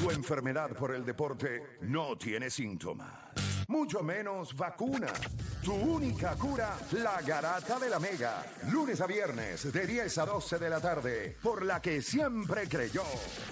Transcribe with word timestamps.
Tu 0.00 0.10
enfermedad 0.10 0.70
por 0.70 0.92
el 0.94 1.04
deporte 1.04 1.78
no 1.82 2.16
tiene 2.16 2.50
síntomas, 2.50 3.12
mucho 3.68 4.02
menos 4.02 4.56
vacuna. 4.56 5.08
Tu 5.62 5.72
única 5.72 6.34
cura, 6.34 6.76
la 6.92 7.22
garata 7.22 7.78
de 7.78 7.88
la 7.88 8.00
mega. 8.00 8.44
Lunes 8.70 9.00
a 9.00 9.06
viernes 9.06 9.72
de 9.72 9.86
10 9.86 10.18
a 10.18 10.26
12 10.26 10.58
de 10.58 10.70
la 10.70 10.80
tarde, 10.80 11.36
por 11.40 11.64
la 11.64 11.80
que 11.80 12.02
siempre 12.02 12.68
creyó, 12.68 13.04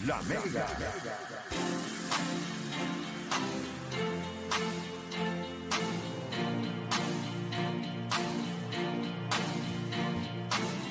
la 0.07 0.21
mega. 0.23 0.67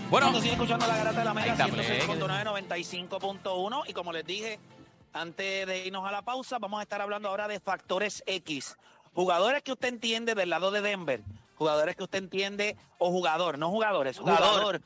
Bueno, 0.09 0.27
Cuando 0.27 0.41
sigue 0.41 0.53
escuchando 0.53 0.87
la 0.87 0.97
garata 0.97 1.19
de 1.19 1.25
la 1.25 1.33
Mega 1.35 1.53
Ahí 1.53 1.59
está, 1.59 1.67
106.9, 1.67 2.67
95.1 2.67 3.83
y 3.87 3.93
como 3.93 4.11
les 4.11 4.25
dije, 4.25 4.59
antes 5.13 5.67
de 5.67 5.85
irnos 5.85 6.07
a 6.07 6.11
la 6.11 6.21
pausa, 6.21 6.57
vamos 6.59 6.79
a 6.79 6.83
estar 6.83 7.01
hablando 7.01 7.29
ahora 7.29 7.47
de 7.47 7.59
factores 7.59 8.23
X. 8.25 8.77
Jugadores 9.13 9.63
que 9.63 9.71
usted 9.71 9.89
entiende 9.89 10.35
del 10.35 10.49
lado 10.49 10.71
de 10.71 10.81
Denver, 10.81 11.21
jugadores 11.55 11.95
que 11.95 12.03
usted 12.03 12.19
entiende, 12.19 12.77
o 12.97 13.11
jugador, 13.11 13.57
no 13.57 13.69
jugadores, 13.69 14.19
jugador, 14.19 14.81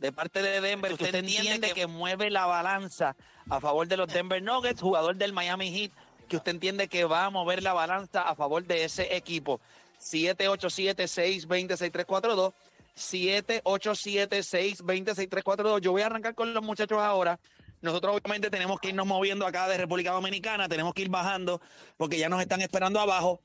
de 0.00 0.12
parte 0.12 0.42
de 0.42 0.60
Denver, 0.60 0.96
que 0.96 1.04
usted 1.04 1.14
entiende 1.14 1.72
que 1.72 1.86
mueve 1.86 2.30
la 2.30 2.46
balanza 2.46 3.16
a 3.48 3.60
favor 3.60 3.86
de 3.88 3.96
los 3.96 4.12
Denver 4.12 4.42
Nuggets, 4.42 4.80
jugador 4.80 5.16
del 5.16 5.32
Miami 5.32 5.72
Heat, 5.72 5.92
que 6.28 6.36
usted 6.36 6.52
entiende 6.52 6.88
que 6.88 7.04
va 7.04 7.24
a 7.24 7.30
mover 7.30 7.62
la 7.62 7.72
balanza 7.72 8.22
a 8.22 8.34
favor 8.34 8.64
de 8.64 8.84
ese 8.84 9.16
equipo. 9.16 9.60
787-620-6342. 10.00 12.52
787-620-6342. 12.96 15.80
Yo 15.80 15.92
voy 15.92 16.02
a 16.02 16.06
arrancar 16.06 16.34
con 16.34 16.52
los 16.52 16.62
muchachos 16.62 16.98
ahora. 16.98 17.38
Nosotros 17.80 18.16
obviamente 18.16 18.50
tenemos 18.50 18.80
que 18.80 18.88
irnos 18.88 19.06
moviendo 19.06 19.46
acá 19.46 19.68
de 19.68 19.78
República 19.78 20.10
Dominicana, 20.12 20.68
tenemos 20.68 20.94
que 20.94 21.02
ir 21.02 21.08
bajando 21.08 21.60
porque 21.96 22.18
ya 22.18 22.28
nos 22.28 22.40
están 22.40 22.60
esperando 22.60 22.98
abajo. 23.00 23.40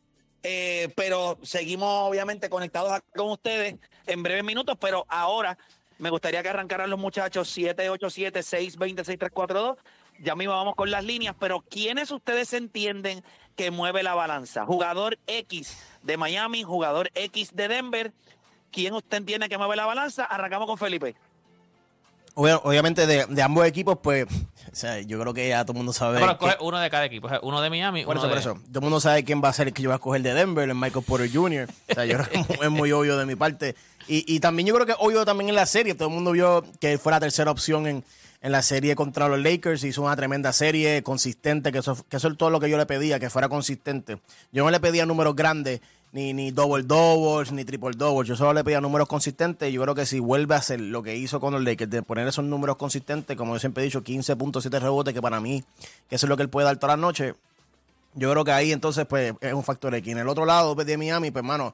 Eh, 0.46 0.90
pero 0.96 1.38
seguimos 1.42 2.10
obviamente 2.10 2.50
conectados 2.50 2.92
acá 2.92 3.06
con 3.16 3.32
ustedes 3.32 3.76
en 4.08 4.24
breves 4.24 4.44
minutos, 4.44 4.76
pero 4.80 5.06
ahora 5.08 5.58
me 6.00 6.10
gustaría 6.10 6.44
que 6.44 6.50
arrancaran 6.50 6.90
los 6.90 7.00
muchachos 7.00 7.58
787-620-6342. 7.58 9.78
Ya 10.20 10.36
mismo 10.36 10.54
vamos 10.54 10.76
con 10.76 10.92
las 10.92 11.06
líneas, 11.06 11.34
pero 11.40 11.62
¿quiénes 11.62 12.12
ustedes 12.12 12.52
entienden 12.54 13.24
que 13.56 13.72
mueve 13.72 14.04
la 14.04 14.16
balanza? 14.16 14.66
Jugador 14.66 15.18
X 15.28 15.78
de 16.02 16.18
Miami, 16.18 16.64
jugador 16.64 17.10
X 17.16 17.56
de 17.56 17.70
Denver. 17.70 18.12
¿Quién 18.72 18.94
usted 18.94 19.16
entiende 19.18 19.48
que 19.48 19.58
mueve 19.58 19.78
la 19.78 19.86
balanza? 19.86 20.26
Arrancamos 20.26 20.68
con 20.68 20.78
Felipe. 20.78 21.16
Obvia- 22.36 22.60
Obviamente 22.64 23.06
de, 23.06 23.26
de 23.28 23.42
ambos 23.42 23.66
equipos, 23.68 23.98
pues, 24.02 24.26
o 24.26 24.76
sea, 24.76 25.00
yo 25.02 25.20
creo 25.20 25.34
que 25.34 25.50
ya 25.50 25.64
todo 25.64 25.74
el 25.74 25.78
mundo 25.78 25.94
sabe. 25.94 26.18
Bueno, 26.20 26.38
que- 26.40 26.56
uno 26.62 26.80
de 26.80 26.90
cada 26.90 27.06
equipo. 27.06 27.30
Uno 27.44 27.62
de 27.62 27.70
Miami, 27.70 28.06
por 28.06 28.16
uno 28.18 28.22
eso, 28.22 28.28
por 28.30 28.36
de... 28.36 28.42
eso. 28.42 28.54
Todo 28.70 28.80
el 28.80 28.82
mundo 28.82 29.00
sabe 29.00 29.24
quién 29.24 29.42
va 29.44 29.50
a 29.50 29.54
ser 29.54 29.68
el 29.68 29.74
que 29.74 29.84
yo 29.84 29.90
voy 29.90 29.94
a 29.94 29.98
escoger 29.98 30.22
de 30.24 30.34
Denver, 30.34 30.68
el 30.68 30.76
Michael 30.76 31.06
Porter 31.06 31.30
Jr. 31.32 31.68
O 31.92 31.94
sea, 31.94 32.06
yo 32.06 32.18
creo 32.18 32.46
que 32.48 32.66
es 32.66 32.72
muy- 32.72 32.92
obvio 32.92 33.18
de 33.18 33.26
mi 33.26 33.36
parte. 33.36 33.76
Y, 34.08 34.26
y 34.36 34.40
también 34.40 34.68
yo 34.68 34.74
creo 34.74 34.86
que 34.86 34.96
obvio 34.98 35.26
también 35.26 35.50
en 35.50 35.56
la 35.56 35.66
serie. 35.66 35.94
Todo 35.96 36.08
el 36.10 36.14
mundo 36.16 36.32
vio 36.32 36.64
que 36.80 36.98
fue 36.98 37.12
la 37.12 37.20
tercera 37.20 37.52
opción 37.52 37.86
en, 37.88 38.04
en 38.42 38.52
la 38.52 38.62
serie 38.64 38.96
contra 38.96 39.28
los 39.30 39.40
Lakers. 39.40 39.84
Hizo 39.84 40.02
una 40.02 40.16
tremenda 40.16 40.52
serie, 40.54 41.04
consistente, 41.04 41.72
que 41.72 41.78
eso, 41.78 41.96
que 42.10 42.18
eso 42.18 42.28
es 42.30 42.38
todo 42.38 42.50
lo 42.50 42.60
que 42.60 42.70
yo 42.70 42.78
le 42.78 42.86
pedía, 42.88 43.20
que 43.20 43.30
fuera 43.30 43.48
consistente. 43.48 44.18
Yo 44.52 44.64
no 44.64 44.72
le 44.72 44.80
pedía 44.80 45.06
números 45.06 45.36
grandes, 45.36 45.82
ni, 46.14 46.32
ni 46.32 46.52
double 46.52 46.84
doubles, 46.84 47.52
ni 47.52 47.66
triple 47.66 47.92
doubles. 47.98 48.30
Yo 48.30 48.36
solo 48.36 48.54
le 48.54 48.64
pedía 48.64 48.80
números 48.80 49.08
consistentes. 49.08 49.70
Y 49.70 49.74
yo 49.74 49.82
creo 49.82 49.96
que 49.96 50.06
si 50.06 50.20
vuelve 50.20 50.54
a 50.54 50.60
hacer 50.60 50.80
lo 50.80 51.02
que 51.02 51.16
hizo 51.18 51.40
con 51.40 51.54
los 51.54 51.64
Lakers, 51.64 51.90
de 51.90 52.04
poner 52.04 52.28
esos 52.28 52.46
números 52.46 52.78
consistentes, 52.78 53.36
como 53.36 53.54
yo 53.54 53.60
siempre 53.60 53.84
he 53.84 53.86
dicho, 53.86 54.04
15.7 54.04 54.80
rebotes, 54.80 55.14
que 55.14 55.22
para 55.22 55.42
mí, 55.42 55.64
que 56.08 56.16
eso 56.16 56.28
es 56.28 56.30
lo 56.30 56.38
que 56.38 56.44
él 56.44 56.50
puede 56.50 56.66
dar 56.66 56.78
toda 56.78 56.96
la 56.96 57.02
noche. 57.02 57.34
Yo 58.14 58.32
creo 58.32 58.46
que 58.46 58.52
ahí 58.52 58.72
entonces 58.72 59.08
pues 59.08 59.34
es 59.42 59.54
un 59.54 59.64
factor 59.64 59.94
X. 59.96 60.12
En 60.12 60.20
el 60.20 60.30
otro 60.30 60.46
lado 60.46 60.76
pues, 60.76 60.86
de 60.86 60.98
Miami, 60.98 61.32
pues 61.32 61.42
hermano, 61.42 61.74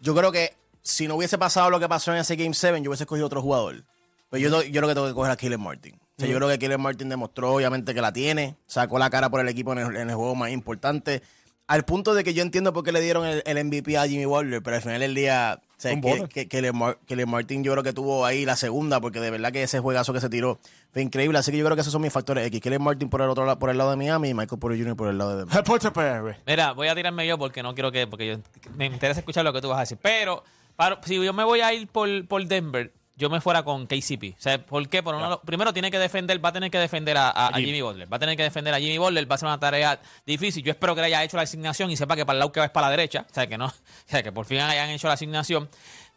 yo 0.00 0.14
creo 0.14 0.30
que 0.30 0.52
si 0.82 1.08
no 1.08 1.16
hubiese 1.16 1.38
pasado 1.38 1.70
lo 1.70 1.80
que 1.80 1.88
pasó 1.88 2.12
en 2.12 2.18
ese 2.18 2.36
Game 2.36 2.52
7, 2.52 2.82
yo 2.82 2.90
hubiese 2.90 3.04
escogido 3.04 3.26
otro 3.26 3.40
jugador. 3.40 3.84
Pues 4.28 4.42
yo, 4.42 4.62
yo 4.62 4.80
creo 4.82 4.88
que 4.88 4.94
tengo 4.94 5.06
que 5.06 5.14
coger 5.14 5.32
a 5.32 5.36
Kyler 5.36 5.58
Martin. 5.58 5.94
O 5.94 6.20
sea, 6.20 6.28
Yo 6.28 6.36
creo 6.36 6.48
que 6.48 6.58
Kyler 6.58 6.78
Martin 6.78 7.08
demostró 7.08 7.54
obviamente 7.54 7.94
que 7.94 8.02
la 8.02 8.12
tiene, 8.12 8.56
sacó 8.66 8.98
la 8.98 9.08
cara 9.08 9.30
por 9.30 9.40
el 9.40 9.48
equipo 9.48 9.72
en 9.72 9.78
el, 9.78 9.96
en 9.96 10.10
el 10.10 10.16
juego 10.16 10.34
más 10.34 10.50
importante. 10.50 11.22
Al 11.68 11.84
punto 11.84 12.14
de 12.14 12.24
que 12.24 12.32
yo 12.34 12.42
entiendo 12.42 12.72
por 12.72 12.82
qué 12.82 12.92
le 12.92 13.00
dieron 13.00 13.26
el, 13.26 13.42
el 13.46 13.64
MVP 13.64 13.96
a 13.98 14.08
Jimmy 14.08 14.24
Butler, 14.24 14.62
pero 14.62 14.76
al 14.76 14.82
final 14.82 15.00
del 15.00 15.14
día, 15.14 15.60
o 15.62 15.74
sea, 15.76 15.92
que, 15.94 16.00
voto. 16.00 16.26
que, 16.28 16.48
Kyler 16.48 16.72
Mar- 16.72 16.98
Kyler 17.06 17.26
Martin 17.26 17.62
yo 17.62 17.72
creo 17.72 17.84
que 17.84 17.92
tuvo 17.92 18.24
ahí 18.24 18.46
la 18.46 18.56
segunda, 18.56 19.00
porque 19.02 19.20
de 19.20 19.30
verdad 19.30 19.52
que 19.52 19.62
ese 19.62 19.78
juegazo 19.78 20.14
que 20.14 20.20
se 20.20 20.30
tiró 20.30 20.58
fue 20.92 21.02
increíble. 21.02 21.38
Así 21.38 21.50
que 21.52 21.58
yo 21.58 21.64
creo 21.66 21.76
que 21.76 21.82
esos 21.82 21.92
son 21.92 22.00
mis 22.00 22.12
factores 22.12 22.46
X. 22.46 22.60
Kyler 22.62 22.80
Martin 22.80 23.10
por 23.10 23.20
el 23.20 23.28
otro 23.28 23.44
lado, 23.44 23.58
por 23.58 23.68
el 23.68 23.76
lado 23.76 23.90
de 23.90 23.96
Miami 23.96 24.30
y 24.30 24.34
Michael 24.34 24.58
Porter 24.58 24.78
Jr. 24.80 24.96
por 24.96 25.08
el 25.10 25.18
lado 25.18 25.36
de 25.36 25.44
PR. 25.46 26.36
Mira, 26.46 26.72
voy 26.72 26.88
a 26.88 26.94
tirarme 26.94 27.26
yo 27.26 27.36
porque 27.38 27.62
no 27.62 27.74
quiero 27.74 27.92
que... 27.92 28.06
Porque 28.06 28.26
yo, 28.26 28.36
me 28.76 28.86
interesa 28.86 29.20
escuchar 29.20 29.44
lo 29.44 29.52
que 29.52 29.60
tú 29.60 29.68
vas 29.68 29.76
a 29.76 29.80
decir. 29.80 29.98
Pero 30.00 30.42
para- 30.74 30.98
si 31.04 31.22
yo 31.22 31.32
me 31.34 31.44
voy 31.44 31.60
a 31.60 31.72
ir 31.74 31.86
por, 31.88 32.26
por 32.26 32.42
Denver, 32.46 32.92
yo 33.18 33.28
me 33.28 33.40
fuera 33.40 33.62
con 33.64 33.86
KCP. 33.86 34.34
O 34.38 34.40
sea, 34.40 34.64
¿por 34.64 34.88
qué? 34.88 35.02
Por 35.02 35.14
uno- 35.16 35.40
primero 35.42 35.72
tiene 35.72 35.90
que 35.90 35.98
defender, 35.98 36.42
va 36.42 36.48
a 36.50 36.52
tener 36.52 36.70
que 36.70 36.78
defender 36.78 37.16
a, 37.16 37.28
a- 37.30 37.48
a 37.48 37.50
Jimmy 37.66 37.82
Butler. 37.82 38.10
Va 38.12 38.16
a 38.16 38.20
tener 38.20 38.36
que 38.36 38.44
defender 38.44 38.72
a 38.72 38.78
Jimmy 38.78 38.96
Butler. 38.98 39.30
Va 39.30 39.34
a 39.34 39.38
ser 39.38 39.48
una 39.48 39.58
tarea 39.60 40.00
difícil. 40.24 40.62
Yo 40.62 40.70
espero 40.70 40.94
que 40.94 41.00
le 41.00 41.08
haya 41.08 41.24
hecho 41.24 41.36
la 41.36 41.42
asignación 41.42 41.90
y 41.90 41.96
sepa 41.96 42.14
que 42.16 42.24
para 42.24 42.36
el 42.36 42.38
lado 42.38 42.52
que 42.52 42.60
va 42.60 42.66
es 42.66 42.72
para 42.72 42.86
la 42.86 42.92
derecha. 42.92 43.26
O 43.28 43.34
sea, 43.34 43.46
que 43.46 43.58
no. 43.58 43.66
O 43.66 44.10
sea, 44.10 44.22
que 44.22 44.32
por 44.32 44.46
fin 44.46 44.60
hayan 44.60 44.88
hecho 44.90 45.06
la 45.08 45.14
asignación. 45.14 45.68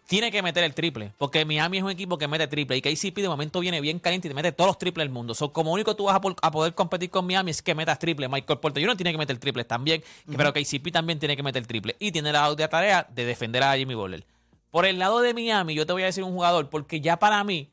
Tiene 0.08 0.30
que 0.32 0.42
meter 0.42 0.64
el 0.66 0.74
triple, 0.74 1.14
porque 1.18 1.46
Miami 1.46 1.78
es 1.78 1.84
un 1.84 1.90
equipo 1.92 2.18
que 2.18 2.28
mete 2.28 2.46
triple 2.48 2.76
y 2.76 2.82
KCP 2.82 3.18
de 3.20 3.30
momento 3.30 3.62
viene 3.62 3.80
bien 3.80 3.98
caliente 4.00 4.28
y 4.28 4.32
te 4.32 4.36
mete 4.36 4.52
todos 4.52 4.68
los 4.70 4.78
triples 4.78 5.06
del 5.06 5.10
mundo. 5.14 5.34
So, 5.34 5.54
como 5.54 5.72
único 5.72 5.96
tú 5.96 6.06
vas 6.06 6.16
a, 6.16 6.20
por- 6.22 6.36
a 6.42 6.52
poder 6.52 6.74
competir 6.74 7.10
con 7.10 7.26
Miami 7.26 7.52
es 7.52 7.62
que 7.62 7.74
metas 7.76 7.98
triple. 7.98 8.28
Michael 8.28 8.60
Porter 8.60 8.84
Jr. 8.84 8.98
tiene 8.98 9.12
que 9.14 9.18
meter 9.18 9.38
triple 9.38 9.64
también, 9.64 10.04
pero 10.36 10.52
KCP 10.52 10.92
también 10.92 11.18
tiene 11.18 11.38
que 11.38 11.44
meter 11.44 11.66
triple. 11.66 11.96
Y 11.98 12.12
tiene 12.12 12.32
la 12.34 12.54
tarea 12.68 13.08
de 13.10 13.24
defender 13.26 13.64
a 13.64 13.78
Jimmy 13.78 13.94
Butler. 13.96 14.26
Por 14.72 14.86
el 14.86 14.98
lado 15.00 15.20
de 15.20 15.34
Miami, 15.34 15.76
yo 15.76 15.86
te 15.86 15.94
voy 15.94 16.04
a 16.04 16.06
decir 16.08 16.24
un 16.24 16.32
jugador, 16.34 16.70
porque 16.70 17.02
ya 17.02 17.18
para 17.20 17.44
mí, 17.44 17.70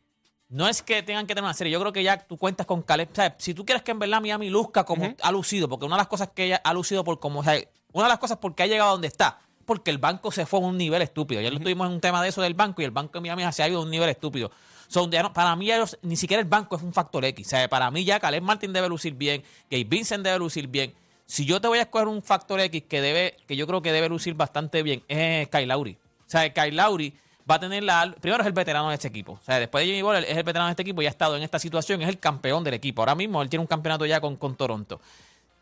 no 0.49 0.67
es 0.69 0.83
que 0.83 1.03
tengan 1.03 1.27
que 1.27 1.35
tener 1.35 1.45
una 1.45 1.55
serie. 1.55 1.73
Yo 1.73 1.79
creo 1.81 1.93
que 1.93 2.03
ya 2.03 2.19
tú 2.19 2.37
cuentas 2.37 2.67
con 2.67 2.83
Caleb. 2.83 3.09
O 3.13 3.15
sea, 3.15 3.35
si 3.39 3.55
tú 3.55 3.65
quieres 3.65 3.83
que 3.83 3.91
en 3.93 3.99
verdad 3.99 4.21
Miami 4.21 4.49
luzca 4.51 4.85
como 4.85 5.15
ha 5.23 5.33
lucido, 5.33 5.69
porque 5.69 5.87
una 5.87 5.97
de 5.97 6.01
las 6.01 6.09
cosas 6.09 6.31
que 6.35 6.45
ella 6.47 6.61
ha 6.65 6.75
lucido 6.75 7.05
por 7.05 7.21
como. 7.21 7.41
O 7.41 7.45
sea, 7.45 7.61
una 7.93 8.05
de 8.07 8.09
las 8.11 8.19
cosas 8.19 8.39
porque 8.39 8.63
ha 8.63 8.67
llegado 8.67 8.89
a 8.89 8.93
donde 8.93 9.09
está, 9.09 9.39
porque 9.65 9.91
el 9.91 9.99
banco 9.99 10.33
se 10.33 10.47
fue 10.47 10.59
a 10.59 10.63
un 10.63 10.77
nivel 10.79 11.03
estúpido. 11.03 11.41
Ya 11.41 11.51
lo 11.51 11.61
tuvimos 11.61 11.87
en 11.87 11.93
un 11.95 12.01
tema 12.01 12.23
de 12.23 12.31
eso 12.31 12.41
del 12.43 12.55
banco 12.55 12.81
y 12.83 12.85
el 12.87 12.91
banco 12.91 13.13
de 13.15 13.21
Miami 13.21 13.53
se 13.53 13.63
ha 13.63 13.69
ido 13.69 13.79
a 13.79 13.83
un 13.83 13.91
nivel 13.91 14.09
estúpido. 14.09 14.51
So, 14.89 15.09
ya 15.11 15.23
no- 15.23 15.33
para 15.35 15.55
mí, 15.55 15.71
ellos- 15.71 15.99
ni 16.01 16.17
siquiera 16.17 16.41
el 16.41 16.49
banco 16.49 16.77
es 16.77 16.83
un 16.83 16.95
factor 16.95 17.23
X. 17.27 17.47
O 17.47 17.51
sea, 17.51 17.69
para 17.69 17.91
mí 17.91 18.05
ya 18.05 18.19
Caleb 18.19 18.43
Martin 18.43 18.73
debe 18.73 18.89
lucir 18.89 19.13
bien, 19.13 19.45
Gabe 19.71 19.85
Vincent 19.85 20.25
debe 20.25 20.39
lucir 20.39 20.67
bien. 20.67 20.95
Si 21.27 21.45
yo 21.45 21.61
te 21.61 21.69
voy 21.69 21.79
a 21.79 21.83
escoger 21.83 22.09
un 22.09 22.23
factor 22.23 22.59
X 22.59 22.85
que 22.89 23.03
debe, 23.03 23.37
que 23.47 23.55
yo 23.55 23.67
creo 23.67 23.83
que 23.83 23.93
debe 23.93 24.09
lucir 24.09 24.33
bastante 24.33 24.83
bien, 24.83 25.03
es 25.09 25.47
Kyle 25.49 25.67
Lowry. 25.69 25.99
O 26.29 26.31
sea, 26.31 26.53
Kyle 26.53 26.77
Lowry 26.77 27.13
va 27.51 27.55
a 27.57 27.61
tener 27.61 27.83
la. 27.83 28.15
Primero 28.21 28.43
es 28.43 28.47
el 28.47 28.53
veterano 28.53 28.89
de 28.91 28.95
este 28.95 29.09
equipo. 29.09 29.33
O 29.33 29.45
sea, 29.45 29.59
después 29.59 29.83
de 29.83 29.87
Jimmy 29.89 30.03
Butler 30.03 30.25
es 30.25 30.37
el 30.37 30.43
veterano 30.45 30.67
de 30.67 30.73
este 30.73 30.83
equipo 30.83 31.01
y 31.03 31.07
ha 31.07 31.11
estado 31.11 31.37
en 31.37 31.43
esta 31.43 31.59
situación, 31.59 32.03
es 32.03 32.09
el 32.09 32.19
campeón 32.19 32.63
del 32.63 32.75
equipo. 32.75 33.03
Ahora 33.03 33.15
mismo 33.15 33.41
él 33.43 33.49
tiene 33.49 33.63
un 33.63 33.67
campeonato 33.67 34.05
ya 34.07 34.21
con, 34.21 34.37
con 34.37 34.55
Toronto. 34.55 35.01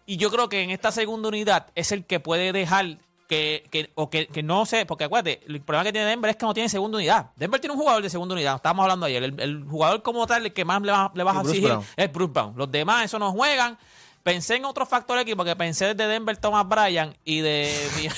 Y 0.05 0.17
yo 0.19 0.31
creo 0.31 0.49
que 0.49 0.63
en 0.63 0.71
esta 0.71 0.91
segunda 0.93 1.29
unidad 1.29 1.67
es 1.75 1.91
el 1.93 2.05
que 2.05 2.21
puede 2.21 2.53
dejar 2.53 2.99
que, 3.29 3.65
que- 3.73 3.91
o 3.97 4.09
que, 4.09 4.29
que 4.29 4.43
no 4.45 4.65
sé, 4.67 4.87
porque 4.87 5.03
acuérdate, 5.05 5.41
el 5.49 5.61
problema 5.61 5.83
que 5.85 5.93
tiene 5.93 6.07
Denver 6.09 6.31
es 6.31 6.37
que 6.37 6.47
no 6.47 6.55
tiene 6.55 6.69
segunda 6.69 6.97
unidad. 6.99 7.31
Denver 7.35 7.61
tiene 7.61 7.75
un 7.75 7.81
jugador 7.81 8.03
de 8.03 8.11
segunda 8.11 8.35
unidad, 8.35 8.55
estábamos 8.57 8.85
hablando 8.85 9.07
ayer. 9.07 9.23
El, 9.25 9.41
el 9.41 9.65
jugador 9.65 10.03
como 10.03 10.25
tal, 10.29 10.47
el 10.47 10.53
que 10.53 10.65
más 10.65 10.81
le, 10.83 10.93
va- 10.93 11.11
le 11.15 11.23
vas 11.25 11.37
a 11.37 11.41
exigir 11.41 11.65
Brown. 11.69 11.85
es 11.97 12.13
Bruce 12.13 12.33
Brown. 12.33 12.55
Los 12.57 12.71
demás, 12.71 13.05
eso 13.05 13.19
no 13.19 13.33
juegan. 13.33 13.77
Pensé 14.23 14.57
en 14.57 14.65
otro 14.65 14.87
factor 14.87 15.19
aquí, 15.19 15.35
porque 15.35 15.55
pensé 15.57 15.95
desde 15.95 16.09
Denver 16.11 16.37
Thomas 16.37 16.69
Bryan 16.69 17.17
y 17.25 17.41
de 17.41 17.73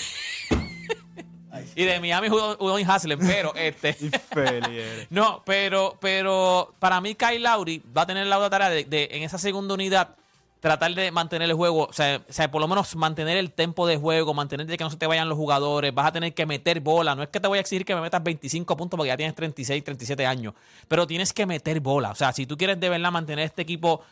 y 1.75 1.85
de 1.85 2.01
Miami 2.01 2.29
Udon 2.29 2.91
Haslem, 2.91 3.19
pero 3.19 3.55
este. 3.57 3.97
No, 5.11 5.43
pero, 5.45 5.97
pero 6.01 6.75
para 6.79 7.01
mí 7.01 7.15
Kyle 7.15 7.43
Lowry 7.43 7.83
va 7.97 8.03
a 8.03 8.07
tener 8.07 8.27
la 8.27 8.39
otra 8.39 8.51
tarea 8.51 8.71
de, 8.71 8.85
de, 8.85 9.09
en 9.13 9.23
esa 9.23 9.39
segunda 9.39 9.75
unidad 9.75 10.17
tratar 10.61 10.93
de 10.95 11.11
mantener 11.11 11.49
el 11.49 11.57
juego, 11.57 11.85
o 11.85 11.93
sea, 11.93 12.21
o 12.29 12.33
sea, 12.33 12.51
por 12.51 12.61
lo 12.61 12.69
menos 12.69 12.97
mantener 12.97 13.37
el 13.37 13.53
tempo 13.53 13.87
de 13.87 13.97
juego, 13.97 14.35
mantener 14.35 14.67
de 14.67 14.77
que 14.77 14.85
no 14.85 14.91
se 14.91 14.97
te 14.97 15.07
vayan 15.07 15.29
los 15.29 15.39
jugadores, 15.39 15.95
vas 15.95 16.09
a 16.09 16.13
tener 16.13 16.35
que 16.35 16.47
meter 16.47 16.81
bola, 16.81 17.15
no 17.15 17.23
es 17.23 17.29
que 17.29 17.41
te 17.41 17.47
voy 17.47 17.59
a 17.59 17.61
exigir 17.61 17.85
que 17.85 17.95
me 17.95 18.01
metas 18.01 18.23
25 18.23 18.77
puntos 18.77 18.97
porque 18.97 19.09
ya 19.09 19.17
tienes 19.17 19.35
36, 19.35 19.85
37 19.85 20.27
años, 20.27 20.55
pero 20.89 21.07
tienes 21.07 21.33
que 21.33 21.47
meter 21.47 21.81
bola, 21.81 22.11
o 22.11 22.15
sea, 22.15 22.33
si 22.33 22.47
tú 22.47 22.57
quieres 22.57 22.81
de 22.81 22.89
verdad 22.89 23.13
mantener 23.13 23.45
este 23.45 23.63
equipo 23.63 24.03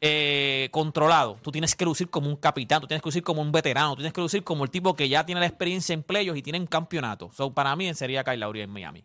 eh, 0.00 0.68
controlado, 0.70 1.38
tú 1.42 1.50
tienes 1.50 1.74
que 1.74 1.84
lucir 1.84 2.08
como 2.08 2.28
un 2.28 2.36
capitán, 2.36 2.80
tú 2.80 2.86
tienes 2.86 3.02
que 3.02 3.08
lucir 3.08 3.22
como 3.22 3.42
un 3.42 3.50
veterano, 3.50 3.90
tú 3.90 3.96
tienes 3.96 4.12
que 4.12 4.20
lucir 4.20 4.44
como 4.44 4.64
el 4.64 4.70
tipo 4.70 4.94
que 4.94 5.08
ya 5.08 5.26
tiene 5.26 5.40
la 5.40 5.46
experiencia 5.46 5.92
en 5.92 6.02
playoffs 6.02 6.38
y 6.38 6.42
tiene 6.42 6.60
un 6.60 6.66
campeonato. 6.66 7.30
So, 7.32 7.52
para 7.52 7.74
mí 7.74 7.92
sería 7.94 8.22
Kyle 8.22 8.38
Lowry 8.40 8.60
en 8.62 8.70
Miami. 8.70 9.04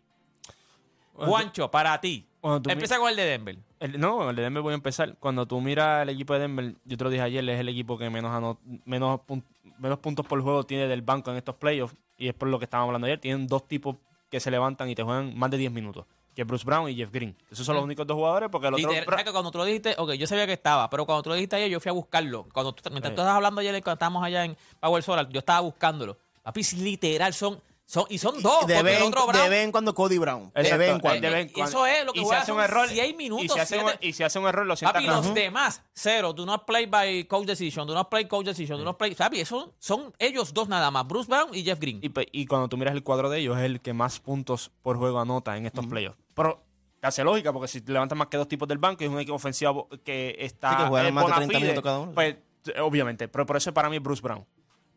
Bueno, 1.14 1.30
Juancho, 1.32 1.70
para 1.70 2.00
ti. 2.00 2.26
Cuando 2.40 2.62
tú 2.62 2.68
mi- 2.68 2.72
Empieza 2.72 2.98
con 2.98 3.08
el 3.08 3.16
de 3.16 3.24
Denver. 3.24 3.58
El- 3.80 4.00
no, 4.00 4.30
el 4.30 4.36
de 4.36 4.42
Denver 4.42 4.62
voy 4.62 4.72
a 4.72 4.74
empezar. 4.74 5.16
Cuando 5.18 5.46
tú 5.46 5.60
miras 5.60 6.02
el 6.02 6.08
equipo 6.10 6.34
de 6.34 6.40
Denver, 6.40 6.74
yo 6.84 6.96
te 6.96 7.04
lo 7.04 7.10
dije 7.10 7.22
ayer, 7.22 7.48
es 7.48 7.60
el 7.60 7.68
equipo 7.68 7.96
que 7.98 8.10
menos, 8.10 8.32
ano- 8.32 8.58
menos, 8.84 9.20
pun- 9.26 9.44
menos 9.78 9.98
puntos 9.98 10.26
por 10.26 10.40
juego 10.42 10.64
tiene 10.64 10.86
del 10.88 11.02
banco 11.02 11.30
en 11.30 11.36
estos 11.36 11.54
playoffs. 11.56 11.94
Y 12.18 12.28
es 12.28 12.34
por 12.34 12.48
lo 12.48 12.58
que 12.58 12.64
estábamos 12.64 12.88
hablando 12.90 13.06
ayer. 13.06 13.18
Tienen 13.20 13.46
dos 13.46 13.66
tipos 13.66 13.96
que 14.30 14.40
se 14.40 14.50
levantan 14.50 14.88
y 14.88 14.94
te 14.94 15.02
juegan 15.02 15.36
más 15.38 15.50
de 15.50 15.56
10 15.58 15.70
minutos. 15.72 16.06
Que 16.34 16.44
Bruce 16.44 16.64
Brown 16.64 16.88
y 16.90 16.94
Jeff 16.94 17.10
Green. 17.12 17.36
Esos 17.50 17.64
son 17.64 17.76
los 17.76 17.84
únicos 17.84 18.06
dos 18.06 18.16
jugadores 18.16 18.48
porque 18.50 18.66
el 18.68 18.74
otro... 18.74 18.88
Literal, 18.88 19.06
¿sabes 19.08 19.24
que 19.24 19.32
cuando 19.32 19.50
tú 19.50 19.58
lo 19.58 19.64
dijiste, 19.64 19.94
ok, 19.96 20.12
yo 20.12 20.26
sabía 20.26 20.46
que 20.46 20.54
estaba, 20.54 20.90
pero 20.90 21.06
cuando 21.06 21.22
tú 21.22 21.30
lo 21.30 21.36
dijiste 21.36 21.56
ayer, 21.56 21.70
yo 21.70 21.80
fui 21.80 21.90
a 21.90 21.92
buscarlo. 21.92 22.46
Cuando 22.52 22.74
tú, 22.74 22.82
mientras 22.90 23.10
Sí. 23.10 23.14
tú 23.14 23.20
estabas 23.20 23.36
hablando 23.36 23.60
ayer, 23.60 23.74
cuando 23.82 23.94
estábamos 23.94 24.24
allá 24.24 24.44
en 24.44 24.56
Power 24.80 25.02
Solar, 25.02 25.28
yo 25.28 25.38
estaba 25.38 25.60
buscándolo. 25.60 26.18
Papi, 26.44 26.62
literal, 26.76 27.32
son, 27.32 27.58
son, 27.86 28.04
y 28.10 28.18
son 28.18 28.42
dos, 28.42 28.66
de, 28.66 28.82
vez 28.82 29.00
en, 29.00 29.08
otro 29.08 29.26
de 29.26 29.32
Brown, 29.32 29.50
vez 29.50 29.64
en 29.64 29.72
cuando 29.72 29.94
Cody 29.94 30.18
Brown. 30.18 30.52
De 30.54 30.62
vez 30.62 30.90
en 30.90 30.96
eh, 30.96 31.00
cuando. 31.00 31.28
eso 31.28 31.86
es 31.86 32.04
lo 32.04 32.12
que 32.12 32.18
y 32.18 32.22
si 32.22 32.26
juega 32.26 32.42
hace 32.42 32.52
un 32.52 32.60
error 32.60 32.88
seis 32.88 33.16
minutos, 33.16 33.44
y 33.46 33.48
si, 33.48 33.58
hace 33.58 33.78
un, 33.78 33.90
y 34.00 34.12
si 34.12 34.22
hace 34.22 34.38
un 34.38 34.46
error 34.46 34.66
lo 34.66 34.76
sienta 34.76 34.94
Papi, 34.94 35.06
los 35.06 35.32
demás, 35.32 35.82
cero. 35.94 36.34
Do 36.34 36.44
not 36.44 36.66
play 36.66 36.84
by 36.84 37.24
coach 37.24 37.46
decision. 37.46 37.86
Do 37.86 37.94
not 37.94 38.10
play 38.10 38.26
coach 38.26 38.44
decision. 38.44 38.78
Do 38.78 38.84
not 38.84 38.98
play. 38.98 39.14
Papi, 39.14 39.40
eso 39.40 39.74
son 39.78 40.12
ellos 40.18 40.52
dos 40.52 40.68
nada 40.68 40.90
más. 40.90 41.06
Bruce 41.06 41.28
Brown 41.28 41.54
y 41.54 41.62
Jeff 41.62 41.78
Green. 41.80 42.00
Y, 42.02 42.46
cuando 42.46 42.68
tú 42.68 42.76
miras 42.76 42.94
el 42.94 43.02
cuadro 43.02 43.30
de 43.30 43.38
ellos, 43.40 43.56
es 43.56 43.64
el 43.64 43.80
que 43.80 43.94
más 43.94 44.20
puntos 44.20 44.70
por 44.82 44.98
juego 44.98 45.18
anota 45.18 45.56
en 45.56 45.64
estos 45.64 45.86
playoffs. 45.86 46.18
Pero 46.34 46.62
te 47.00 47.06
hace 47.06 47.24
lógica, 47.24 47.52
porque 47.52 47.68
si 47.68 47.80
te 47.80 47.92
levantas 47.92 48.16
más 48.16 48.28
que 48.28 48.36
dos 48.36 48.48
tipos 48.48 48.66
del 48.68 48.78
banco 48.78 49.02
y 49.02 49.06
es 49.06 49.12
un 49.12 49.20
equipo 49.20 49.36
ofensivo 49.36 49.88
que 50.04 50.36
está. 50.38 50.70
Sí, 50.70 50.76
que 50.76 50.88
juegan 50.88 51.06
eh, 51.06 51.12
más 51.12 51.24
de 51.24 51.30
bona 51.30 51.36
30 51.36 51.52
fide, 51.52 51.68
minutos 51.68 51.84
cada 51.84 51.98
uno. 52.00 52.12
Pues, 52.12 52.36
obviamente. 52.80 53.28
Pero 53.28 53.46
por 53.46 53.56
eso 53.56 53.72
para 53.72 53.88
mí 53.88 53.96
es 53.96 54.02
Bruce 54.02 54.22
Brown. 54.22 54.44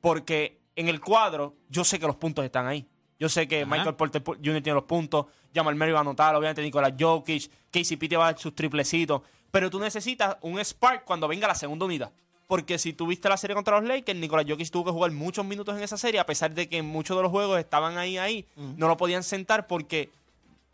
Porque 0.01 0.61
en 0.75 0.87
el 0.87 1.01
cuadro, 1.01 1.55
yo 1.69 1.83
sé 1.83 1.99
que 1.99 2.07
los 2.07 2.15
puntos 2.15 2.45
están 2.45 2.67
ahí. 2.67 2.87
Yo 3.19 3.29
sé 3.29 3.47
que 3.47 3.63
Ajá. 3.63 3.75
Michael 3.75 3.95
Porter 3.95 4.23
Jr. 4.23 4.61
tiene 4.61 4.73
los 4.73 4.83
puntos, 4.83 5.25
Jamal 5.53 5.75
Murray 5.75 5.91
va 5.91 5.99
a 5.99 6.01
anotar, 6.01 6.35
obviamente 6.35 6.61
Nicolás 6.61 6.93
Jokic, 6.99 7.49
KCP 7.71 8.09
te 8.09 8.15
va 8.15 8.27
a 8.27 8.31
dar 8.31 8.39
sus 8.39 8.53
triplecitos. 8.53 9.21
Pero 9.49 9.69
tú 9.69 9.79
necesitas 9.79 10.37
un 10.41 10.59
spark 10.63 11.03
cuando 11.03 11.27
venga 11.27 11.47
la 11.47 11.55
segunda 11.55 11.85
unidad. 11.85 12.11
Porque 12.45 12.77
si 12.77 12.93
tuviste 12.93 13.27
la 13.27 13.35
serie 13.35 13.55
contra 13.55 13.79
los 13.79 13.89
Lakers, 13.89 14.17
Nicolás 14.17 14.45
Jokic 14.47 14.69
tuvo 14.69 14.85
que 14.85 14.91
jugar 14.91 15.11
muchos 15.11 15.45
minutos 15.45 15.75
en 15.75 15.83
esa 15.83 15.97
serie, 15.97 16.19
a 16.19 16.25
pesar 16.25 16.53
de 16.53 16.69
que 16.69 16.81
muchos 16.81 17.17
de 17.17 17.23
los 17.23 17.31
juegos 17.31 17.59
estaban 17.59 17.97
ahí, 17.97 18.17
ahí, 18.17 18.45
no 18.55 18.87
lo 18.87 18.95
podían 18.95 19.23
sentar 19.23 19.67
porque 19.67 20.09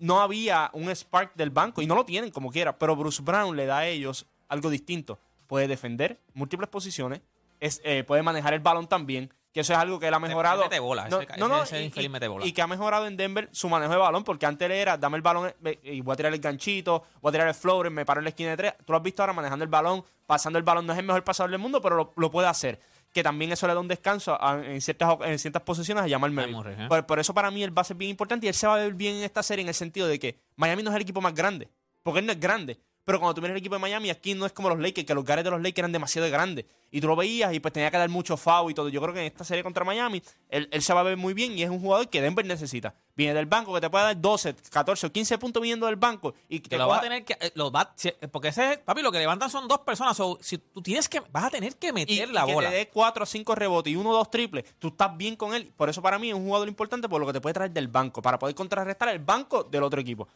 no 0.04 0.20
había 0.22 0.70
un 0.74 0.90
spark 0.94 1.34
del 1.36 1.50
banco 1.50 1.82
y 1.82 1.88
no 1.88 1.96
lo 1.96 2.04
tienen 2.04 2.30
como 2.30 2.52
quiera. 2.52 2.78
Pero 2.78 2.96
Bruce 2.98 3.22
Brown 3.24 3.56
le 3.56 3.66
da 3.66 3.78
a 3.80 3.88
ellos 3.88 4.26
algo 4.50 4.70
distinto. 4.70 5.18
Puede 5.48 5.68
defender 5.70 6.20
múltiples 6.34 6.70
posiciones, 6.70 7.22
es, 7.62 7.80
eh, 7.86 8.04
puede 8.04 8.22
manejar 8.22 8.54
el 8.54 8.60
balón 8.60 8.88
también, 8.88 9.34
que 9.54 9.62
eso 9.62 9.72
es 9.72 9.80
algo 9.80 10.00
que 10.00 10.08
él 10.10 10.14
ha 10.14 10.20
mejorado. 10.20 10.64
mete 10.64 10.80
bola, 10.80 11.08
No, 11.08 11.22
ese- 11.22 11.38
no, 11.38 11.48
no, 11.48 11.64
ese 11.64 11.82
y- 12.02 12.10
mete 12.10 12.28
bola. 12.28 12.46
y 12.46 12.52
que 12.52 12.62
ha 12.62 12.68
mejorado 12.68 13.08
en 13.08 13.16
Denver 13.16 13.48
su 13.54 13.70
manejo 13.70 13.94
de 13.94 14.00
balón, 14.00 14.24
porque 14.26 14.46
antes 14.46 14.70
era, 14.70 14.98
dame 14.98 15.16
el 15.16 15.22
balón 15.22 15.54
eh, 15.64 15.80
y 15.84 16.02
voy 16.02 16.14
a 16.14 16.16
tirar 16.18 16.34
el 16.34 16.40
ganchito, 16.42 17.04
voy 17.22 17.30
a 17.30 17.32
tirar 17.32 17.48
el 17.48 17.54
floater, 17.54 17.90
me 17.92 18.04
paro 18.06 18.20
en 18.20 18.26
la 18.26 18.30
esquina 18.32 18.50
de 18.50 18.58
tres. 18.58 18.74
Tú 18.84 18.92
lo 18.92 18.98
has 18.98 19.04
visto 19.04 19.22
ahora 19.22 19.32
manejando 19.34 19.64
el 19.64 19.70
balón, 19.70 20.04
pasando 20.26 20.58
el 20.60 20.66
balón. 20.66 20.86
No 20.86 20.92
es 20.94 21.00
el 21.00 21.06
mejor 21.06 21.24
pasador 21.24 21.52
del 21.52 21.60
mundo, 21.60 21.82
pero 21.82 21.96
lo, 21.96 22.12
lo 22.18 22.30
puede 22.32 22.48
hacer. 22.50 22.80
Que 23.14 23.22
también 23.24 23.52
eso 23.52 23.68
le 23.68 23.74
da 23.76 23.80
un 23.80 23.88
descanso 23.88 24.36
a- 24.42 24.66
en, 24.66 24.82
ciertas, 24.82 25.18
en 25.24 25.38
ciertas 25.40 25.62
posiciones 25.62 26.04
a 26.04 26.10
Jamal 26.10 26.32
Murray. 26.32 26.52
Murray, 26.52 26.76
¿eh? 26.80 26.88
por, 26.90 27.06
por 27.06 27.20
eso 27.20 27.34
para 27.34 27.52
mí 27.52 27.62
él 27.64 27.76
va 27.78 27.84
a 27.84 27.86
ser 27.86 27.96
bien 27.96 28.10
importante 28.12 28.48
y 28.48 28.50
él 28.50 28.56
se 28.56 28.66
va 28.68 28.74
a 28.76 28.78
ver 28.80 28.94
bien 28.96 29.16
en 29.18 29.24
esta 29.24 29.44
serie 29.44 29.62
en 29.62 29.68
el 29.70 29.76
sentido 29.76 30.08
de 30.08 30.18
que 30.20 30.40
Miami 30.56 30.82
no 30.84 30.90
es 30.90 30.96
el 30.96 31.04
equipo 31.04 31.22
más 31.22 31.34
grande, 31.36 31.70
porque 32.02 32.20
él 32.20 32.26
no 32.26 32.32
es 32.32 32.40
grande. 32.40 32.80
Pero 33.06 33.20
cuando 33.20 33.36
tú 33.36 33.42
miras 33.42 33.54
el 33.56 33.60
equipo 33.60 33.76
de 33.76 33.82
Miami, 33.82 34.10
aquí 34.10 34.34
no 34.34 34.46
es 34.46 34.54
como 34.54 34.70
los 34.70 34.80
Lakers, 34.80 35.06
que 35.06 35.14
los 35.14 35.26
gares 35.26 35.44
de 35.44 35.52
los 35.52 35.60
Lakers 35.62 35.80
eran 35.80 35.92
demasiado 35.92 36.30
grandes. 36.32 36.64
Y 36.90 37.02
tú 37.02 37.08
lo 37.08 37.16
veías 37.18 37.54
y 37.54 37.60
pues 37.60 37.74
tenía 37.74 37.92
que 37.92 37.98
dar 37.98 38.08
mucho 38.08 38.38
foul 38.38 38.72
y 38.72 38.74
todo. 38.74 38.88
Yo 38.88 39.02
creo 39.02 39.14
que 39.14 39.20
en 39.20 39.26
esta 39.26 39.44
serie 39.44 39.62
contra 39.64 39.84
Miami, 39.84 40.22
él, 40.48 40.70
él 40.72 40.82
se 40.82 40.94
va 40.94 41.02
a 41.02 41.04
ver 41.04 41.18
muy 41.18 41.34
bien 41.34 41.58
y 41.58 41.64
es 41.64 41.70
un 41.70 41.82
jugador 41.82 42.08
que 42.08 42.22
Denver 42.22 42.46
necesita. 42.46 42.94
Viene 43.16 43.34
del 43.34 43.46
banco, 43.46 43.74
que 43.74 43.82
te 43.82 43.90
puede 43.90 44.06
dar 44.06 44.22
12, 44.22 44.56
14 44.70 45.08
o 45.08 45.12
15 45.12 45.38
puntos 45.38 45.62
viniendo 45.62 45.86
del 45.88 45.98
banco. 45.98 46.34
Y 46.48 46.60
Que 46.62 46.70
te 46.70 46.78
lo 46.78 46.88
va 46.88 46.98
a 47.00 47.02
tener 47.02 47.26
que. 47.26 47.34
eh, 47.42 47.52
Lo 47.56 47.72
va, 47.72 47.92
si- 47.96 48.14
porque 48.32 48.50
ese, 48.50 48.78
papi, 48.86 49.02
lo 49.02 49.12
que 49.12 49.20
levantan 49.20 49.50
son 49.50 49.68
dos 49.68 49.80
personas. 49.80 50.16
so, 50.16 50.38
si 50.42 50.58
tú 50.60 50.82
tienes 50.82 51.10
que. 51.10 51.20
Vas 51.32 51.46
a 51.46 51.50
tener 51.50 51.76
que 51.76 51.92
meter 51.92 52.30
y 52.30 52.32
la 52.32 52.46
que 52.46 52.54
bola. 52.54 52.70
te 52.70 52.76
dé 52.76 52.88
4 52.88 53.24
o 53.24 53.26
5 53.26 53.54
rebotes 53.56 53.92
y 53.92 53.96
1 53.98 54.10
o 54.10 54.14
2 54.14 54.32
triples, 54.32 54.64
tú 54.80 54.90
estás 54.90 55.18
bien 55.18 55.36
con 55.36 55.54
él. 55.54 55.74
Por 55.76 55.90
eso 55.90 56.02
para 56.02 56.18
mí 56.20 56.30
es 56.30 56.36
un 56.36 56.46
jugador 56.46 56.68
importante 56.70 57.10
por 57.10 57.20
lo 57.20 57.28
que 57.28 57.34
te 57.34 57.42
puede 57.42 57.54
traer 57.54 57.72
del 57.72 57.88
banco, 57.90 58.22
para 58.22 58.40
poder 58.40 58.56
contrarrestar 58.56 59.10
el 59.10 59.20
banco 59.20 59.64
del 59.64 59.84
otro 59.84 60.00
equipo. 60.00 60.28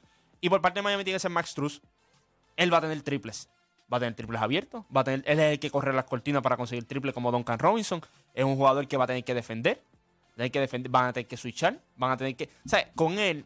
Y 0.41 0.49
por 0.49 0.61
parte 0.61 0.79
de 0.79 0.83
Miami 0.83 1.03
tiene 1.03 1.15
que 1.15 1.21
ser 1.21 1.31
Max 1.31 1.53
Truss. 1.53 1.81
Él 2.57 2.73
va 2.73 2.79
a 2.79 2.81
tener 2.81 3.01
triples. 3.01 3.49
Va 3.91 3.97
a 3.97 3.99
tener 4.01 4.15
triples 4.15 4.41
abiertos. 4.41 4.83
Va 4.95 5.01
a 5.01 5.03
tener, 5.05 5.23
él 5.25 5.39
es 5.39 5.53
el 5.53 5.59
que 5.59 5.71
corre 5.71 5.93
las 5.93 6.03
cortinas 6.03 6.41
para 6.41 6.57
conseguir 6.57 6.85
triple 6.85 7.13
como 7.13 7.31
Duncan 7.31 7.57
Robinson. 7.57 8.01
Es 8.33 8.43
un 8.43 8.57
jugador 8.57 8.87
que 8.87 8.97
va 8.97 9.05
a 9.05 9.07
tener 9.07 9.23
que 9.23 9.33
defender. 9.33 9.81
Tener 10.35 10.51
que 10.51 10.59
defender 10.59 10.91
van 10.91 11.05
a 11.05 11.13
tener 11.13 11.27
que 11.27 11.37
switchar. 11.37 11.79
Van 11.95 12.11
a 12.11 12.17
tener 12.17 12.35
que. 12.35 12.49
O 12.65 12.69
sea, 12.69 12.91
con 12.93 13.17
él, 13.17 13.45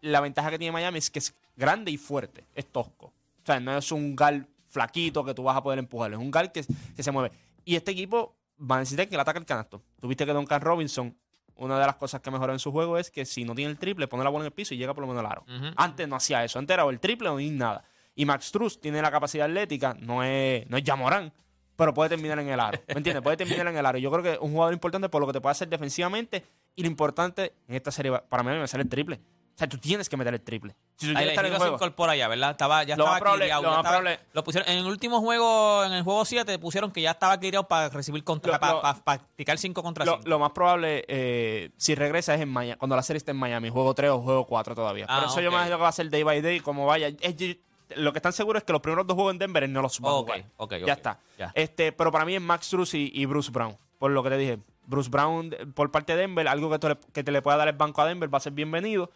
la 0.00 0.20
ventaja 0.20 0.50
que 0.50 0.58
tiene 0.58 0.72
Miami 0.72 0.98
es 0.98 1.10
que 1.10 1.18
es 1.18 1.34
grande 1.56 1.90
y 1.90 1.98
fuerte. 1.98 2.44
Es 2.54 2.66
tosco. 2.72 3.06
O 3.06 3.44
sea, 3.44 3.60
no 3.60 3.76
es 3.76 3.92
un 3.92 4.16
gal 4.16 4.46
flaquito 4.68 5.24
que 5.24 5.34
tú 5.34 5.42
vas 5.42 5.56
a 5.56 5.62
poder 5.62 5.78
empujar. 5.78 6.12
Es 6.12 6.18
un 6.18 6.30
gal 6.30 6.50
que, 6.50 6.64
que 6.96 7.02
se 7.02 7.12
mueve. 7.12 7.30
Y 7.64 7.76
este 7.76 7.90
equipo 7.90 8.34
va 8.58 8.76
a 8.76 8.78
necesitar 8.78 9.08
que 9.08 9.16
le 9.16 9.20
ataque 9.22 9.38
el 9.38 9.44
canasto. 9.44 9.82
Tuviste 10.00 10.24
que 10.24 10.32
Duncan 10.32 10.60
Robinson, 10.60 11.14
una 11.56 11.78
de 11.78 11.86
las 11.86 11.96
cosas 11.96 12.20
que 12.20 12.30
mejoró 12.30 12.52
en 12.52 12.58
su 12.58 12.72
juego 12.72 12.96
es 12.96 13.10
que 13.10 13.24
si 13.24 13.44
no 13.44 13.54
tiene 13.54 13.70
el 13.70 13.78
triple, 13.78 14.08
pone 14.08 14.24
la 14.24 14.30
bola 14.30 14.44
en 14.44 14.46
el 14.46 14.52
piso 14.52 14.74
y 14.74 14.78
llega 14.78 14.94
por 14.94 15.02
lo 15.02 15.08
menos 15.08 15.20
al 15.24 15.30
aro. 15.30 15.44
Antes 15.76 16.08
no 16.08 16.16
hacía 16.16 16.42
eso. 16.44 16.58
Antes 16.58 16.74
era 16.74 16.84
o 16.84 16.90
el 16.90 17.00
triple 17.00 17.28
o 17.28 17.36
ni 17.36 17.50
nada. 17.50 17.84
Y 18.14 18.24
Max 18.26 18.52
Truss 18.52 18.80
tiene 18.80 19.00
la 19.00 19.10
capacidad 19.10 19.46
atlética, 19.46 19.96
no 20.00 20.22
es, 20.22 20.68
no 20.68 20.76
es 20.76 20.84
Yamorán, 20.84 21.32
pero 21.76 21.94
puede 21.94 22.10
terminar 22.10 22.38
en 22.38 22.48
el 22.48 22.60
aro. 22.60 22.78
¿Me 22.88 22.94
entiendes? 22.94 23.22
Puede 23.22 23.36
terminar 23.38 23.66
en 23.68 23.76
el 23.76 23.86
aro. 23.86 23.98
Yo 23.98 24.10
creo 24.10 24.22
que 24.22 24.32
es 24.32 24.38
un 24.40 24.52
jugador 24.52 24.74
importante 24.74 25.08
por 25.08 25.20
lo 25.20 25.26
que 25.26 25.32
te 25.32 25.40
puede 25.40 25.52
hacer 25.52 25.68
defensivamente. 25.68 26.44
Y 26.74 26.82
lo 26.82 26.88
importante 26.88 27.54
en 27.68 27.74
esta 27.74 27.90
serie, 27.90 28.12
para 28.28 28.42
mí, 28.42 28.50
me 28.58 28.68
sale 28.68 28.82
el 28.84 28.88
triple. 28.88 29.20
O 29.54 29.58
sea, 29.58 29.68
tú 29.68 29.76
tienes 29.76 30.08
que 30.08 30.16
meter 30.16 30.32
el 30.32 30.40
triple. 30.40 30.74
Si 30.96 31.12
tú 31.12 31.18
Ahí 31.18 31.28
estar 31.28 31.44
en 31.44 31.52
el 31.52 31.56
se 31.56 31.58
juego. 31.58 31.76
incorpora 31.76 32.16
ya, 32.16 32.26
¿verdad? 32.26 32.52
Estaba, 32.52 32.84
ya 32.84 32.96
Lo 32.96 33.04
estaba 33.04 33.18
probable- 33.20 33.44
lo 33.44 33.48
ya 33.48 33.56
estaba- 33.56 33.82
probable- 33.82 34.18
lo 34.32 34.44
pusieron, 34.44 34.68
en 34.70 34.78
el 34.78 34.86
último 34.86 35.20
juego, 35.20 35.84
en 35.84 35.92
el 35.92 36.02
juego 36.02 36.24
7, 36.24 36.58
pusieron 36.58 36.90
que 36.90 37.02
ya 37.02 37.10
estaba 37.10 37.38
cleareado 37.38 37.68
para 37.68 37.90
recibir 37.90 38.24
contra, 38.24 38.54
Lo- 38.54 38.60
para 38.60 38.94
practicar 39.04 39.58
5 39.58 39.82
contra 39.82 40.06
Lo, 40.06 40.12
5. 40.16 40.28
lo 40.28 40.38
más 40.38 40.52
probable, 40.52 41.04
eh, 41.06 41.70
si 41.76 41.94
regresa, 41.94 42.34
es 42.34 42.40
en 42.40 42.48
Miami, 42.48 42.78
cuando 42.78 42.96
la 42.96 43.02
serie 43.02 43.18
esté 43.18 43.32
en 43.32 43.36
Miami, 43.36 43.68
juego 43.68 43.92
3 43.94 44.10
o 44.10 44.20
juego 44.22 44.46
4 44.46 44.74
todavía. 44.74 45.04
Ah, 45.08 45.20
Por 45.20 45.28
eso 45.28 45.40
yo 45.42 45.48
ok. 45.48 45.52
me 45.52 45.58
imagino 45.58 45.76
que 45.76 45.82
va 45.82 45.88
a 45.88 45.92
ser 45.92 46.08
day 46.08 46.22
by 46.22 46.40
day, 46.40 46.60
como 46.60 46.86
vaya. 46.86 47.08
Es- 47.20 47.36
yo- 47.36 47.54
lo 47.96 48.12
que 48.12 48.18
están 48.18 48.32
seguros 48.32 48.60
es 48.60 48.64
que 48.64 48.72
los 48.72 48.82
primeros 48.82 49.06
dos 49.06 49.14
juegos 49.14 49.32
en 49.32 49.38
Denver 49.38 49.62
él 49.64 49.72
no 49.72 49.82
los 49.82 49.98
va 50.00 50.10
a 50.10 50.12
Ok, 50.14 50.30
jugar. 50.56 50.80
Ya 50.86 50.92
está. 50.94 51.18
Este, 51.54 51.92
pero 51.92 52.10
para 52.12 52.24
mí 52.24 52.34
es 52.34 52.40
Max 52.42 52.68
Truss 52.70 52.94
y, 52.94 53.10
y 53.14 53.26
Bruce 53.26 53.50
Brown. 53.50 53.76
Por 53.98 54.10
lo 54.10 54.22
que 54.22 54.30
te 54.30 54.36
dije. 54.38 54.58
Bruce 54.84 55.08
Brown, 55.10 55.50
por 55.74 55.90
parte 55.92 56.14
de 56.16 56.22
Denver, 56.22 56.46
algo 56.48 56.68
que 56.70 56.78
te, 56.80 56.88
le, 56.88 56.96
que 57.12 57.22
te 57.22 57.30
le 57.30 57.40
pueda 57.40 57.56
dar 57.56 57.68
el 57.68 57.76
banco 57.76 58.02
a 58.02 58.06
Denver 58.06 58.32
va 58.32 58.38
a 58.38 58.40
ser 58.40 58.52
bienvenido. 58.52 59.10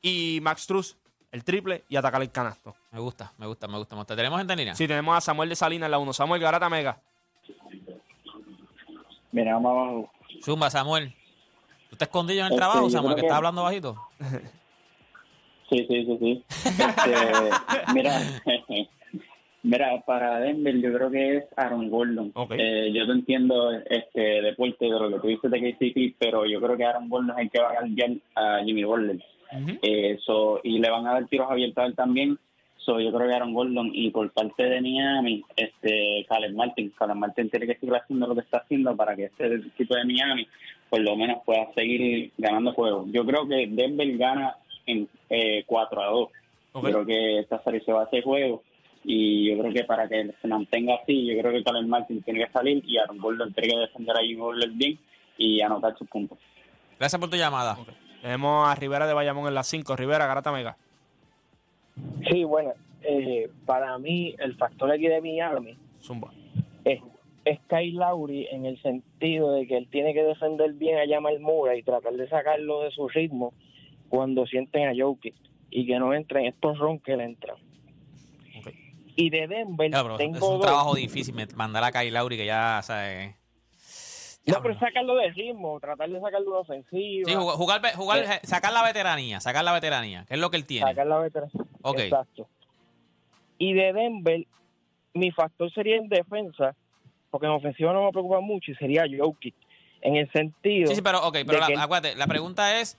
Y 0.00 0.38
Max 0.42 0.66
Truss, 0.66 0.96
el 1.30 1.44
triple 1.44 1.84
y 1.90 1.96
atacar 1.96 2.22
el 2.22 2.30
canasto. 2.30 2.74
Me 2.90 3.00
gusta, 3.00 3.32
me 3.36 3.46
gusta, 3.46 3.68
me 3.68 3.76
gusta. 3.76 3.94
me 3.94 4.00
gusta. 4.00 4.16
¿Tenemos 4.16 4.38
gente 4.38 4.54
en 4.54 4.58
línea? 4.58 4.74
Si 4.74 4.88
tenemos 4.88 5.14
a 5.16 5.20
Samuel 5.20 5.48
de 5.50 5.56
Salinas 5.56 5.86
en 5.88 5.90
la 5.90 5.98
1. 5.98 6.12
Samuel 6.14 6.40
Garata 6.40 6.70
Mega. 6.70 6.98
Mira, 9.32 9.54
vamos 9.54 9.70
abajo. 9.72 10.10
Zumba, 10.42 10.70
Samuel. 10.70 11.14
¿Tú 11.88 11.94
estás 11.96 12.08
escondido 12.08 12.40
en 12.40 12.46
el 12.46 12.52
Este, 12.52 12.58
trabajo, 12.60 12.88
Samuel, 12.90 13.14
que 13.14 13.20
que- 13.20 13.26
estás 13.26 13.36
hablando 13.36 13.62
bajito? 13.62 13.96
Sí, 15.70 15.86
sí, 15.88 16.04
sí, 16.04 16.18
sí. 16.18 16.44
Este, 16.64 17.14
mira, 17.94 18.18
mira, 19.62 20.02
para 20.04 20.40
Denver 20.40 20.80
yo 20.80 20.92
creo 20.92 21.10
que 21.10 21.36
es 21.36 21.44
Aaron 21.56 21.88
Gordon. 21.88 22.32
Eh, 22.50 22.90
yo 22.92 23.06
te 23.06 23.12
entiendo 23.12 23.70
este 23.88 24.42
deporte 24.42 24.86
de 24.86 24.90
lo 24.90 25.08
que 25.08 25.20
tú 25.20 25.28
dices 25.28 25.50
de 25.50 25.60
KCP, 25.60 26.16
pero 26.18 26.44
yo 26.44 26.60
creo 26.60 26.76
que 26.76 26.84
Aaron 26.84 27.08
Gordon 27.08 27.38
es 27.38 27.44
el 27.44 27.50
que 27.50 27.60
va 27.60 27.70
a 27.70 27.76
cambiar 27.76 28.10
a 28.34 28.62
Jimmy 28.64 28.82
Butler. 28.82 29.22
Eh, 29.82 30.18
so, 30.24 30.60
y 30.62 30.78
le 30.78 30.90
van 30.90 31.06
a 31.06 31.14
dar 31.14 31.26
tiros 31.26 31.50
abiertos 31.50 31.82
a 31.82 31.86
él 31.86 31.94
también. 31.94 32.36
So, 32.76 32.98
yo 32.98 33.12
creo 33.12 33.28
que 33.28 33.34
Aaron 33.34 33.54
Gordon 33.54 33.90
y 33.92 34.10
por 34.10 34.28
parte 34.32 34.64
de 34.64 34.80
Miami, 34.80 35.44
este, 35.54 36.26
Caleb 36.28 36.54
Martin, 36.54 36.92
Caleb 36.98 37.16
Martin 37.16 37.50
tiene 37.50 37.66
que 37.66 37.78
seguir 37.78 37.94
haciendo 37.94 38.26
lo 38.26 38.34
que 38.34 38.40
está 38.40 38.58
haciendo 38.58 38.96
para 38.96 39.14
que 39.14 39.24
este 39.26 39.54
equipo 39.54 39.94
de 39.94 40.04
Miami 40.04 40.48
por 40.88 41.00
lo 41.00 41.14
menos 41.14 41.44
pueda 41.44 41.72
seguir 41.74 42.32
ganando 42.36 42.72
juegos. 42.72 43.06
Yo 43.12 43.24
creo 43.24 43.46
que 43.46 43.68
Denver 43.70 44.16
gana 44.16 44.56
en 44.86 45.08
eh, 45.28 45.64
4 45.66 46.02
a 46.02 46.06
2. 46.06 46.28
Ok. 46.72 46.84
Yo 46.84 46.90
creo 46.90 47.06
que 47.06 47.38
esta 47.40 47.62
serie 47.62 47.80
se 47.84 47.92
va 47.92 48.02
a 48.02 48.04
hacer 48.04 48.22
juego 48.22 48.62
y 49.04 49.50
yo 49.50 49.58
creo 49.58 49.72
que 49.72 49.84
para 49.84 50.08
que 50.08 50.32
se 50.40 50.48
mantenga 50.48 50.96
así, 50.96 51.26
yo 51.26 51.40
creo 51.40 51.52
que 51.52 51.64
Caleb 51.64 51.86
Martin 51.86 52.22
tiene 52.22 52.44
que 52.44 52.52
salir 52.52 52.82
y 52.86 52.98
Aaron 52.98 53.18
Gordon 53.18 53.52
tiene 53.54 53.74
que 53.74 53.80
defender 53.80 54.16
a 54.16 54.20
Jimmy 54.20 54.40
Butler 54.40 54.70
bien 54.70 54.98
y 55.38 55.60
anotar 55.62 55.96
sus 55.96 56.08
puntos. 56.08 56.38
Gracias 56.98 57.18
por 57.18 57.30
tu 57.30 57.36
llamada. 57.36 57.78
Tenemos 58.20 58.68
a 58.68 58.74
Rivera 58.74 59.06
de 59.06 59.14
Bayamón 59.14 59.48
en 59.48 59.54
la 59.54 59.62
5. 59.62 59.96
Rivera, 59.96 60.26
Garata 60.26 60.52
Mega. 60.52 60.76
Sí, 62.30 62.44
bueno, 62.44 62.74
eh, 63.02 63.50
para 63.64 63.96
mí 63.98 64.34
el 64.38 64.54
factor 64.56 64.90
aquí 64.90 65.08
de 65.08 65.20
Miami 65.22 65.76
Zumba. 66.02 66.30
es, 66.84 67.00
es 67.46 67.58
Kyle 67.68 67.94
Lowry 67.94 68.48
en 68.50 68.66
el 68.66 68.80
sentido 68.82 69.52
de 69.52 69.66
que 69.66 69.78
él 69.78 69.88
tiene 69.90 70.12
que 70.12 70.22
defender 70.22 70.74
bien 70.74 70.98
a 70.98 71.12
Jamal 71.12 71.40
Murray 71.40 71.80
y 71.80 71.82
tratar 71.82 72.12
de 72.12 72.28
sacarlo 72.28 72.82
de 72.82 72.90
su 72.90 73.08
ritmo 73.08 73.54
cuando 74.10 74.44
sienten 74.46 74.88
a 74.88 74.92
Jokic 74.94 75.34
y 75.70 75.86
que 75.86 75.98
no 75.98 76.12
entren 76.12 76.44
estos 76.44 76.78
ron 76.78 76.98
que 76.98 77.16
le 77.16 77.24
entran. 77.24 77.56
Y 79.16 79.30
de 79.30 79.46
Denver 79.48 79.90
Claro, 79.90 80.16
tengo 80.16 80.36
es 80.36 80.42
un 80.42 80.48
dos. 80.58 80.60
trabajo 80.62 80.94
difícil 80.94 81.34
mandar 81.54 81.84
a 81.84 81.92
Kyle 81.92 82.12
Lowry 82.12 82.36
que 82.36 82.46
ya, 82.46 82.80
¿sabes? 82.82 83.34
No, 84.46 84.62
pero 84.62 84.78
sacarlo 84.78 85.14
de 85.16 85.30
ritmo, 85.30 85.78
tratar 85.78 86.08
de 86.10 86.20
sacarlo 86.20 86.52
de 86.52 86.58
ofensiva. 86.58 87.30
Sí, 87.30 87.34
jugar, 87.36 87.82
jugar, 87.94 88.18
Eh. 88.24 88.40
sacar 88.42 88.72
la 88.72 88.82
veteranía, 88.82 89.40
sacar 89.40 89.62
la 89.64 89.72
veteranía, 89.72 90.24
que 90.26 90.34
es 90.34 90.40
lo 90.40 90.50
que 90.50 90.56
él 90.56 90.66
tiene. 90.66 90.86
sacar 90.88 91.06
la 91.06 91.18
veteranía. 91.18 91.64
Ok. 91.82 91.98
Exacto. 92.00 92.48
Y 93.58 93.74
de 93.74 93.92
Denver, 93.92 94.46
mi 95.14 95.30
factor 95.30 95.70
sería 95.72 95.96
en 95.96 96.08
defensa, 96.08 96.74
porque 97.30 97.46
en 97.46 97.52
ofensiva 97.52 97.92
no 97.92 98.04
me 98.06 98.10
preocupa 98.12 98.40
mucho, 98.40 98.72
y 98.72 98.74
sería 98.76 99.04
Jokic. 99.06 99.54
En 100.02 100.16
el 100.16 100.32
sentido. 100.32 100.88
Sí, 100.88 100.94
sí, 100.96 101.02
pero, 101.02 101.18
ok, 101.26 101.36
pero 101.46 101.58
la, 101.60 101.66
que 101.66 101.74
acuérdate, 101.76 102.16
la 102.16 102.26
pregunta 102.26 102.80
es. 102.80 102.98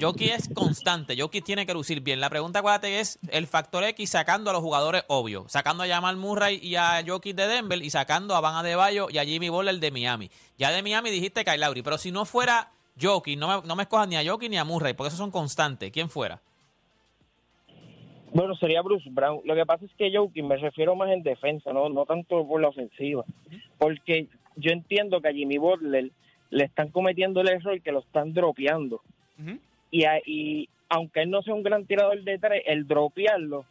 Jokic 0.00 0.30
es 0.30 0.48
constante, 0.54 1.16
Jokic 1.18 1.44
tiene 1.44 1.66
que 1.66 1.74
lucir 1.74 2.00
bien. 2.00 2.20
La 2.20 2.30
pregunta, 2.30 2.60
acuérdate, 2.60 3.00
es 3.00 3.18
el 3.30 3.46
factor 3.46 3.84
X 3.84 4.10
sacando 4.10 4.50
a 4.50 4.52
los 4.52 4.62
jugadores 4.62 5.04
obvios. 5.08 5.50
Sacando 5.52 5.84
a 5.84 5.86
Jamal 5.86 6.16
Murray 6.16 6.58
y 6.62 6.76
a 6.76 7.02
Jokic 7.06 7.36
de 7.36 7.46
Denver 7.46 7.82
y 7.82 7.90
sacando 7.90 8.34
a 8.34 8.40
Van 8.40 8.56
Adebayo 8.56 9.08
y 9.10 9.18
a 9.18 9.24
Jimmy 9.24 9.48
Butler 9.48 9.78
de 9.78 9.90
Miami. 9.90 10.30
Ya 10.56 10.70
de 10.70 10.82
Miami 10.82 11.10
dijiste 11.10 11.44
Kyle 11.44 11.60
Lowry, 11.60 11.82
pero 11.82 11.98
si 11.98 12.10
no 12.10 12.24
fuera 12.24 12.70
Jokic, 13.00 13.38
no 13.38 13.48
me, 13.48 13.66
no 13.66 13.76
me 13.76 13.84
escojas 13.84 14.08
ni 14.08 14.16
a 14.16 14.24
Jokic 14.28 14.50
ni 14.50 14.58
a 14.58 14.64
Murray, 14.64 14.94
porque 14.94 15.08
esos 15.08 15.18
son 15.18 15.30
constantes. 15.30 15.92
¿Quién 15.92 16.10
fuera? 16.10 16.40
Bueno, 18.32 18.54
sería 18.56 18.82
Bruce 18.82 19.08
Brown. 19.10 19.40
Lo 19.44 19.54
que 19.54 19.64
pasa 19.64 19.84
es 19.84 19.90
que 19.96 20.14
Jokic 20.14 20.44
me 20.44 20.56
refiero 20.56 20.94
más 20.94 21.10
en 21.10 21.22
defensa, 21.22 21.72
no, 21.72 21.88
no 21.88 22.04
tanto 22.04 22.46
por 22.46 22.60
la 22.60 22.68
ofensiva. 22.68 23.24
Porque 23.78 24.26
yo 24.56 24.70
entiendo 24.70 25.20
que 25.20 25.28
a 25.28 25.32
Jimmy 25.32 25.58
Butler 25.58 26.10
le 26.50 26.64
están 26.64 26.88
cometiendo 26.90 27.40
el 27.40 27.48
error 27.48 27.80
que 27.80 27.92
lo 27.92 28.00
están 28.00 28.32
dropeando. 28.32 29.00
Ujú. 29.38 29.58
Y, 29.90 30.04
a- 30.04 30.20
y 30.24 30.68
aunque 30.88 31.22
él 31.22 31.30
no 31.30 31.42
sea 31.42 31.54
un 31.54 31.62
gran 31.62 31.84
tirador 31.86 32.22
de 32.22 32.38
tres, 32.38 32.62
el 32.66 32.86
dropearlo 32.86 33.64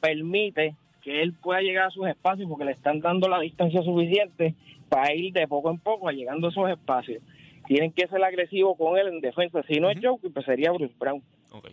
permite 0.00 0.76
que 1.02 1.22
él 1.22 1.32
pueda 1.34 1.60
llegar 1.60 1.86
a 1.86 1.90
sus 1.90 2.06
espacios 2.06 2.48
porque 2.48 2.64
le 2.64 2.72
están 2.72 3.00
dando 3.00 3.28
la 3.28 3.40
distancia 3.40 3.82
suficiente 3.82 4.54
para 4.88 5.12
ir 5.14 5.32
de 5.32 5.46
poco 5.48 5.70
en 5.70 5.78
poco 5.78 6.10
llegando 6.10 6.48
a 6.48 6.50
esos 6.50 6.68
espacios. 6.70 7.22
Tienen 7.66 7.92
que 7.92 8.06
ser 8.08 8.22
agresivos 8.24 8.76
con 8.78 8.98
él 8.98 9.08
en 9.08 9.20
defensa. 9.20 9.62
Si 9.68 9.78
no 9.80 9.90
es 9.90 9.98
Jokic, 10.02 10.32
pues 10.32 10.44
sería 10.46 10.70
Bruce 10.72 10.94
Brown. 10.98 11.22
Ok. 11.52 11.68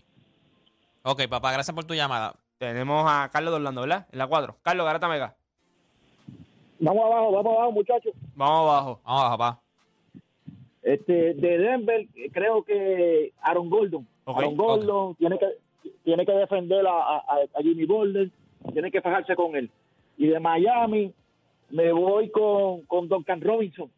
Ok, 1.03 1.27
papá, 1.29 1.51
gracias 1.51 1.73
por 1.75 1.85
tu 1.85 1.93
llamada. 1.93 2.33
Tenemos 2.57 3.05
a 3.07 3.29
Carlos 3.31 3.51
de 3.51 3.57
Orlando, 3.57 3.81
¿verdad? 3.81 4.07
En 4.11 4.17
la 4.19 4.27
4. 4.27 4.57
Carlos, 4.61 4.85
Garata 4.85 5.07
Mega. 5.07 5.35
Vamos 6.79 7.05
abajo, 7.05 7.31
vamos 7.31 7.53
abajo, 7.57 7.71
muchachos. 7.71 8.13
Vamos 8.35 8.59
abajo. 8.69 9.01
Vamos, 9.05 9.37
papá. 9.37 9.61
Este, 10.85 11.33
de 11.33 11.57
Denver, 11.57 12.05
creo 12.31 12.63
que 12.63 13.33
Aaron 13.41 13.69
Gordon. 13.71 14.07
Aaron 14.37 14.55
Gordon 14.55 15.15
tiene 15.15 15.37
que 15.39 15.47
tiene 16.03 16.25
que 16.25 16.31
defender 16.31 16.85
a, 16.85 17.17
a, 17.17 17.21
a 17.55 17.61
Jimmy 17.61 17.85
Butler, 17.85 18.29
tiene 18.71 18.91
que 18.91 19.01
fajarse 19.01 19.35
con 19.35 19.55
él. 19.55 19.69
Y 20.17 20.27
de 20.27 20.39
Miami, 20.39 21.11
me 21.71 21.91
voy 21.91 22.29
con, 22.29 22.81
con 22.83 23.07
Duncan 23.09 23.41
Robinson. 23.41 23.89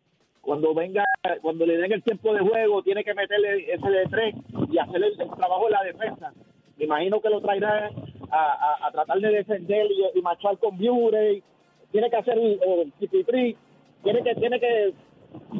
Cuando 0.41 0.73
venga, 0.73 1.03
cuando 1.41 1.65
le 1.65 1.75
den 1.77 1.91
el 1.91 2.01
tiempo 2.03 2.33
de 2.33 2.39
juego, 2.39 2.81
tiene 2.83 3.03
que 3.03 3.13
meterle 3.13 3.69
ese 3.73 3.89
de 3.89 4.05
tres 4.05 4.35
y 4.71 4.77
hacer 4.77 5.03
el, 5.03 5.19
el 5.21 5.29
trabajo 5.31 5.65
en 5.67 5.71
la 5.73 5.83
defensa. 5.83 6.33
Me 6.77 6.85
imagino 6.85 7.19
que 7.19 7.29
lo 7.29 7.41
traerá 7.41 7.89
a, 8.31 8.37
a- 8.37 8.87
a 8.87 8.91
tratar 8.93 9.19
de 9.19 9.29
defender 9.29 9.87
y, 9.91 10.17
y 10.17 10.21
marchar 10.21 10.57
con 10.57 10.77
Bury. 10.77 11.43
Tiene 11.91 12.09
que 12.09 12.15
hacer 12.15 12.37
el, 12.37 12.59
el 12.63 12.93
CP3. 12.99 13.55
Tiene 14.03 14.23
que, 14.23 14.35
tiene 14.35 14.59
que, 14.59 14.93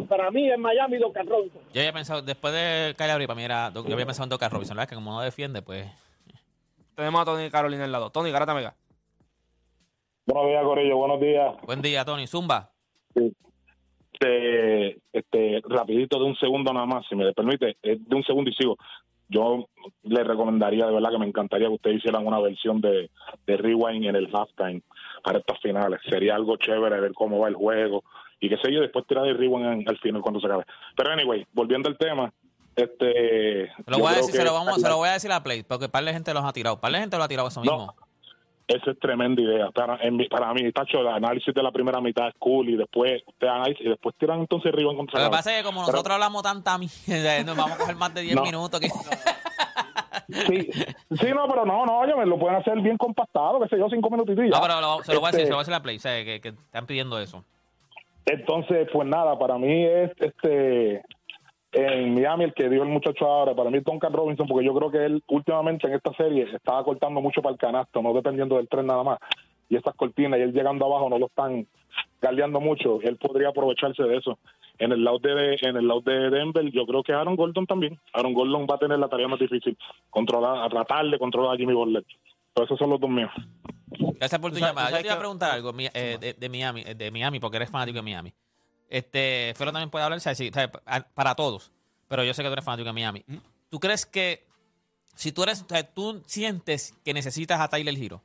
para 0.07 0.31
mí 0.31 0.49
en 0.49 0.61
Miami, 0.61 0.97
Duncan 0.97 1.27
Robinson. 1.27 1.61
Yo 1.73 1.81
había 1.81 1.93
pensado, 1.93 2.21
después 2.21 2.53
de 2.53 2.95
Kyle 2.97 3.27
para 3.27 3.35
mí 3.35 3.43
era. 3.43 3.71
Yo 3.73 3.81
había 3.81 4.05
pensado 4.05 4.25
en 4.25 4.29
Doca 4.29 4.49
Robinson, 4.49 4.75
¿verdad? 4.75 4.89
Que 4.89 4.95
como 4.95 5.11
no 5.11 5.21
defiende, 5.21 5.61
pues. 5.61 5.87
Tenemos 6.95 7.21
a 7.21 7.25
Tony 7.25 7.45
y 7.45 7.49
Carolina 7.49 7.83
al 7.83 7.91
lado. 7.91 8.09
Tony, 8.09 8.31
Garata 8.31 8.53
Mega. 8.53 8.73
Buenos 10.25 10.49
días, 10.49 10.63
Corillo. 10.63 10.97
Buenos 10.97 11.21
días. 11.21 11.55
Buen 11.63 11.81
día, 11.81 12.03
Tony. 12.03 12.27
Zumba. 12.27 12.71
Este, 14.19 14.97
este, 15.13 15.61
rapidito 15.69 16.17
de 16.17 16.25
un 16.25 16.35
segundo 16.37 16.73
nada 16.73 16.87
más, 16.87 17.05
si 17.07 17.15
me 17.15 17.31
permite, 17.33 17.77
es 17.83 18.03
de 18.07 18.15
un 18.15 18.23
segundo 18.23 18.49
y 18.49 18.53
sigo. 18.53 18.77
Yo 19.29 19.67
le 20.03 20.23
recomendaría, 20.23 20.87
de 20.87 20.93
verdad 20.93 21.11
que 21.11 21.19
me 21.19 21.27
encantaría 21.27 21.67
que 21.67 21.75
ustedes 21.75 21.97
hicieran 21.97 22.25
una 22.25 22.39
versión 22.39 22.81
de, 22.81 23.11
de 23.45 23.57
Rewind 23.57 24.05
en 24.05 24.15
el 24.15 24.29
halftime 24.33 24.81
para 25.23 25.39
estas 25.39 25.59
finales. 25.59 25.99
Sería 26.09 26.35
algo 26.35 26.57
chévere 26.57 26.99
ver 26.99 27.13
cómo 27.13 27.39
va 27.39 27.49
el 27.49 27.55
juego 27.55 28.03
y 28.39 28.49
qué 28.49 28.57
sé 28.57 28.71
yo, 28.73 28.81
después 28.81 29.05
tirar 29.07 29.25
el 29.27 29.37
Rewind 29.37 29.65
en- 29.65 29.89
al 29.89 29.97
final 29.99 30.21
cuando 30.21 30.39
se 30.39 30.47
acabe. 30.47 30.63
Pero 30.95 31.11
anyway, 31.11 31.45
volviendo 31.53 31.89
al 31.89 31.97
tema, 31.97 32.31
este... 32.75 33.67
Se 33.67 33.91
lo, 33.91 33.99
voy 33.99 34.13
a 34.13 34.17
decir, 34.17 34.31
se 34.33 34.37
que- 34.39 34.45
lo, 34.45 34.53
vamos, 34.53 34.81
se 34.81 34.87
lo 34.87 34.97
voy 34.97 35.09
a 35.09 35.13
decir 35.13 35.31
a 35.31 35.41
Play, 35.43 35.63
porque 35.63 35.89
par 35.89 36.03
de 36.03 36.13
gente 36.13 36.33
los 36.33 36.43
ha 36.45 36.53
tirado. 36.53 36.79
Par 36.79 36.91
de 36.91 36.99
gente 36.99 37.17
lo 37.17 37.23
ha 37.23 37.27
tirado 37.27 37.47
eso 37.47 37.63
No. 37.63 37.71
mismo. 37.77 37.95
Esa 38.67 38.91
es 38.91 38.99
tremenda 38.99 39.41
idea. 39.41 39.71
Para, 39.71 39.95
en 40.03 40.17
para 40.29 40.53
mí, 40.53 40.69
Tacho, 40.73 40.99
el 40.99 41.07
análisis 41.07 41.53
de 41.53 41.63
la 41.63 41.71
primera 41.71 42.01
mitad 42.01 42.27
es 42.27 42.33
cool 42.37 42.67
y 42.69 42.75
después 42.75 43.23
usted 43.25 43.47
analiza 43.47 43.81
y 43.81 43.87
después 43.87 44.13
tiran 44.19 44.41
entonces 44.41 44.73
Rewind 44.73 44.97
contra 44.97 45.19
Lo 45.21 45.25
que 45.27 45.31
la- 45.31 45.37
pasa 45.37 45.51
es 45.53 45.57
que 45.59 45.63
como 45.63 45.81
Pero- 45.81 45.91
nosotros 45.93 46.13
hablamos 46.15 46.43
tanta 46.43 46.77
mierda, 46.77 47.43
nos 47.45 47.55
vamos 47.55 47.71
a 47.71 47.77
coger 47.77 47.95
más 47.95 48.13
de 48.13 48.21
10 48.23 48.35
No. 48.35 48.41
minutos. 48.43 48.79
Que... 48.81 48.89
Sí, 50.29 50.69
sí, 51.11 51.27
no, 51.33 51.47
pero 51.47 51.65
no, 51.65 51.85
no, 51.85 51.99
oye, 51.99 52.13
lo 52.25 52.37
pueden 52.37 52.57
hacer 52.57 52.79
bien 52.81 52.97
compactado, 52.97 53.61
qué 53.61 53.69
sé 53.69 53.77
yo, 53.79 53.87
cinco 53.89 54.09
minutitos. 54.09 54.43
No, 54.49 54.59
pero 54.61 54.81
lo- 54.81 55.03
se 55.03 55.13
lo 55.13 55.21
voy 55.21 55.29
a 55.29 55.31
decir, 55.31 55.41
Este, 55.41 55.45
se 55.45 55.49
lo 55.51 55.55
voy 55.55 55.61
a 55.61 55.63
decir 55.63 55.73
a 55.73 55.81
Play, 55.81 55.95
o 55.95 55.99
sea, 55.99 56.25
que, 56.25 56.41
que 56.41 56.49
están 56.49 56.85
pidiendo 56.85 57.17
eso. 57.19 57.45
Entonces, 58.27 58.89
pues 58.91 59.07
nada, 59.07 59.39
para 59.39 59.57
mí 59.57 59.85
es 59.85 60.11
este 60.19 61.01
en 61.71 62.13
Miami 62.13 62.45
el 62.45 62.53
que 62.53 62.69
dio 62.69 62.83
el 62.83 62.89
muchacho 62.89 63.25
ahora, 63.25 63.53
para 63.53 63.69
mí 63.69 63.77
es 63.77 63.83
Duncan 63.83 64.11
Robinson, 64.11 64.47
porque 64.47 64.65
yo 64.65 64.73
creo 64.73 64.91
que 64.91 65.05
él 65.05 65.23
últimamente 65.27 65.87
en 65.87 65.93
esta 65.93 66.11
serie 66.13 66.47
estaba 66.53 66.83
cortando 66.83 67.21
mucho 67.21 67.41
para 67.41 67.53
el 67.53 67.59
canasto, 67.59 68.01
no 68.01 68.13
dependiendo 68.13 68.57
del 68.57 68.67
tren 68.67 68.85
nada 68.85 69.03
más. 69.03 69.19
Y 69.69 69.75
estas 69.75 69.95
cortinas 69.95 70.39
y 70.39 70.43
él 70.43 70.53
llegando 70.53 70.85
abajo 70.85 71.09
no 71.09 71.19
lo 71.19 71.27
están 71.27 71.67
galdeando 72.21 72.59
mucho, 72.59 72.99
él 73.01 73.17
podría 73.17 73.49
aprovecharse 73.49 74.03
de 74.03 74.17
eso. 74.17 74.39
En 74.79 74.91
el 74.91 75.03
lado 75.03 75.19
de 75.19 75.57
en 75.61 75.77
el 75.77 75.87
lado 75.87 76.01
de 76.01 76.29
Denver, 76.29 76.69
yo 76.71 76.85
creo 76.85 77.03
que 77.03 77.13
Aaron 77.13 77.35
Gordon 77.35 77.65
también. 77.65 77.97
Aaron 78.13 78.33
Gordon 78.33 78.67
va 78.69 78.75
a 78.75 78.79
tener 78.79 78.99
la 78.99 79.07
tarea 79.07 79.27
más 79.27 79.39
difícil, 79.39 79.77
controlar, 80.09 80.69
tratar 80.69 81.05
de 81.05 81.17
controlar 81.17 81.55
a 81.55 81.57
Jimmy 81.57 81.73
Butler. 81.73 82.03
Pero 82.57 82.65
esos 82.65 82.79
son 82.79 82.89
los 82.89 82.99
dos 82.99 83.09
míos. 83.09 83.29
Gracias 84.19 84.41
por 84.41 84.51
tu 84.51 84.57
sabes- 84.57 84.71
llamada. 84.71 84.87
Yo 84.87 84.91
sabes 84.91 85.03
te 85.03 85.07
iba 85.09 85.15
a 85.15 85.19
preguntar 85.19 85.51
algo 85.51 85.73
mi- 85.73 85.85
eh, 85.93 86.17
de, 86.19 86.33
de 86.33 86.49
Miami, 86.49 86.83
eh, 86.87 86.95
de 86.95 87.11
Miami, 87.11 87.39
porque 87.39 87.57
eres 87.57 87.69
fanático 87.69 87.97
de 87.97 88.01
Miami. 88.01 88.33
Este, 88.89 89.53
Felo 89.55 89.71
también 89.71 89.91
puede 89.91 90.03
hablar, 90.05 90.17
o 90.17 90.19
sea, 90.19 90.33
sí, 90.33 90.49
pa- 90.49 91.01
para 91.13 91.35
todos, 91.35 91.71
pero 92.07 92.23
yo 92.23 92.33
sé 92.33 92.41
que 92.41 92.49
tú 92.49 92.53
eres 92.53 92.65
fanático 92.65 92.87
de 92.87 92.93
Miami. 92.93 93.23
¿Tú 93.69 93.79
crees 93.79 94.05
que 94.07 94.47
si 95.13 95.31
tú 95.31 95.43
eres, 95.43 95.61
o 95.61 95.65
sea, 95.69 95.83
tú 95.83 96.23
sientes 96.25 96.95
que 97.05 97.13
necesitas 97.13 97.59
a 97.59 97.67
Tyler 97.67 97.95
Hero? 97.95 98.17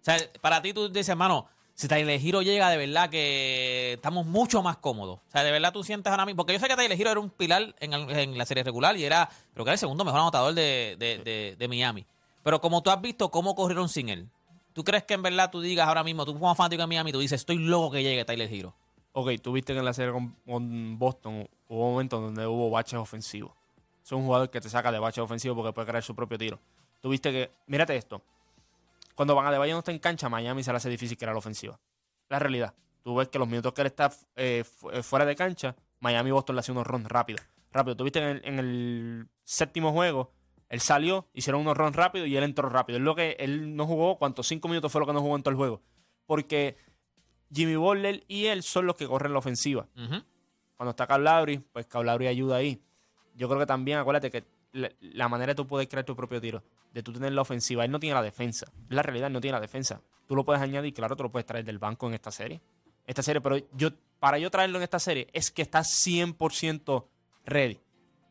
O 0.00 0.04
sea, 0.04 0.18
para 0.42 0.60
ti 0.60 0.74
tú 0.74 0.88
dices, 0.88 1.08
hermano, 1.08 1.46
si 1.72 1.88
Tyler 1.88 2.20
Hero 2.22 2.42
llega, 2.42 2.68
de 2.68 2.76
verdad 2.76 3.08
que 3.08 3.94
estamos 3.94 4.26
mucho 4.26 4.62
más 4.62 4.76
cómodos. 4.76 5.20
O 5.26 5.30
sea, 5.30 5.42
de 5.42 5.50
verdad 5.52 5.72
tú 5.72 5.82
sientes 5.82 6.10
ahora 6.10 6.26
mismo, 6.26 6.36
porque 6.38 6.52
yo 6.52 6.58
sé 6.58 6.68
que 6.68 6.76
Tyler 6.76 7.00
Hero 7.00 7.10
era 7.12 7.20
un 7.20 7.30
pilar 7.30 7.74
en, 7.80 7.94
el- 7.94 8.10
en 8.10 8.36
la 8.36 8.44
serie 8.44 8.62
regular 8.62 8.94
y 8.96 9.04
era, 9.04 9.28
creo 9.54 9.64
que 9.64 9.70
era 9.70 9.72
el 9.74 9.78
segundo 9.78 10.04
mejor 10.04 10.20
anotador 10.20 10.52
de, 10.54 10.96
de- 10.98 11.18
de- 11.18 11.56
de 11.58 11.68
Miami. 11.68 12.04
Pero 12.44 12.60
como 12.60 12.82
tú 12.82 12.90
has 12.90 13.00
visto 13.00 13.30
cómo 13.30 13.56
corrieron 13.56 13.88
sin 13.88 14.10
él, 14.10 14.28
¿tú 14.74 14.84
crees 14.84 15.02
que 15.04 15.14
en 15.14 15.22
verdad 15.22 15.50
tú 15.50 15.62
digas 15.62 15.88
ahora 15.88 16.04
mismo, 16.04 16.26
tú 16.26 16.34
como 16.38 16.54
fanático 16.54 16.82
de 16.82 16.86
Miami, 16.86 17.10
tú 17.10 17.18
dices, 17.18 17.40
estoy 17.40 17.58
loco 17.58 17.92
que 17.92 18.02
llegue 18.02 18.24
Tyler 18.24 18.52
Hero? 18.52 18.76
Ok, 19.12 19.30
tú 19.42 19.52
viste 19.52 19.72
que 19.72 19.78
en 19.78 19.84
la 19.84 19.94
serie 19.94 20.12
con, 20.12 20.98
Boston 20.98 21.48
hubo 21.68 21.90
momentos 21.90 22.20
donde 22.20 22.46
hubo 22.46 22.68
baches 22.68 22.98
ofensivos. 22.98 23.52
Es 24.04 24.12
un 24.12 24.24
jugador 24.24 24.50
que 24.50 24.60
te 24.60 24.68
saca 24.68 24.92
de 24.92 24.98
baches 24.98 25.24
ofensivos 25.24 25.56
porque 25.56 25.72
puede 25.72 25.88
crear 25.88 26.04
su 26.04 26.14
propio 26.14 26.36
tiro. 26.36 26.60
Tú 27.00 27.08
viste 27.08 27.32
que, 27.32 27.50
mírate 27.66 27.96
esto. 27.96 28.20
Cuando 29.14 29.34
Van 29.34 29.46
Adebayo 29.46 29.72
no 29.72 29.78
está 29.78 29.92
en 29.92 29.98
cancha, 29.98 30.28
Miami 30.28 30.62
se 30.62 30.70
le 30.70 30.76
hace 30.76 30.90
difícil 30.90 31.16
crear 31.16 31.32
la 31.32 31.38
ofensiva. 31.38 31.80
La 32.28 32.38
realidad. 32.38 32.74
Tú 33.02 33.14
ves 33.14 33.28
que 33.28 33.38
los 33.38 33.48
minutos 33.48 33.72
que 33.72 33.80
él 33.80 33.86
está 33.86 34.12
eh, 34.36 34.64
eh, 34.92 35.02
fuera 35.02 35.24
de 35.24 35.34
cancha, 35.34 35.76
Miami 36.00 36.28
y 36.28 36.32
Boston 36.32 36.56
le 36.56 36.60
hacen 36.60 36.76
unos 36.76 36.86
runs 36.86 37.08
rápidos. 37.08 37.40
Rápido. 37.72 37.96
Tú 37.96 38.04
viste 38.04 38.18
en 38.20 38.58
el 38.58 39.28
séptimo 39.44 39.92
juego, 39.92 40.30
él 40.68 40.80
salió, 40.80 41.28
hicieron 41.34 41.60
unos 41.60 41.76
runs 41.76 41.94
rápidos 41.94 42.28
y 42.28 42.36
él 42.36 42.44
entró 42.44 42.68
rápido. 42.68 42.98
Es 42.98 43.04
lo 43.04 43.14
que 43.14 43.36
él 43.38 43.76
no 43.76 43.86
jugó, 43.86 44.18
¿cuántos? 44.18 44.46
Cinco 44.46 44.68
minutos 44.68 44.90
fue 44.90 45.00
lo 45.00 45.06
que 45.06 45.12
no 45.12 45.20
jugó 45.20 45.36
en 45.36 45.42
todo 45.42 45.50
el 45.50 45.56
juego. 45.56 45.82
Porque 46.26 46.76
Jimmy 47.52 47.76
Butler 47.76 48.24
y 48.28 48.46
él 48.46 48.62
son 48.62 48.86
los 48.86 48.96
que 48.96 49.06
corren 49.06 49.32
la 49.32 49.38
ofensiva. 49.38 49.86
Cuando 50.76 50.90
está 50.90 51.18
Lowry, 51.18 51.58
pues 51.58 51.86
Lowry 51.92 52.26
ayuda 52.26 52.56
ahí. 52.56 52.82
Yo 53.34 53.48
creo 53.48 53.60
que 53.60 53.66
también, 53.66 53.98
acuérdate 53.98 54.30
que 54.30 54.44
la, 54.72 54.90
la 55.00 55.28
manera 55.28 55.52
de 55.52 55.54
tú 55.56 55.66
poder 55.66 55.88
crear 55.88 56.04
tu 56.04 56.16
propio 56.16 56.40
tiro, 56.40 56.62
de 56.92 57.02
tú 57.02 57.12
tener 57.12 57.32
la 57.32 57.42
ofensiva, 57.42 57.84
él 57.84 57.90
no 57.90 58.00
tiene 58.00 58.14
la 58.14 58.22
defensa. 58.22 58.66
La 58.88 59.02
realidad, 59.02 59.28
él 59.28 59.32
no 59.32 59.40
tiene 59.40 59.56
la 59.56 59.60
defensa. 59.60 60.00
Tú 60.26 60.34
lo 60.34 60.44
puedes 60.44 60.62
añadir, 60.62 60.94
claro, 60.94 61.16
tú 61.16 61.24
lo 61.24 61.30
puedes 61.30 61.46
traer 61.46 61.64
del 61.64 61.78
banco 61.78 62.06
en 62.08 62.14
esta 62.14 62.30
serie. 62.30 62.60
Esta 63.06 63.22
serie, 63.22 63.40
pero 63.40 63.58
yo 63.72 63.90
para 64.18 64.38
yo 64.38 64.50
traerlo 64.50 64.78
en 64.78 64.84
esta 64.84 64.98
serie 64.98 65.28
es 65.32 65.50
que 65.50 65.62
está 65.62 65.80
100% 65.80 67.04
ready. 67.44 67.78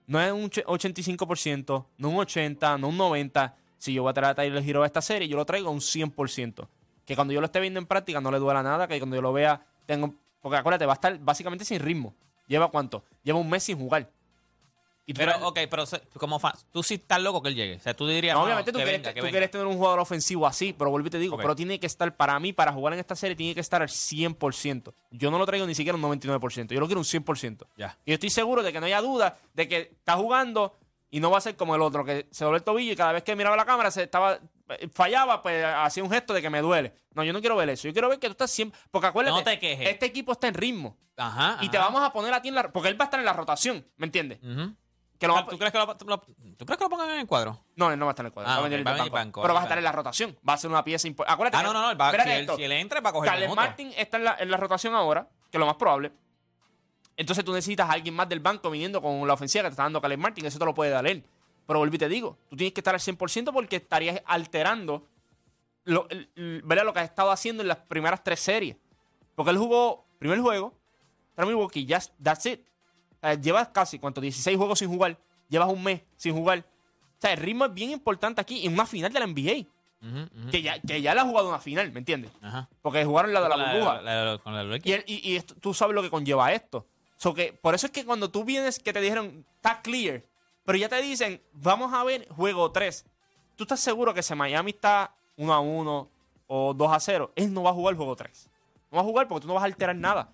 No 0.07 0.21
es 0.21 0.31
un 0.31 0.43
och- 0.45 0.63
85%, 0.67 1.85
no 1.97 2.09
un 2.09 2.15
80%, 2.17 2.77
no 2.79 2.87
un 2.89 2.97
90%. 2.97 3.53
Si 3.77 3.93
yo 3.93 4.03
voy 4.03 4.11
a 4.11 4.13
traer 4.13 4.31
a 4.31 4.35
Tyler 4.35 4.63
Hero 4.67 4.83
a 4.83 4.85
esta 4.85 5.01
serie, 5.01 5.27
yo 5.27 5.35
lo 5.35 5.45
traigo 5.45 5.67
a 5.67 5.71
un 5.71 5.81
100%. 5.81 6.69
Que 7.05 7.15
cuando 7.15 7.33
yo 7.33 7.41
lo 7.41 7.45
esté 7.45 7.59
viendo 7.59 7.79
en 7.79 7.85
práctica 7.85 8.21
no 8.21 8.31
le 8.31 8.39
duela 8.39 8.63
nada, 8.63 8.87
que 8.87 8.97
cuando 8.97 9.15
yo 9.17 9.21
lo 9.21 9.33
vea, 9.33 9.65
tengo. 9.85 10.13
Porque 10.41 10.57
acuérdate, 10.57 10.85
va 10.85 10.93
a 10.93 10.95
estar 10.95 11.17
básicamente 11.19 11.65
sin 11.65 11.79
ritmo. 11.81 12.13
¿Lleva 12.47 12.69
cuánto? 12.71 13.03
Lleva 13.23 13.39
un 13.39 13.49
mes 13.49 13.63
sin 13.63 13.77
jugar. 13.77 14.09
Y 15.05 15.13
Pero, 15.13 15.35
ok, 15.47 15.59
pero 15.69 15.83
como 16.17 16.39
fan, 16.39 16.53
tú 16.71 16.81
sí 16.81 16.93
estás 16.93 17.21
loco 17.21 17.41
que 17.41 17.49
él 17.49 17.55
llegue. 17.55 17.75
O 17.75 17.79
sea, 17.79 17.93
tú 17.93 18.07
dirías, 18.07 18.35
No, 18.35 18.39
no, 18.39 18.45
obviamente 18.45 18.71
tú, 18.71 18.77
que 18.77 18.83
quieres, 18.85 19.01
venga, 19.01 19.13
que 19.13 19.19
tú 19.19 19.25
venga. 19.25 19.31
quieres 19.33 19.51
tener 19.51 19.67
un 19.67 19.75
jugador 19.75 19.99
ofensivo 19.99 20.47
así, 20.47 20.71
pero 20.71 20.91
vuelvo 20.91 21.07
y 21.07 21.11
te 21.11 21.19
digo, 21.19 21.35
pero 21.35 21.55
tiene 21.55 21.77
que 21.79 21.87
estar, 21.87 22.15
para 22.15 22.39
mí, 22.39 22.53
para 22.53 22.71
jugar 22.71 22.93
en 22.93 22.99
esta 22.99 23.15
serie, 23.15 23.35
tiene 23.35 23.53
que 23.53 23.59
estar 23.59 23.81
al 23.81 23.89
100%. 23.89 24.93
Yo 25.11 25.29
no 25.29 25.37
lo 25.37 25.45
traigo 25.45 25.65
ni 25.67 25.75
siquiera 25.75 25.97
un 25.97 26.01
99%, 26.03 26.67
yo 26.73 26.79
lo 26.79 26.85
quiero 26.85 27.01
un 27.01 27.05
100%. 27.05 27.65
Ya. 27.77 27.97
Y 28.05 28.11
yo 28.11 28.13
estoy 28.13 28.29
seguro 28.29 28.63
de 28.63 28.71
que 28.71 28.79
no 28.79 28.85
haya 28.85 29.01
duda 29.01 29.37
de 29.53 29.67
que 29.67 29.77
está 29.97 30.15
jugando 30.15 30.73
y 31.11 31.19
no 31.19 31.29
va 31.29 31.37
a 31.37 31.41
ser 31.41 31.55
como 31.57 31.75
el 31.75 31.81
otro, 31.81 32.05
que 32.05 32.27
se 32.31 32.45
doble 32.45 32.59
el 32.59 32.63
tobillo 32.63 32.93
y 32.93 32.95
cada 32.95 33.11
vez 33.11 33.23
que 33.23 33.35
miraba 33.35 33.57
la 33.57 33.65
cámara 33.65 33.91
se 33.91 34.03
estaba 34.03 34.39
eh, 34.69 34.87
fallaba, 34.91 35.41
pues 35.43 35.63
hacía 35.65 36.03
un 36.03 36.09
gesto 36.09 36.33
de 36.33 36.41
que 36.41 36.49
me 36.49 36.61
duele. 36.61 36.93
No, 37.13 37.23
yo 37.23 37.33
no 37.33 37.41
quiero 37.41 37.55
ver 37.55 37.69
eso. 37.69 37.87
Yo 37.87 37.93
quiero 37.93 38.09
ver 38.09 38.19
que 38.19 38.27
tú 38.27 38.31
estás 38.31 38.49
siempre. 38.49 38.79
Porque 38.89 39.07
acuérdate, 39.07 39.37
No 39.37 39.43
te 39.43 39.59
quejes. 39.59 39.89
este 39.89 40.05
equipo 40.05 40.31
está 40.31 40.47
en 40.47 40.53
ritmo. 40.53 40.97
Ajá. 41.17 41.57
Y 41.61 41.69
te 41.69 41.77
vamos 41.77 42.01
a 42.01 42.11
poner 42.11 42.33
a 42.33 42.41
ti 42.41 42.47
en 42.47 42.55
la. 42.55 42.71
Porque 42.71 42.89
él 42.89 42.99
va 42.99 43.03
a 43.03 43.07
estar 43.07 43.19
en 43.19 43.25
la 43.25 43.33
rotación, 43.33 43.85
¿me 43.97 44.05
entiendes? 44.07 44.39
Ujú. 44.41 44.73
Que 45.19 45.27
lo 45.27 45.33
va 45.35 45.39
a- 45.41 45.45
¿Tú, 45.47 45.57
crees 45.57 45.71
que 45.71 45.77
lo, 45.79 45.85
lo- 45.85 46.19
¿Tú 46.57 46.65
crees 46.65 46.77
que 46.77 46.83
lo 46.83 46.89
pongan 46.89 47.09
en 47.11 47.19
el 47.21 47.27
cuadro? 47.27 47.63
No, 47.75 47.91
él 47.91 47.97
no 47.99 48.05
va 48.05 48.11
a 48.11 48.13
estar 48.13 48.25
en 48.25 48.27
el 48.27 48.33
cuadro. 48.33 48.49
Ah, 48.51 48.55
va 48.55 48.57
a 48.57 48.61
ok, 48.65 48.69
venir 48.69 48.85
va 48.87 48.91
a 48.91 48.93
venir 48.95 49.11
banco. 49.11 49.41
Pero 49.41 49.53
va 49.53 49.59
a 49.61 49.63
estar 49.63 49.77
en 49.77 49.83
la 49.83 49.91
rotación. 49.91 50.37
Va 50.47 50.53
a 50.53 50.57
ser 50.57 50.69
una 50.69 50.83
pieza 50.83 51.07
importante. 51.07 51.33
Acuérdate. 51.33 51.57
Ah, 51.57 51.63
no, 51.63 51.73
no, 51.73 51.81
no. 51.81 51.91
él 51.91 51.99
va- 52.01 52.11
si, 52.11 52.29
él, 52.29 52.49
si 52.55 52.63
él 52.63 52.71
entra, 52.73 52.99
va 53.01 53.09
a 53.11 53.13
coger 53.13 53.29
Carles. 53.31 53.55
Martin 53.55 53.93
está 53.95 54.17
en 54.17 54.23
la, 54.25 54.35
en 54.39 54.51
la 54.51 54.57
rotación 54.57 54.95
ahora, 54.95 55.29
que 55.49 55.57
es 55.57 55.59
lo 55.59 55.65
más 55.65 55.75
probable. 55.75 56.11
Entonces 57.15 57.45
tú 57.45 57.53
necesitas 57.53 57.89
a 57.89 57.93
alguien 57.93 58.15
más 58.15 58.27
del 58.27 58.39
banco 58.39 58.69
viniendo 58.71 59.01
con 59.01 59.25
la 59.27 59.33
ofensiva 59.35 59.63
que 59.63 59.69
te 59.69 59.73
está 59.73 59.83
dando 59.83 60.01
Carles 60.01 60.17
Martin. 60.19 60.45
Eso 60.45 60.59
te 60.59 60.65
lo 60.65 60.73
puede 60.73 60.91
dar 60.91 61.05
él. 61.07 61.23
Pero 61.65 61.79
volví 61.79 61.95
y 61.95 61.99
te 61.99 62.09
digo, 62.09 62.37
tú 62.49 62.57
tienes 62.57 62.73
que 62.73 62.81
estar 62.81 62.93
al 62.93 62.99
100% 62.99 63.53
porque 63.53 63.77
estarías 63.77 64.21
alterando 64.25 65.07
lo, 65.85 66.07
lo 66.35 66.93
que 66.93 66.99
has 66.99 67.05
estado 67.09 67.31
haciendo 67.31 67.61
en 67.61 67.67
las 67.69 67.77
primeras 67.77 68.23
tres 68.23 68.39
series. 68.39 68.75
Porque 69.35 69.51
él 69.51 69.57
jugó 69.57 70.05
primer 70.19 70.39
juego, 70.41 70.73
contra 71.35 71.45
Milwaukee, 71.45 71.85
that's 71.87 72.45
it. 72.45 72.67
Llevas 73.41 73.69
casi, 73.69 73.99
¿cuánto? 73.99 74.19
16 74.21 74.57
juegos 74.57 74.79
sin 74.79 74.89
jugar. 74.89 75.17
Llevas 75.49 75.69
un 75.69 75.83
mes 75.83 76.01
sin 76.17 76.33
jugar. 76.33 76.59
O 76.59 77.21
sea, 77.21 77.31
el 77.33 77.37
ritmo 77.39 77.65
es 77.65 77.73
bien 77.73 77.91
importante 77.91 78.41
aquí 78.41 78.65
en 78.65 78.73
una 78.73 78.85
final 78.85 79.11
de 79.13 79.19
la 79.19 79.27
NBA. 79.27 79.65
Que 80.51 80.61
ya, 80.61 80.79
que 80.81 81.01
ya 81.01 81.15
la 81.15 81.21
ha 81.21 81.25
jugado 81.25 81.47
una 81.47 81.59
final, 81.59 81.89
¿me 81.93 81.99
entiendes? 81.99 82.29
Ajá. 82.41 82.67
Porque 82.81 83.05
jugaron 83.05 83.31
la 83.33 83.39
de 83.41 83.47
la 83.49 83.55
burbuja. 83.73 84.01
la- 84.01 84.25
la-. 84.25 84.39
Y, 84.83 84.91
el- 84.91 85.03
y- 85.07 85.31
y 85.31 85.35
esto- 85.37 85.55
tú 85.55 85.73
sabes 85.73 85.95
lo 85.95 86.01
que 86.01 86.09
conlleva 86.09 86.51
esto. 86.51 86.85
So 87.15 87.33
que, 87.33 87.53
por 87.53 87.73
eso 87.73 87.85
es 87.85 87.93
que 87.93 88.03
cuando 88.03 88.29
tú 88.29 88.43
vienes 88.43 88.79
que 88.79 88.91
te 88.91 88.99
dijeron, 88.99 89.45
está 89.55 89.81
clear, 89.81 90.23
pero 90.65 90.77
ya 90.77 90.89
te 90.89 91.01
dicen, 91.01 91.41
vamos 91.53 91.93
a 91.93 92.03
ver 92.03 92.27
juego 92.35 92.69
3. 92.73 93.05
¿Tú 93.55 93.63
estás 93.63 93.79
seguro 93.79 94.13
que 94.13 94.21
si 94.23 94.35
Miami 94.35 94.71
está 94.71 95.15
1 95.37 95.53
a 95.53 95.61
1 95.61 96.09
o 96.47 96.73
2 96.73 96.91
a 96.91 96.99
0, 96.99 97.31
él 97.37 97.53
no 97.53 97.63
va 97.63 97.69
a 97.69 97.73
jugar 97.73 97.93
el 97.93 97.97
juego 97.97 98.17
3? 98.17 98.49
No 98.91 98.97
va 98.97 99.01
a 99.03 99.05
jugar 99.05 99.29
porque 99.29 99.43
tú 99.43 99.47
no 99.47 99.53
vas 99.53 99.63
a 99.63 99.67
alterar 99.67 99.95
nada. 99.95 100.33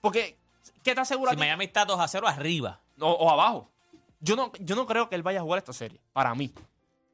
Porque, 0.00 0.36
¿qué 0.82 0.94
te 0.94 1.00
asegura? 1.00 1.30
a 1.30 1.34
Si 1.34 1.36
ti? 1.36 1.40
Miami 1.44 1.64
está 1.66 1.84
2 1.84 1.98
a 2.00 2.08
0 2.08 2.26
arriba. 2.28 2.80
o, 3.00 3.10
o 3.10 3.30
abajo. 3.30 3.70
Yo 4.20 4.34
no, 4.36 4.50
yo 4.60 4.74
no 4.76 4.86
creo 4.86 5.08
que 5.08 5.14
él 5.14 5.22
vaya 5.22 5.40
a 5.40 5.42
jugar 5.42 5.58
esta 5.58 5.72
serie, 5.72 6.00
para 6.12 6.34
mí. 6.34 6.52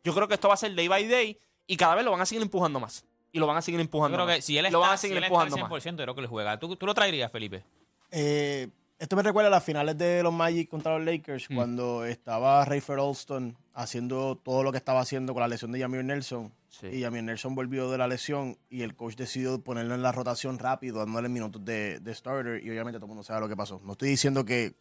Yo 0.05 0.15
creo 0.15 0.29
que 0.29 0.35
esto 0.35 0.49
va 0.49 0.55
a 0.55 0.57
ser 0.57 0.75
day 0.75 0.89
by 0.89 1.07
day 1.07 1.39
y 1.67 1.77
cada 1.77 1.95
vez 1.95 2.05
lo 2.05 2.11
van 2.13 2.21
a 2.21 2.27
seguir 2.27 2.43
empujando 2.43 2.79
más. 2.81 3.05
Y 3.33 3.39
lo 3.39 3.47
van 3.47 3.57
a 3.57 3.63
seguir 3.63 3.79
Yo 3.79 3.83
empujando 3.83 4.17
creo 4.17 4.27
más. 4.27 4.37
que 4.37 4.43
si 4.43 4.59
él 4.59 4.67
lo 4.71 4.81
van 4.81 4.89
está, 4.89 4.95
a 4.95 4.97
si 4.99 5.01
seguir 5.03 5.17
él 5.19 5.25
está 5.25 5.41
al 5.41 5.47
empujando 5.49 5.67
100%, 5.69 5.71
más. 5.93 5.99
yo 5.99 6.05
creo 6.05 6.15
que 6.15 6.23
le 6.23 6.29
juega. 6.29 6.59
¿Tú, 6.59 6.77
tú 6.77 6.87
lo 6.87 6.95
traerías, 6.95 7.31
Felipe? 7.33 7.65
Eh, 8.11 8.69
esto 8.99 9.17
me 9.17 9.23
recuerda 9.23 9.49
a 9.49 9.51
las 9.51 9.65
finales 9.65 9.97
de 9.99 10.23
los 10.23 10.33
Magic 10.33 10.69
contra 10.69 10.97
los 10.97 11.05
Lakers, 11.07 11.51
Mm. 11.51 11.55
cuando 11.57 12.05
estaba 12.05 12.65
Rayford 12.65 13.01
Alston 13.01 13.57
haciendo 13.75 14.37
todo 14.37 14.63
lo 14.63 14.71
que 14.71 14.79
estaba 14.79 15.01
haciendo 15.01 15.33
con 15.33 15.41
la 15.41 15.49
lesión 15.49 15.73
de 15.73 15.81
Jamir 15.81 16.05
Nelson. 16.05 16.53
Sí. 16.73 16.87
Y 16.87 17.03
Jamir 17.03 17.23
Nelson 17.23 17.55
volvió 17.55 17.91
de 17.91 17.99
la 17.99 18.09
lesión 18.09 18.57
y 18.71 18.81
el 18.81 18.97
coach 18.97 19.15
decidió 19.15 19.61
ponerlo 19.63 19.95
en 19.95 20.03
la 20.03 20.11
rotación 20.11 20.59
rápido, 20.59 21.01
dándole 21.01 21.29
minutos 21.29 21.63
de, 21.65 22.01
de 22.01 22.15
starter. 22.15 22.65
Y 22.65 22.71
obviamente 22.71 22.99
todo 22.99 23.05
el 23.07 23.11
mundo 23.11 23.23
sabe 23.23 23.41
lo 23.41 23.49
que 23.49 23.57
pasó. 23.57 23.81
No 23.85 23.93
estoy 23.93 24.09
diciendo 24.09 24.45
que. 24.45 24.75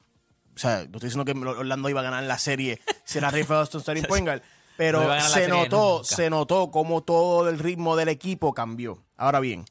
O 0.55 0.57
sea, 0.57 0.77
no 0.89 0.97
estoy 0.97 1.09
diciendo 1.09 1.25
que 1.25 1.31
Orlando 1.47 1.89
iba 1.89 1.99
a 1.99 2.03
ganar 2.03 2.23
la 2.23 2.37
serie 2.37 2.79
si 3.03 3.17
era 3.17 3.29
Rayford 3.29 3.57
Alston 3.57 3.81
starting 3.81 4.03
No 4.03 4.41
Pero 4.77 5.21
se 5.21 5.47
notó, 5.47 5.97
nunca. 5.97 6.15
se 6.15 6.29
notó 6.29 6.71
cómo 6.71 7.01
todo 7.03 7.49
el 7.49 7.59
ritmo 7.59 7.95
del 7.95 8.07
equipo 8.09 8.53
cambió. 8.53 9.03
Ahora 9.17 9.39
bien, 9.39 9.65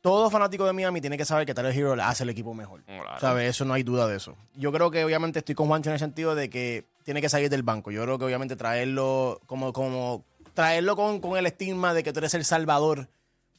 todo 0.00 0.30
fanático 0.30 0.64
de 0.66 0.72
Miami 0.72 1.00
tiene 1.00 1.16
que 1.16 1.24
saber 1.24 1.46
que 1.46 1.54
Tyler 1.54 1.76
Hero 1.76 1.94
hace 2.00 2.22
el 2.24 2.30
equipo 2.30 2.54
mejor. 2.54 2.82
Claro. 2.84 3.18
¿Sabes? 3.20 3.50
Eso 3.50 3.64
no 3.64 3.74
hay 3.74 3.82
duda 3.82 4.06
de 4.06 4.16
eso. 4.16 4.36
Yo 4.54 4.70
creo 4.72 4.90
que 4.90 5.04
obviamente 5.04 5.40
estoy 5.40 5.54
con 5.54 5.66
Juancho 5.66 5.90
en 5.90 5.94
el 5.94 6.00
sentido 6.00 6.34
de 6.34 6.50
que 6.50 6.84
tiene 7.04 7.20
que 7.20 7.28
salir 7.28 7.50
del 7.50 7.62
banco. 7.64 7.90
Yo 7.90 8.02
creo 8.02 8.18
que 8.18 8.24
obviamente 8.24 8.54
traerlo 8.54 9.40
como, 9.46 9.72
como 9.72 10.24
traerlo 10.56 10.96
con, 10.96 11.20
con 11.20 11.36
el 11.38 11.46
estigma 11.46 11.94
de 11.94 12.02
que 12.02 12.12
tú 12.12 12.18
eres 12.18 12.34
el 12.34 12.44
salvador 12.44 13.08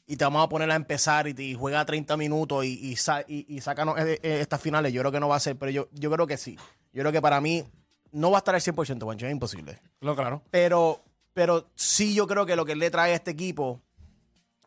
y 0.06 0.18
te 0.18 0.26
vamos 0.26 0.44
a 0.44 0.50
poner 0.50 0.70
a 0.72 0.76
empezar 0.76 1.28
y, 1.28 1.54
juega 1.54 1.86
30 1.86 2.18
minutos 2.18 2.66
y, 2.66 2.74
y, 2.74 2.96
sa- 2.98 3.24
y- 3.28 3.46
y 3.48 3.62
sácanos 3.62 3.98
eh, 4.00 4.20
eh, 4.24 4.40
estas 4.42 4.60
finales. 4.62 4.92
Yo 4.92 5.02
creo 5.02 5.12
que 5.12 5.20
no 5.20 5.28
va 5.30 5.36
a 5.38 5.40
ser, 5.40 5.56
pero 5.58 5.72
yo, 5.72 5.88
yo 5.94 6.12
creo 6.12 6.28
que 6.28 6.38
sí. 6.38 6.58
Yo 6.92 7.02
creo 7.04 7.12
que 7.12 7.22
para 7.22 7.40
mí 7.40 7.64
no 8.12 8.32
va 8.32 8.38
a 8.38 8.40
estar 8.40 8.56
al 8.56 8.62
100%, 8.62 9.02
Juancho, 9.04 9.26
es 9.26 9.32
imposible. 9.32 9.80
Lo 10.02 10.16
claro. 10.16 10.42
Pero, 10.50 11.04
pero 11.34 11.70
sí 11.76 12.14
yo 12.14 12.26
creo 12.28 12.46
que 12.46 12.56
lo 12.56 12.66
que 12.66 12.72
él 12.74 12.80
le 12.80 12.90
trae 12.90 13.12
a 13.12 13.16
este 13.16 13.32
equipo, 13.32 13.82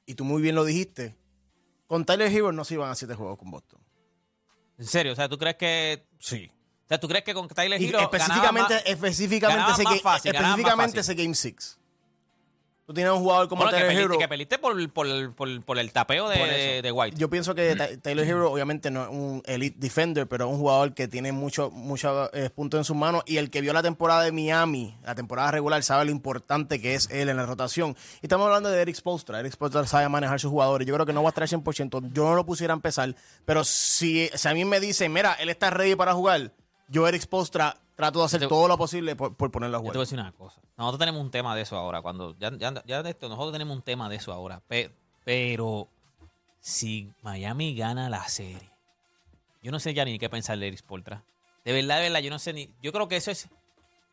y 0.06 0.14
tú 0.14 0.24
muy 0.24 0.40
bien 0.42 0.54
lo 0.54 0.64
dijiste, 0.64 1.16
con 1.86 2.04
Tyler 2.04 2.30
Hero 2.30 2.52
no 2.52 2.64
se 2.64 2.74
iban 2.74 2.90
a 2.90 2.94
siete 2.94 3.14
juegos 3.14 3.38
con 3.38 3.50
Boston. 3.50 3.80
En 4.78 4.86
serio, 4.86 5.12
o 5.12 5.16
sea, 5.16 5.28
¿tú 5.28 5.36
crees 5.38 5.56
que. 5.56 6.06
Sí. 6.18 6.50
O 6.84 6.88
sea, 6.88 6.98
¿tú 7.00 7.08
crees 7.08 7.24
que 7.24 7.34
con 7.34 7.48
Tyler 7.48 7.80
Y 7.80 7.86
Hero. 7.88 8.00
específicamente, 8.00 8.74
ganaba 8.74 8.74
más- 8.74 8.82
específicamente, 8.86 9.56
ganaba 9.58 9.72
ese, 9.74 9.82
más 9.84 10.02
fácil, 10.02 10.32
ganaba 10.32 10.48
más 10.48 10.58
específicamente 10.58 10.98
fácil? 10.98 11.12
ese 11.14 11.22
Game 11.22 11.34
6. 11.34 11.78
Tú 12.90 12.94
tienes 12.94 13.12
un 13.12 13.20
jugador 13.20 13.48
como 13.48 13.62
Bueno, 13.62 13.78
que 13.78 13.84
Hero. 13.94 14.18
que 14.18 14.26
perdiste 14.26 14.58
por, 14.58 14.90
por, 14.90 15.32
por, 15.36 15.64
por 15.64 15.78
el 15.78 15.92
tapeo 15.92 16.28
de, 16.28 16.90
White. 16.90 17.16
Yo 17.16 17.30
pienso 17.30 17.54
que 17.54 17.76
Ty- 17.76 17.98
Tyler 17.98 18.26
Hero 18.26 18.50
obviamente 18.50 18.90
no 18.90 19.04
es 19.04 19.08
un 19.10 19.42
elite 19.46 19.76
defender, 19.78 20.26
pero 20.26 20.46
es 20.46 20.50
un 20.50 20.58
jugador 20.58 20.92
que 20.92 21.06
tiene 21.06 21.30
muchos 21.30 21.70
mucho, 21.70 22.34
eh, 22.34 22.50
puntos 22.50 22.78
en 22.78 22.84
sus 22.84 22.96
manos 22.96 23.22
y 23.26 23.36
el 23.36 23.48
que 23.48 23.60
vio 23.60 23.72
la 23.72 23.84
temporada 23.84 24.24
de 24.24 24.32
Miami, 24.32 24.98
la 25.04 25.14
temporada 25.14 25.52
regular, 25.52 25.84
sabe 25.84 26.04
lo 26.06 26.10
importante 26.10 26.80
que 26.80 26.94
es 26.96 27.08
él 27.12 27.28
en 27.28 27.36
la 27.36 27.46
rotación. 27.46 27.94
Y 28.22 28.26
estamos 28.26 28.46
hablando 28.46 28.68
de 28.70 28.82
Eric 28.82 28.96
Spoelstra. 28.96 29.38
Eric 29.38 29.52
Spoelstra 29.52 29.86
sabe 29.86 30.08
manejar 30.08 30.40
sus 30.40 30.50
jugadores. 30.50 30.84
Yo 30.84 30.92
creo 30.94 31.06
que 31.06 31.12
no 31.12 31.22
va 31.22 31.28
a 31.28 31.30
estar 31.30 31.44
al 31.44 31.48
100%. 31.48 32.10
Yo 32.12 32.24
no 32.24 32.34
lo 32.34 32.44
pusiera 32.44 32.74
a 32.74 32.76
empezar, 32.76 33.14
pero 33.44 33.62
si, 33.62 34.28
si 34.34 34.48
a 34.48 34.52
mí 34.52 34.64
me 34.64 34.80
dicen, 34.80 35.12
mira, 35.12 35.34
él 35.34 35.48
está 35.48 35.70
ready 35.70 35.94
para 35.94 36.12
jugar, 36.12 36.50
yo 36.88 37.06
Eric 37.06 37.22
Spoelstra 37.22 37.76
trato 38.00 38.18
de 38.20 38.24
hacer 38.24 38.40
te- 38.40 38.48
todo 38.48 38.66
lo 38.68 38.76
posible 38.78 39.14
por, 39.16 39.36
por 39.36 39.50
ponerlo 39.50 39.76
a 39.76 39.80
Yo 39.80 39.82
te 39.82 39.88
jugar. 39.90 39.96
voy 39.96 40.02
a 40.02 40.06
decir 40.06 40.18
una 40.18 40.32
cosa. 40.32 40.60
Nosotros 40.76 40.98
tenemos 40.98 41.20
un 41.20 41.30
tema 41.30 41.54
de 41.54 41.62
eso 41.62 41.76
ahora. 41.76 42.02
Cuando 42.02 42.36
ya, 42.38 42.50
ya, 42.56 42.82
ya 42.86 43.02
de 43.02 43.10
esto, 43.10 43.28
nosotros 43.28 43.52
tenemos 43.52 43.76
un 43.76 43.82
tema 43.82 44.08
de 44.08 44.16
eso 44.16 44.32
ahora. 44.32 44.60
Pe- 44.66 44.90
pero 45.24 45.88
si 46.60 47.12
Miami 47.22 47.74
gana 47.74 48.08
la 48.10 48.26
serie, 48.28 48.70
yo 49.62 49.70
no 49.70 49.78
sé 49.80 49.94
ya 49.94 50.04
ni 50.04 50.18
qué 50.18 50.28
pensar 50.28 50.58
de 50.58 50.66
Eric 50.68 50.78
Spoelstra. 50.80 51.22
De 51.64 51.72
verdad, 51.72 51.96
de 51.98 52.02
verdad, 52.04 52.20
yo 52.20 52.30
no 52.30 52.38
sé 52.38 52.52
ni. 52.52 52.70
Yo 52.82 52.92
creo 52.92 53.08
que 53.08 53.16
eso 53.16 53.30
es 53.30 53.48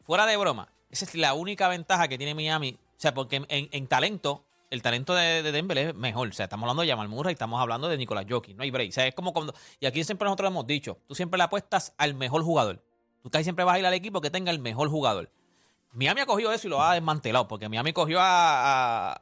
fuera 0.04 0.26
de 0.26 0.36
broma. 0.38 0.70
Esa 0.92 1.06
es 1.06 1.16
la 1.16 1.34
única 1.34 1.68
ventaja 1.68 2.08
que 2.08 2.18
tiene 2.18 2.36
Miami. 2.36 2.74
O 2.74 3.00
sea, 3.00 3.14
porque 3.14 3.38
en, 3.38 3.70
en 3.72 3.88
talento, 3.88 4.44
el 4.70 4.82
talento 4.82 5.14
de, 5.16 5.44
de 5.44 5.52
Denver 5.52 5.78
es 5.78 5.96
mejor. 5.96 6.28
O 6.30 6.34
sea, 6.34 6.46
estamos 6.46 6.64
hablando 6.64 6.82
de 6.84 6.90
Jamal 6.90 7.08
Murray, 7.08 7.34
estamos 7.34 7.62
hablando 7.62 7.88
de 7.88 7.98
Nicolás 7.98 8.26
Jokic. 8.30 8.56
No 8.58 8.64
hay 8.64 8.72
break. 8.72 8.90
O 8.90 8.92
sea, 8.94 9.08
es 9.08 9.16
como 9.16 9.32
cuando. 9.34 9.54
Y 9.80 9.86
aquí 9.86 10.04
siempre 10.04 10.26
nosotros 10.26 10.50
hemos 10.50 10.68
dicho: 10.68 10.98
tú 11.08 11.16
siempre 11.16 11.38
le 11.38 11.44
apuestas 11.46 11.94
al 11.98 12.16
mejor 12.16 12.42
jugador. 12.44 12.84
Tú 13.28 13.32
casi 13.32 13.44
siempre 13.44 13.66
vas 13.66 13.76
a 13.76 13.80
ir 13.80 13.86
al 13.86 13.94
equipo 13.94 14.22
que 14.22 14.30
tenga 14.32 14.52
el 14.52 14.60
mejor 14.60 14.88
jugador. 14.88 15.30
Miami 15.92 16.22
ha 16.22 16.26
cogido 16.26 16.54
eso 16.54 16.66
y 16.66 16.70
lo 16.70 16.82
ha 16.82 16.94
desmantelado, 16.94 17.46
porque 17.50 17.68
Miami 17.68 17.92
cogió 17.92 18.20
a, 18.22 19.22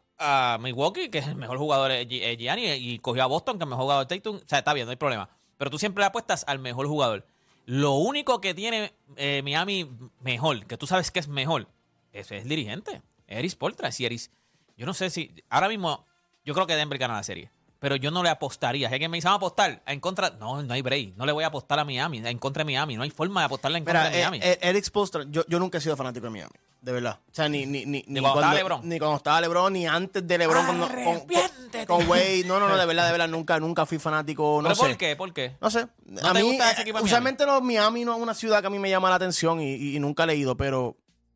Milwaukee, 0.60 1.10
que 1.10 1.18
es 1.18 1.28
el 1.28 1.34
mejor 1.34 1.58
jugador 1.58 1.90
es 1.90 2.08
Gi- 2.08 2.22
es 2.22 2.38
Gianni, 2.38 2.68
y 2.74 3.00
cogió 3.00 3.24
a 3.24 3.26
Boston, 3.26 3.58
que 3.58 3.64
es 3.64 3.66
el 3.66 3.70
mejor 3.72 3.82
jugador 3.86 4.04
es 4.04 4.08
Tatum. 4.08 4.36
O 4.36 4.48
sea, 4.48 4.60
está 4.60 4.74
bien, 4.74 4.86
no 4.86 4.92
hay 4.92 4.96
problema. 4.98 5.28
Pero 5.58 5.72
tú 5.72 5.80
siempre 5.80 6.04
le 6.04 6.06
apuestas 6.06 6.44
al 6.48 6.60
mejor 6.60 6.86
jugador. 6.88 7.26
Lo 7.66 7.94
único 7.94 8.42
que 8.42 8.54
tiene 8.54 8.94
eh, 9.16 9.42
Miami 9.44 9.90
mejor, 10.20 10.68
que 10.68 10.78
tú 10.78 10.86
sabes 10.86 11.10
que 11.10 11.18
es 11.20 11.28
mejor, 11.28 11.68
es 12.14 12.30
el 12.30 12.48
dirigente, 12.48 13.02
Eris 13.26 13.54
Spoelstra. 13.54 13.92
Si 13.92 14.06
Eris, 14.06 14.30
yo 14.78 14.86
no 14.86 14.94
sé 14.94 15.10
si, 15.10 15.34
ahora 15.50 15.68
mismo, 15.68 16.06
yo 16.44 16.54
creo 16.54 16.68
que 16.68 16.76
Denver 16.76 17.00
gana 17.00 17.16
la 17.16 17.24
serie. 17.24 17.50
Pero 17.80 17.98
yo 17.98 18.10
no 18.10 18.24
le 18.24 18.30
apostaría. 18.30 18.88
Si 18.88 18.94
alguien 18.94 19.12
me 19.12 19.18
dice, 19.18 19.28
vamos 19.28 19.38
a 19.38 19.46
apostar 19.46 19.82
en 19.86 20.00
contra. 20.00 20.30
No, 20.32 20.64
no 20.64 20.74
hay 20.74 20.82
break. 20.82 21.16
No 21.18 21.26
le 21.26 21.32
voy 21.34 21.44
a 21.44 21.48
apostar 21.48 21.78
a 21.80 21.86
Miami, 21.86 22.20
en 22.26 22.38
contra 22.40 22.62
de 22.62 22.66
Miami. 22.66 22.96
No 22.96 23.04
hay 23.04 23.10
forma 23.12 23.42
de 23.42 23.46
apostarle 23.46 23.78
en 23.80 23.84
contra 23.86 24.04
Mira, 24.10 24.12
de 24.12 24.18
Miami. 24.18 24.38
eh, 24.40 24.58
eh, 24.62 24.70
Eric 24.70 24.86
yo, 25.30 25.44
yo 25.48 25.60
nunca 25.60 25.78
he 25.78 25.82
sido 25.82 25.96
fanático 25.98 26.26
de 26.26 26.30
Miami, 26.32 26.54
de 26.82 26.92
verdad. 26.92 27.20
O 27.30 27.34
sea, 27.36 27.50
ni, 27.50 27.66
ni, 27.66 27.86
ni, 27.86 28.04
ni 28.08 28.22
cuando 28.22 28.40
estaba 28.40 28.54
LeBron. 28.56 28.82
Ni 28.90 28.98
cuando 29.00 29.18
estaba 29.18 29.42
LeBron, 29.42 29.74
ni 29.74 29.86
antes 29.88 30.26
de 30.26 30.38
LeBron. 30.38 30.66
cuando- 30.66 30.88
con, 30.88 31.20
con, 31.20 31.86
con 31.86 32.10
Wade. 32.10 32.44
No, 32.46 32.60
no, 32.60 32.70
no, 32.70 32.78
de 32.78 32.86
verdad, 32.86 33.06
de 33.08 33.12
verdad, 33.12 33.28
nunca, 33.28 33.60
nunca 33.60 33.86
fui 33.86 34.00
fanático, 34.00 34.62
no 34.62 34.70
¿Pero 34.70 34.76
sé. 34.76 34.82
por 34.82 34.98
qué? 34.98 35.16
¿Por 35.16 35.34
qué? 35.34 35.56
No 35.60 35.70
sé. 35.70 35.88
¿No 36.06 36.28
a 36.28 36.34
te 36.34 36.42
mí, 36.42 36.48
gusta 36.50 36.72
ese 36.72 36.80
eh, 36.80 36.84
equipo 36.84 36.98
de 37.00 37.04
usualmente 37.04 37.46
no, 37.46 37.60
Miami 37.62 38.06
no 38.06 38.16
es 38.16 38.22
una 38.22 38.34
ciudad 38.34 38.62
que 38.62 38.68
a 38.68 38.70
mí 38.70 38.80
me 38.80 38.90
llama 38.90 39.10
la 39.10 39.16
atención 39.16 39.60
y, 39.62 39.74
y- 39.76 39.96
y 39.98 40.00
nunca 40.00 40.24
he 40.26 40.36
ido, 40.36 40.56
pero 40.56 40.96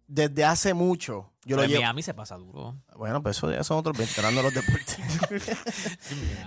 desde 0.10 0.44
hace 0.44 0.74
mucho 0.74 1.32
yo 1.46 1.56
lo 1.56 1.62
Pero 1.62 1.64
en 1.64 1.70
llevo. 1.70 1.82
Miami 1.84 2.04
se 2.04 2.14
pasa 2.14 2.36
duro. 2.36 2.76
Bueno, 2.96 3.24
pues 3.24 3.38
eso 3.38 3.50
ya 3.52 3.64
son 3.64 3.78
otros 3.78 3.98
veteranos 3.98 4.36
de 4.36 4.44
los 4.44 4.54
deportes. 4.54 4.98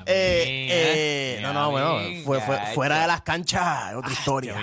Eh, 0.06 0.68
eh, 1.36 1.38
no, 1.42 1.52
no, 1.52 1.70
bueno, 1.70 1.98
fue, 2.24 2.40
fue- 2.40 2.58
fuera 2.74 3.00
de 3.02 3.06
las 3.06 3.22
canchas, 3.22 3.90
es 3.90 3.96
otra 3.96 4.12
historia. 4.12 4.56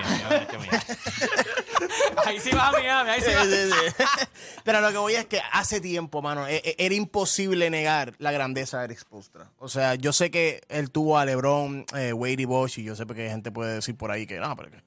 Ahí 2.26 2.40
sí 2.40 2.52
vas 2.52 2.70
a 2.70 2.72
Miami, 2.78 3.10
ahí 3.10 3.22
sí 3.22 3.32
vas. 3.34 3.48
sí, 3.48 3.72
sí. 3.72 4.04
Pero 4.64 4.82
lo 4.82 4.92
que 4.92 4.98
voy 4.98 5.14
es 5.16 5.26
que 5.26 5.42
hace 5.52 5.80
tiempo, 5.82 6.22
mano, 6.22 6.48
e- 6.48 6.58
e- 6.64 6.76
era 6.78 6.94
imposible 6.96 7.70
negar 7.70 8.14
la 8.20 8.32
grandeza 8.32 8.80
de 8.80 8.86
Eric 8.86 9.00
Spoelstra. 9.00 9.50
O 9.58 9.70
sea, 9.70 9.96
yo 9.96 10.14
sé 10.14 10.30
que 10.30 10.62
él 10.70 10.92
tuvo 10.92 11.18
a 11.18 11.26
LeBron, 11.26 11.86
eh, 11.96 12.14
Wade 12.14 12.42
y 12.42 12.46
Bosch, 12.46 12.78
y 12.80 12.84
yo 12.84 12.96
sé 12.96 13.06
que 13.08 13.30
gente 13.30 13.52
puede 13.52 13.76
decir 13.76 13.96
por 13.96 14.12
ahí 14.12 14.28
que 14.28 14.40
no, 14.40 14.56
pero 14.56 14.70
que, 14.72 14.78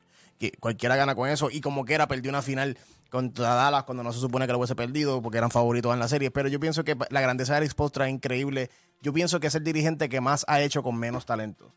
que 0.42 0.58
cualquiera 0.58 0.96
gana 0.96 1.14
con 1.14 1.28
eso. 1.28 1.50
Y 1.50 1.60
como 1.60 1.84
quiera, 1.84 2.08
perdió 2.08 2.30
una 2.30 2.42
final 2.42 2.76
contra 3.10 3.54
Dallas 3.54 3.84
cuando 3.84 4.02
no 4.02 4.12
se 4.12 4.18
supone 4.18 4.46
que 4.46 4.52
lo 4.52 4.58
hubiese 4.58 4.74
perdido 4.74 5.22
porque 5.22 5.38
eran 5.38 5.52
favoritos 5.52 5.92
en 5.92 6.00
la 6.00 6.08
serie. 6.08 6.32
Pero 6.32 6.48
yo 6.48 6.58
pienso 6.58 6.82
que 6.82 6.96
la 7.10 7.20
grandeza 7.20 7.52
de 7.52 7.58
Alex 7.58 7.74
Postra 7.74 8.08
es 8.08 8.12
increíble. 8.12 8.68
Yo 9.02 9.12
pienso 9.12 9.38
que 9.38 9.46
es 9.46 9.54
el 9.54 9.62
dirigente 9.62 10.08
que 10.08 10.20
más 10.20 10.44
ha 10.48 10.60
hecho 10.60 10.82
con 10.82 10.96
menos 10.96 11.26
talento. 11.26 11.72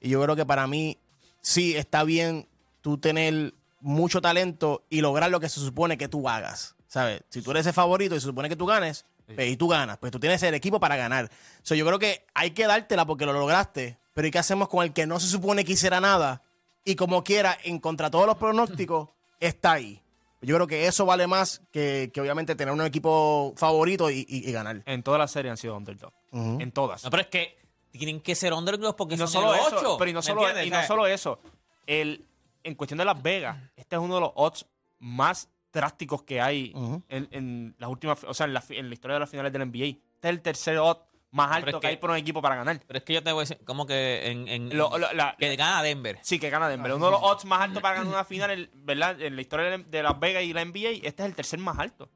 Y 0.00 0.08
yo 0.08 0.22
creo 0.22 0.34
que 0.34 0.46
para 0.46 0.66
mí, 0.66 0.98
sí, 1.42 1.76
está 1.76 2.04
bien 2.04 2.48
tú 2.80 2.96
tener 2.96 3.52
mucho 3.80 4.22
talento 4.22 4.82
y 4.88 5.02
lograr 5.02 5.30
lo 5.30 5.38
que 5.38 5.50
se 5.50 5.60
supone 5.60 5.98
que 5.98 6.08
tú 6.08 6.26
hagas. 6.26 6.74
¿Sabes? 6.88 7.20
Si 7.28 7.42
tú 7.42 7.50
eres 7.50 7.66
el 7.66 7.74
favorito 7.74 8.14
y 8.14 8.20
se 8.20 8.26
supone 8.26 8.48
que 8.48 8.56
tú 8.56 8.64
ganes, 8.64 9.04
pues, 9.34 9.50
y 9.50 9.58
tú 9.58 9.68
ganas, 9.68 9.98
pues 9.98 10.10
tú 10.10 10.20
tienes 10.20 10.42
el 10.42 10.54
equipo 10.54 10.80
para 10.80 10.96
ganar. 10.96 11.30
So, 11.62 11.74
yo 11.74 11.84
creo 11.84 11.98
que 11.98 12.24
hay 12.32 12.52
que 12.52 12.66
dártela 12.66 13.04
porque 13.04 13.26
lo 13.26 13.34
lograste, 13.34 13.98
pero 14.14 14.26
¿y 14.26 14.30
qué 14.30 14.38
hacemos 14.38 14.68
con 14.68 14.84
el 14.84 14.94
que 14.94 15.06
no 15.06 15.20
se 15.20 15.26
supone 15.26 15.66
que 15.66 15.72
hiciera 15.72 16.00
nada? 16.00 16.42
Y 16.86 16.94
como 16.96 17.22
quiera, 17.22 17.58
en 17.64 17.78
contra 17.80 18.10
todos 18.10 18.26
los 18.26 18.36
pronósticos, 18.36 19.10
está 19.40 19.72
ahí. 19.72 20.00
Yo 20.40 20.54
creo 20.54 20.66
que 20.66 20.86
eso 20.86 21.04
vale 21.04 21.26
más 21.26 21.60
que, 21.72 22.10
que 22.14 22.20
obviamente 22.20 22.54
tener 22.54 22.72
un 22.72 22.80
equipo 22.82 23.52
favorito 23.56 24.10
y, 24.10 24.24
y- 24.28 24.48
y 24.48 24.52
ganar. 24.52 24.82
En 24.86 25.02
todas 25.02 25.18
las 25.18 25.30
series 25.32 25.50
han 25.50 25.56
sido 25.56 25.76
underdog. 25.76 26.12
Ujú. 26.30 26.58
En 26.60 26.70
todas. 26.72 27.02
No, 27.04 27.10
pero 27.10 27.22
es 27.22 27.28
que 27.28 27.58
tienen 27.90 28.20
que 28.20 28.34
ser 28.34 28.52
underdogs 28.52 28.94
porque 28.96 29.16
Y 29.16 29.18
no 29.18 29.26
son 29.26 29.42
solo 29.42 29.54
el 29.54 29.60
eso, 29.60 29.76
8. 29.78 29.96
pero 29.98 30.10
y 30.10 30.14
no 30.14 30.18
¿me 30.20 30.22
solo, 30.22 30.40
entiendes? 30.42 30.66
y 30.66 30.68
O 30.68 30.72
no 30.74 30.78
sea, 30.78 30.86
solo 30.86 31.06
eso. 31.06 31.40
El, 31.86 32.24
en 32.62 32.74
cuestión 32.76 32.98
de 32.98 33.04
Las 33.04 33.20
Vegas, 33.20 33.56
este 33.76 33.96
es 33.96 34.00
uno 34.02 34.14
de 34.14 34.20
los 34.20 34.30
odds 34.36 34.66
más 35.00 35.48
drásticos 35.72 36.22
que 36.22 36.40
hay 36.40 36.72
Ujú. 36.74 37.02
en, 37.08 37.28
en 37.32 37.74
las 37.78 37.90
últimas, 37.90 38.22
o 38.24 38.32
sea, 38.34 38.46
en 38.46 38.54
la, 38.54 38.60
fi- 38.60 38.76
en 38.76 38.88
la 38.88 38.94
historia 38.94 39.14
de 39.14 39.20
las 39.20 39.30
finales 39.30 39.52
del 39.52 39.62
NBA. 39.68 39.86
Este 39.86 40.28
es 40.28 40.30
el 40.30 40.40
tercer 40.42 40.78
odd 40.78 40.98
más 41.32 41.52
alto 41.52 41.68
es 41.70 41.74
que, 41.76 41.80
que- 41.80 41.86
hay 41.88 41.96
por 41.96 42.10
un 42.10 42.16
equipo 42.16 42.40
para 42.40 42.54
ganar. 42.56 42.80
Pero 42.86 42.98
es 42.98 43.04
que 43.04 43.12
yo 43.14 43.22
te 43.22 43.30
voy 43.32 43.40
a 43.40 43.42
decir, 43.42 43.58
como 43.64 43.86
que 43.86 44.30
en. 44.30 44.48
en- 44.48 44.76
Lo- 44.76 44.96
lo- 44.96 45.12
la- 45.12 45.36
que 45.38 45.54
gana 45.56 45.82
Denver. 45.82 46.18
Sí, 46.22 46.38
que 46.38 46.48
gana 46.50 46.68
Denver. 46.68 46.92
Uno 46.94 47.06
de 47.06 47.12
los 47.12 47.20
odds 47.22 47.44
más 47.44 47.60
altos 47.62 47.82
para 47.82 47.96
ganar 47.96 48.12
una 48.12 48.24
final, 48.24 48.50
el- 48.50 48.70
¿verdad? 48.74 49.20
En 49.20 49.34
la 49.36 49.42
historia 49.42 49.78
de- 49.78 50.02
Las 50.02 50.18
Vegas 50.18 50.42
y 50.44 50.52
la 50.52 50.62
NBA, 50.62 50.90
este 51.06 51.22
es 51.22 51.28
el 51.28 51.34
tercer 51.34 51.58
más 51.58 51.78
alto. 51.78 52.08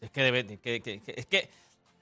Es 0.00 0.10
que 0.10 0.22
debe. 0.22 0.46
Que, 0.58 0.80
que- 0.82 1.00
que- 1.00 1.14
es 1.16 1.26
que. 1.26 1.48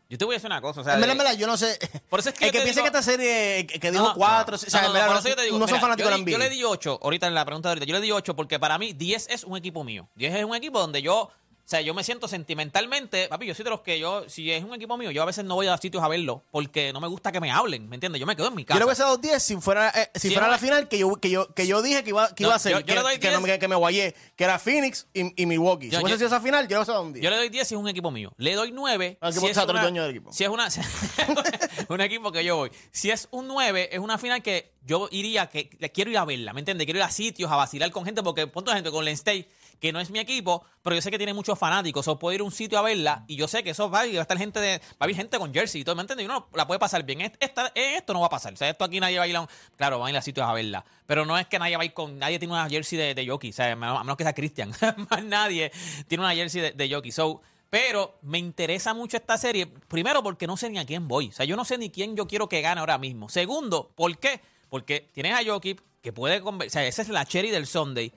Yo 0.09 0.19
te 0.19 0.25
voy 0.25 0.35
a 0.35 0.37
decir 0.39 0.49
una 0.49 0.61
cosa. 0.61 0.81
O 0.81 0.85
sea, 0.85 0.95
En 0.95 1.01
verdad, 1.01 1.15
de- 1.15 1.21
en 1.21 1.25
verdad, 1.25 1.39
yo 1.39 1.47
no 1.47 1.57
sé. 1.57 1.79
Por 2.09 2.19
eso 2.19 2.31
es 2.31 2.35
que 2.35 2.47
el 2.47 2.51
que 2.51 2.59
te 2.59 2.65
piense 2.65 2.81
digo- 2.81 2.91
que 2.91 2.99
esta 2.99 3.03
serie, 3.13 3.65
que, 3.67 3.91
dijo 3.93 4.03
No, 4.09 4.15
cuatro, 4.15 4.53
no, 4.53 4.57
o 4.57 4.59
sea, 4.59 4.81
no, 4.81 4.87
en 4.89 4.93
no, 4.93 4.95
verdad, 4.95 5.07
por 5.07 5.15
no, 5.15 5.21
eso 5.21 5.29
yo 5.29 5.37
te 5.37 5.43
digo, 5.43 5.59
no 5.59 5.69
son 5.69 5.75
mira, 5.77 5.81
fanáticos 5.83 6.11
yo, 6.11 6.17
de 6.17 6.25
la 6.25 6.31
yo 6.33 6.39
le 6.39 6.51
di 6.51 6.65
8 6.65 6.99
ahorita 7.01 7.29
en 7.29 7.35
la 7.37 7.45
pregunta 7.45 7.69
de 7.69 7.71
ahorita. 7.75 7.87
Yo 7.87 7.95
le 7.95 8.01
di 8.01 8.11
8 8.11 8.35
porque 8.35 8.59
para 8.59 8.77
mí 8.77 8.93
10 8.93 9.29
es 9.31 9.45
un 9.45 9.57
equipo 9.57 9.85
mío. 9.85 10.09
10 10.17 10.35
es 10.35 10.45
un 10.45 10.57
equipo 10.57 10.81
donde 10.81 11.01
yo, 11.01 11.31
sea, 11.71 11.81
yo 11.83 11.95
me 11.95 12.03
siento 12.05 12.27
sentimentalmente, 12.29 13.29
papi, 13.29 13.47
yo 13.47 13.55
soy 13.55 13.65
de 13.65 13.71
los 13.71 13.81
que 13.81 13.99
yo, 13.99 14.29
si 14.29 14.51
es 14.51 14.65
un 14.65 14.75
equipo 14.75 14.97
mío, 14.97 15.11
yo 15.11 15.23
a 15.23 15.25
veces 15.27 15.45
no 15.45 15.55
voy 15.55 15.67
a 15.69 15.77
sitios 15.79 16.03
a 16.03 16.09
verlo 16.09 16.43
porque 16.51 16.93
no 16.93 17.01
me 17.01 17.07
gusta 17.09 17.31
que 17.33 17.41
me 17.41 17.51
hablen, 17.51 17.89
¿me 17.89 17.97
entiendes? 17.97 18.19
Yo 18.21 18.27
me 18.27 18.35
quedo 18.37 18.49
en 18.49 18.55
mi 18.57 18.63
Yo 18.63 18.67
casa. 18.67 18.79
le 18.81 18.85
hubiese 18.87 19.03
dado 19.03 19.17
10 19.19 19.43
si 19.43 19.57
fuera, 19.57 19.89
eh, 19.91 20.11
si 20.15 20.29
Sí, 20.29 20.35
fuera 20.35 20.47
no, 20.49 20.53
la 20.53 20.59
final 20.59 20.89
que 20.89 20.99
yo, 20.99 21.15
que 21.17 21.31
yo, 21.31 21.47
que 21.55 21.67
yo 21.67 21.81
dije 21.83 22.03
que 22.03 22.11
iba, 22.11 22.35
que 22.35 22.43
No, 22.43 22.49
iba 22.51 22.57
a 22.57 22.59
ser. 22.59 22.73
yo- 22.73 22.81
yo 22.81 22.87
que, 22.87 22.93
que 23.21 23.31
no 23.31 23.39
10. 23.39 23.43
me, 23.53 23.59
que 23.59 23.69
me 23.69 23.77
guayé, 23.77 24.15
que 24.37 24.45
era 24.45 24.59
Phoenix 24.59 25.07
y, 25.15 25.43
y 25.43 25.47
Milwaukee. 25.47 25.91
Yo- 25.91 25.99
si 25.99 26.05
hubiese 26.05 26.11
yo- 26.11 26.17
sido 26.19 26.27
esa 26.37 26.41
final, 26.41 26.65
yo 26.67 26.71
le 26.71 26.77
hubiese 26.79 26.93
dado 26.93 27.05
un 27.05 27.13
10. 27.13 27.23
Yo 27.25 27.31
le 27.31 27.37
doy 27.37 27.49
10 27.49 27.69
si 27.69 27.75
es 27.75 27.81
un 27.81 27.89
equipo 27.89 28.11
mío. 28.11 28.33
Le 28.37 28.55
doy 28.55 28.73
9 28.73 29.19
Ah, 29.21 29.31
si 29.33 29.39
es 29.47 29.57
o 29.59 29.65
una- 29.65 29.83
dueño 29.83 30.03
del 30.03 30.11
equipo. 30.11 30.33
Si 30.33 30.43
es 30.45 30.51
una, 30.51 30.69
un 31.89 32.01
equipo 32.01 32.33
que 32.33 32.45
yo 32.45 32.57
voy. 32.57 32.71
Si 32.91 33.11
es 33.11 33.29
un 33.31 33.47
9, 33.49 33.91
es 33.93 33.99
una 33.99 34.19
final 34.19 34.43
que 34.43 34.73
yo 34.83 35.09
iría, 35.11 35.49
que 35.49 35.69
quiero 35.93 36.11
ir 36.11 36.19
a 36.19 36.25
verla, 36.25 36.53
¿me 36.53 36.61
entiendes? 36.61 36.85
Quiero 36.87 36.99
ir 36.99 37.05
a 37.05 37.11
sitios, 37.11 37.51
a 37.51 37.57
vacilar 37.57 37.91
con 37.91 38.05
gente, 38.05 38.23
porque 38.23 38.47
punto 38.47 38.71
de 38.71 38.77
gente 38.79 38.91
con 38.91 39.07
State, 39.09 39.49
que 39.81 39.93
no 39.93 40.01
es 40.01 40.11
mi 40.11 40.19
equipo, 40.19 40.65
pero 40.83 40.95
yo 40.95 41.03
sé 41.03 41.11
que 41.11 41.17
tiene 41.19 41.35
muchos 41.35 41.59
fanáticos, 41.59 42.07
o 42.07 42.19
puedo 42.19 42.35
ir 42.35 42.41
a 42.41 42.45
un 42.45 42.53
sitio 42.53 42.79
a 42.79 42.83
verla, 42.83 43.25
y 43.27 43.37
yo 43.37 43.49
sé 43.49 43.63
que 43.63 43.71
eso 43.71 43.91
va, 43.91 44.07
y 44.07 44.13
va 44.13 44.21
a 44.21 44.23
estar 44.23 44.37
gente 44.39 44.61
de, 44.61 44.79
va 44.79 44.85
a 45.01 45.05
haber 45.05 45.17
gente 45.17 45.39
con 45.39 45.53
jersey 45.53 45.81
y 45.81 45.85
todo, 45.85 45.97
¿me 45.97 46.03
entiendes? 46.03 46.25
Y 46.25 46.27
uno 46.27 46.49
la 46.55 46.67
puede 46.67 46.79
pasar 46.79 47.03
bien. 47.05 47.21
Esta, 47.41 47.73
esto 47.75 48.13
no 48.13 48.21
va 48.21 48.27
a 48.27 48.31
pasar. 48.31 48.53
O 48.53 48.57
sea, 48.57 48.69
esto 48.69 48.85
aquí 48.85 49.01
nadie 49.01 49.19
va 49.19 49.25
a 49.25 49.29
ir 49.29 49.37
a 49.37 49.41
un, 49.41 49.49
claro, 49.77 49.99
van 49.99 50.09
a 50.09 50.11
ir 50.11 50.17
a 50.19 50.23
sitios 50.23 50.47
a 50.47 50.53
verla. 50.53 50.85
Pero 51.07 51.25
no 51.25 51.39
es 51.39 51.47
que 51.47 51.59
nadie 51.59 51.77
va 51.77 51.83
a 51.83 51.87
ir 51.87 51.95
con, 51.95 52.19
nadie 52.19 52.39
tiene 52.39 52.55
una 52.55 52.69
jersey 52.69 52.99
de, 52.99 53.15
de 53.15 53.31
o 53.33 53.39
sea, 53.53 53.73
a 53.73 53.77
menos 53.77 54.17
que 54.17 54.25
sea 54.25 54.35
Cristian. 54.35 54.71
Más 55.11 55.25
nadie 55.25 55.73
tiene 56.07 56.25
una 56.25 56.35
jersey 56.35 56.61
de, 56.61 56.73
de. 56.73 57.13
So, 57.13 57.41
pero 57.71 58.19
me 58.23 58.39
interesa 58.39 58.93
mucho 58.95 59.17
esta 59.17 59.39
serie. 59.39 59.67
Primero, 59.67 60.23
porque 60.23 60.47
no 60.47 60.57
sé 60.57 60.69
ni 60.69 60.79
a 60.79 60.85
quién 60.85 61.09
voy. 61.09 61.29
O 61.29 61.33
sea, 61.33 61.47
yo 61.47 61.57
no 61.57 61.65
sé 61.65 61.79
ni 61.79 61.89
quién 61.91 62.17
yo 62.17 62.27
quiero 62.27 62.49
que 62.49 62.61
gane 62.61 62.81
ahora 62.81 62.99
mismo. 62.99 63.29
Segundo, 63.29 63.93
¿por 63.95 64.19
qué? 64.19 64.41
Porque 64.69 65.09
tienes 65.13 65.35
a 65.35 65.45
Jokic 65.45 65.83
que 66.03 66.13
puede 66.13 66.43
conver- 66.43 66.67
O 66.67 66.71
sea, 66.71 66.85
esa 66.87 67.03
es 67.03 67.09
la 67.09 67.25
cherry 67.25 67.51
del 67.51 67.67
Sunday. 67.67 68.13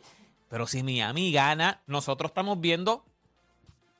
Pero 0.54 0.68
si 0.68 0.84
Miami 0.84 1.32
gana, 1.32 1.82
nosotros 1.88 2.30
estamos 2.30 2.62
viendo 2.62 3.04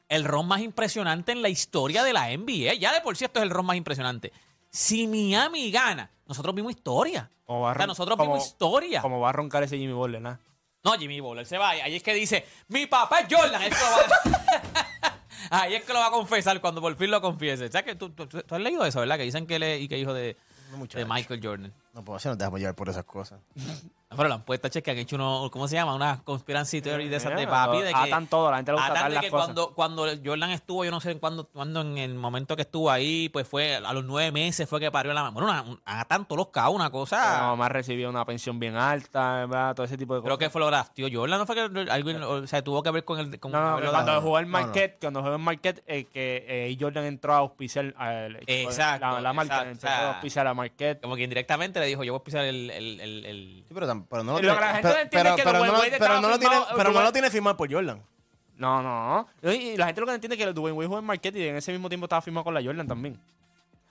el 0.08 0.24
ron 0.24 0.48
más 0.48 0.62
impresionante 0.62 1.32
en 1.32 1.42
la 1.42 1.50
historia 1.50 2.04
de 2.04 2.14
la 2.14 2.28
NBA. 2.30 2.76
Ya 2.76 2.94
de 2.94 3.02
por 3.02 3.18
sí 3.18 3.26
esto 3.26 3.40
es 3.40 3.44
el 3.44 3.50
ron 3.50 3.66
más 3.66 3.76
impresionante. 3.76 4.32
Si 4.70 5.08
Miami 5.08 5.72
gana, 5.72 6.12
nosotros 6.28 6.54
vimos 6.54 6.74
historia. 6.74 7.28
Como 7.48 7.62
va 7.62 7.70
a 7.70 7.72
O 7.72 7.74
sea, 7.74 7.80
ron- 7.86 7.88
nosotros 7.88 8.18
como- 8.20 8.34
vimos 8.34 8.48
historia. 8.48 9.02
Como 9.02 9.20
va 9.20 9.30
a 9.30 9.32
roncar 9.32 9.64
ese 9.64 9.80
Jimmy 9.80 9.94
Butler, 9.94 10.22
¿no? 10.22 10.38
No, 10.84 10.92
Jimmy 10.94 11.20
Butler 11.22 11.48
se 11.48 11.58
va. 11.58 11.70
Ahí 11.72 11.96
es 11.96 12.04
que 12.04 12.14
dice, 12.14 12.46
mi 12.68 12.86
papá 12.86 13.22
es 13.22 13.36
Jordan. 13.36 13.60
Ahí 13.60 13.70
es 13.70 13.76
que 13.76 13.84
lo 13.84 14.32
va, 14.32 15.18
Ahí 15.50 15.74
es 15.74 15.84
que 15.86 15.92
lo 15.94 16.00
va 16.02 16.08
a 16.08 16.12
confesar 16.12 16.62
cuando 16.62 16.82
por 16.82 16.96
fin 16.96 17.10
lo 17.10 17.20
confiese. 17.20 17.66
O 17.66 17.72
sea, 17.72 17.82
que 17.84 17.96
tú, 17.96 18.12
tú- 18.12 18.28
tú 18.28 18.44
has 18.56 18.62
leído 18.62 18.86
eso, 18.86 19.00
¿verdad? 19.00 19.18
Que 19.18 19.24
dicen 19.24 19.48
que 19.48 19.56
él 19.56 19.64
es 19.64 19.82
y 19.82 19.88
que 19.88 19.98
hijo 19.98 20.14
de, 20.14 20.38
de 20.94 21.06
Michael 21.06 21.40
Jordan. 21.44 21.74
No 21.94 22.04
puedo 22.04 22.18
hacer, 22.18 22.32
no 22.32 22.38
te 22.38 22.44
dejamos 22.44 22.60
llevar 22.60 22.76
por 22.76 22.90
esas 22.90 23.04
cosas. 23.06 23.40
No, 23.56 23.64
Pero 24.16 24.30
la 24.30 24.36
apuesta 24.36 24.70
che, 24.70 24.84
que 24.84 24.92
han 24.92 24.98
hecho 25.00 25.16
uno, 25.16 25.50
¿cómo 25.52 25.68
se 25.68 25.74
llama? 25.76 25.96
Una 25.96 26.22
conspiracy 26.24 26.82
theory 26.84 27.10
de 27.10 27.16
esas 27.16 27.36
de 27.36 27.44
Eh, 27.44 27.48
papi. 27.48 27.80
De 27.82 27.90
que, 27.92 27.96
atan 28.00 28.28
todo, 28.28 28.52
la 28.52 28.58
gente 28.58 28.72
le 28.72 28.76
gusta 28.76 28.86
atan 28.92 28.98
atar 28.98 29.10
de 29.10 29.16
las 29.16 29.24
que 29.26 29.32
cosas. 29.32 29.46
cuando, 29.48 29.74
cuando 29.74 30.06
Jordan 30.24 30.52
estuvo, 30.52 30.86
yo 30.86 30.92
no 30.92 31.00
sé 31.02 31.10
en 31.12 31.18
cuándo, 31.20 31.48
cuándo 31.48 31.82
en 31.82 31.98
el 31.98 32.14
momento 32.14 32.56
que 32.56 32.62
estuvo 32.62 32.92
ahí, 32.92 33.30
pues 33.30 33.48
fue 33.48 33.78
a 33.78 33.92
los 33.92 34.06
nueve 34.06 34.32
meses 34.32 34.70
fue 34.70 34.80
que 34.80 34.92
parió 34.92 35.14
la 35.14 35.30
Bueno, 35.32 35.48
una, 35.50 35.62
un- 35.64 35.82
atan 35.84 36.28
todos 36.28 36.38
los 36.38 36.48
cabos, 36.50 36.76
una 36.76 36.84
La 36.86 36.92
cosa. 36.92 37.42
mamá 37.42 37.70
recibía 37.70 38.08
una 38.08 38.24
pensión 38.24 38.60
bien 38.60 38.76
alta, 38.76 39.48
¿verdad? 39.48 39.74
todo 39.74 39.86
ese 39.88 39.98
tipo 39.98 40.14
de 40.14 40.22
Creo 40.22 40.36
cosas. 40.38 40.48
que 40.48 40.52
fue 40.52 40.62
lo 40.62 40.68
draftió 40.68 41.08
Jordan, 41.12 41.40
no 41.40 41.46
fue 41.48 41.56
que 41.56 41.92
algo, 41.92 42.30
o 42.30 42.46
sea, 42.46 42.64
tuvo 42.64 42.84
que 42.84 42.92
ver 42.92 43.04
con 43.06 43.20
el. 43.20 43.40
Con 43.40 43.52
No, 43.52 43.80
no, 43.80 43.90
cuando 43.90 44.22
jugó 44.22 44.40
no. 44.42 44.48
Marquette, 44.48 44.98
cuando 45.02 45.24
jugó 45.24 45.40
Marquette, 45.40 45.84
eh, 45.88 46.06
que 46.06 46.46
eh, 46.48 46.78
Jordan 46.80 47.06
entró 47.06 47.34
a 47.34 47.38
auspiciar 47.38 47.96
al 47.98 48.38
Exacto, 48.46 49.08
la, 49.10 49.22
la 49.22 49.34
marca, 49.34 49.56
exacto, 49.64 49.70
empezó 49.72 49.88
o 49.88 49.90
sea, 49.90 50.06
a 50.10 50.14
auspiciar 50.14 50.46
a 50.48 50.54
Marquette. 50.54 51.02
Como 51.02 51.16
que 51.16 51.24
indirectamente 51.24 51.80
le 51.84 51.90
dijo, 51.90 52.04
yo 52.04 52.14
voy 52.14 52.20
a 52.22 52.24
pisar 52.24 52.46
el. 52.46 52.70
el, 52.70 53.00
el, 53.00 53.26
el- 53.26 53.64
Sí, 53.68 53.74
pero, 53.74 53.88
tam- 53.88 54.06
pero 54.10 54.24
no 54.24 54.34
Lo 54.34 54.40
tiene- 54.40 54.56
la 54.60 54.74
gente 54.74 54.82
pero- 54.82 54.94
no 54.96 55.02
entiende 55.02 55.30
es 55.30 55.36
que 55.36 55.44
pero- 55.44 55.58
Dwayne 55.60 55.72
pero 55.72 55.74
no- 55.74 55.80
Wade 55.80 55.92
pero 55.92 56.04
estaba 56.04 56.22
no 56.22 56.30
lo 56.30 56.40
tiene- 56.40 56.56
firmado- 56.56 56.76
pero 56.78 56.84
no 56.90 56.94
Dwayne- 56.94 57.06
lo 57.06 57.12
tiene 57.14 57.30
firmado 57.32 57.58
por 57.58 57.72
Jordan. 57.72 58.04
No, 58.58 58.82
no. 58.82 59.28
Y 59.52 59.78
la 59.78 59.86
gente 59.88 60.02
lo 60.02 60.06
que 60.08 60.12
no 60.12 60.16
entiende 60.16 60.36
es 60.36 60.46
que 60.46 60.54
Dwayne 60.54 60.78
Wade 60.78 60.88
jugó 60.88 61.00
en 61.00 61.06
Marquette 61.06 61.36
y 61.38 61.48
en 61.48 61.56
ese 61.56 61.72
mismo 61.72 61.90
tiempo 61.90 62.06
estaba 62.06 62.22
firmado 62.22 62.44
con 62.44 62.54
la 62.54 62.62
Jordan 62.64 62.88
también. 62.88 63.20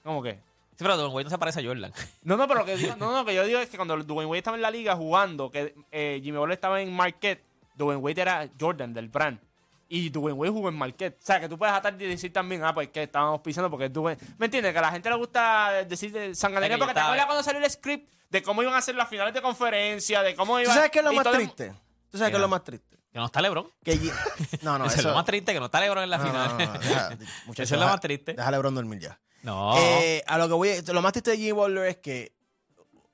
¿Cómo 0.03 0.23
que? 0.23 0.35
Sí, 0.75 0.79
pero 0.85 0.97
Don 0.97 1.13
Wade 1.13 1.25
no 1.25 1.31
se 1.31 1.39
parece 1.39 1.61
a 1.61 1.65
Jordan. 1.65 1.93
No, 2.23 2.37
no, 2.37 2.47
pero 2.49 2.61
lo 2.61 2.67
que 2.67 2.77
digo, 2.77 2.95
no, 2.97 3.13
no, 3.13 3.25
que 3.25 3.35
yo 3.35 3.45
digo 3.45 3.59
es 3.59 3.69
que 3.69 3.77
cuando 3.77 3.97
Dwayne 3.97 4.29
Wade 4.31 4.39
estaba 4.39 4.57
en 4.57 4.63
la 4.63 4.71
liga 4.71 4.97
jugando, 4.97 5.51
que 5.51 5.75
eh, 5.91 6.21
Jimmy 6.23 6.39
Butler 6.39 6.55
estaba 6.55 6.81
en 6.81 6.93
Marquette, 6.95 7.43
Dwayne 7.77 8.01
Wade 8.01 8.21
era 8.23 8.49
Jordan 8.59 8.95
del 8.95 9.09
brand. 9.09 9.39
Y 9.95 10.09
Dwayne 10.09 10.33
Wade 10.39 10.51
jugó 10.51 10.71
en 10.71 10.75
Marquette. 10.75 11.19
O 11.21 11.27
sea, 11.27 11.39
que 11.39 11.51
tú 11.51 11.59
puedes 11.59 11.75
atar 11.75 11.95
y 12.01 12.07
decir 12.07 12.33
también, 12.33 12.65
ah, 12.65 12.73
pues 12.73 12.89
que 12.89 13.03
estábamos 13.03 13.43
pisando 13.43 13.69
porque 13.69 13.91
Dwayne... 13.91 14.19
¿Me 14.39 14.47
entiendes? 14.47 14.73
Que 14.73 14.79
a 14.79 14.81
la 14.83 14.91
gente 14.91 15.11
le 15.11 15.17
gusta 15.17 15.85
decir 15.87 16.11
de 16.11 16.35
sanganería 16.35 16.77
Es 16.77 16.81
que 16.81 16.87
porque 16.87 16.95
te 16.95 17.01
acuerdas 17.01 17.27
cuando 17.27 17.43
salió 17.43 17.63
el 17.63 17.71
script 17.71 18.11
de 18.31 18.43
cómo 18.43 18.63
iban 18.63 18.75
a 18.75 18.81
ser 18.81 18.95
las 18.95 19.07
finales 19.11 19.35
de 19.35 19.43
conferencia, 19.43 20.23
de 20.23 20.35
cómo 20.35 20.55
¿Tú 20.55 20.61
iban... 20.63 20.75
sabes 20.75 20.91
qué 20.91 21.01
es 21.01 21.05
lo 21.05 21.13
más 21.13 21.31
triste? 21.31 21.75
¿Tú 22.11 22.17
sabes 22.17 22.31
qué 22.31 22.37
es 22.37 22.41
lo 22.41 22.49
más 22.49 22.65
triste? 22.65 22.97
Que 23.13 23.19
no 23.19 23.27
está 23.27 23.43
LeBron. 23.43 23.67
Que 23.85 23.97
No, 24.63 24.79
no, 24.79 24.87
Eso 24.87 24.95
eso... 24.95 25.01
es 25.01 25.05
lo 25.05 25.15
más 25.15 25.27
triste, 25.27 25.53
que 25.53 25.61
no 25.61 25.67
está 25.67 25.79
LeBron 25.79 26.05
en 26.05 26.09
la 26.09 26.17
no, 26.17 26.25
final. 26.27 26.49
no, 26.49 26.65
no, 26.73 26.79
deja- 26.79 27.09
muchacho, 27.47 27.63
Eso 27.65 27.75
es 27.75 27.81
lo 27.83 27.87
más 27.87 28.01
triste. 28.01 28.33
Deja 28.33 28.49
a 28.49 28.51
LeBron 28.51 28.75
dormir 28.75 28.99
ya. 28.99 29.21
No. 29.43 29.75
Eh, 29.77 30.23
a 30.27 30.39
lo 30.39 30.49
que 30.49 30.55
voy, 30.55 30.71
lo 30.91 31.03
más 31.03 31.13
triste 31.13 31.33
de 31.33 31.37
Jimmy 31.37 31.53
Butler 31.53 31.85
es 31.85 31.97
que, 31.99 32.33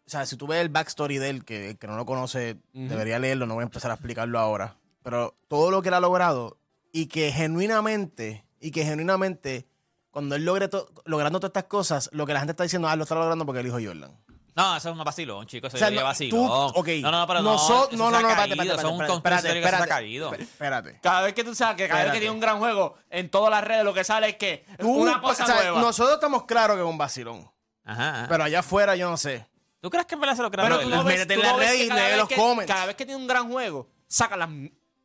o 0.06 0.08
sea, 0.10 0.26
si 0.26 0.36
tú 0.36 0.46
ves 0.46 0.60
el 0.60 0.68
backstory 0.68 1.18
de 1.18 1.30
él, 1.30 1.44
que, 1.44 1.76
que 1.76 1.88
no 1.88 1.96
lo 1.96 2.06
conoce, 2.06 2.56
debería 2.72 3.18
leerlo, 3.18 3.46
no 3.46 3.54
voy 3.54 3.62
a 3.62 3.64
empezar 3.64 3.90
a 3.90 3.94
explicarlo 3.94 4.38
ahora. 4.38 4.76
Pero 5.02 5.34
todo 5.48 5.72
lo 5.72 5.82
que 5.82 5.88
él 5.88 5.94
ha 5.94 6.00
logrado 6.00 6.58
y 6.92 7.06
que 7.06 7.32
genuinamente, 7.32 8.44
y 8.60 8.70
que 8.70 8.84
genuinamente, 8.84 9.68
cuando 10.10 10.34
él 10.36 10.44
logre 10.44 10.68
to- 10.68 10.88
logrando 11.04 11.38
todas 11.40 11.50
estas 11.50 11.64
cosas, 11.64 12.10
lo 12.12 12.26
que 12.26 12.32
la 12.32 12.40
gente 12.40 12.52
está 12.52 12.62
diciendo, 12.64 12.88
ah, 12.88 12.96
lo 12.96 13.02
está 13.04 13.14
logrando 13.14 13.44
porque 13.46 13.60
él 13.60 13.66
dijo 13.66 13.78
Jordan. 13.82 14.16
No, 14.56 14.76
eso 14.76 14.88
es 14.88 14.96
un 14.98 15.04
vacilón, 15.04 15.46
chicos. 15.46 15.68
Eso 15.72 15.76
O 15.76 15.78
sea, 15.78 15.88
es 15.88 15.94
no, 15.94 16.02
vacilón. 16.02 16.46
tú- 16.48 16.52
ok. 16.80 16.88
No, 17.02 17.10
no, 17.12 17.20
no, 17.20 17.26
pero 17.28 17.42
no. 17.42 17.54
Eso 17.54 17.88
no, 17.92 18.10
no, 18.10 18.20
no, 18.20 18.28
espérate, 18.28 18.52
espérate, 18.54 18.86
un 18.86 19.02
espérate, 19.02 20.42
espérate. 20.42 20.98
Cada 21.00 21.22
vez 21.22 21.34
que 21.34 21.44
tú 21.44 21.54
sabes 21.54 21.76
que 21.76 21.86
cada 21.86 22.04
vez 22.04 22.12
que 22.14 22.18
tiene 22.18 22.34
un 22.34 22.40
gran 22.40 22.58
juego, 22.58 22.96
en 23.08 23.30
todas 23.30 23.50
las 23.52 23.62
redes 23.62 23.84
lo 23.84 23.94
que 23.94 24.02
sale 24.02 24.30
es 24.30 24.36
que 24.36 24.64
Tú, 24.80 24.88
una 24.90 25.20
cosa 25.20 25.44
o 25.44 25.46
sea, 25.46 25.54
nueva. 25.56 25.80
Nosotros 25.80 26.14
estamos 26.14 26.44
claros 26.44 26.76
que 26.76 26.82
es 26.82 26.88
un 26.88 26.98
vacilón. 26.98 27.48
Ajá. 27.84 28.10
ajá. 28.22 28.26
Pero 28.28 28.42
allá 28.44 28.58
afuera 28.58 28.96
yo 28.96 29.08
no 29.08 29.16
sé. 29.16 29.46
¿Tú 29.80 29.90
crees 29.90 30.06
que 30.06 30.16
en 30.16 30.20
verdad 30.22 30.34
se 30.34 30.42
lo 30.42 30.50
creen? 30.50 30.68
Pero 30.68 30.80
tú 30.80 30.88
no 30.88 31.04
ves, 31.04 31.28
tú 31.28 31.34
no 31.40 31.56
ves 31.56 31.72
que 31.76 31.88
cada 31.88 32.08
vez 32.08 32.24
que-. 32.26 32.66
Cada 32.66 32.86
vez 32.86 32.96
que 32.96 33.06
tiene 33.06 33.20
un 33.20 33.28
gran 33.28 33.48
juego, 33.48 33.88
sacan 34.08 34.40
las, 34.40 34.48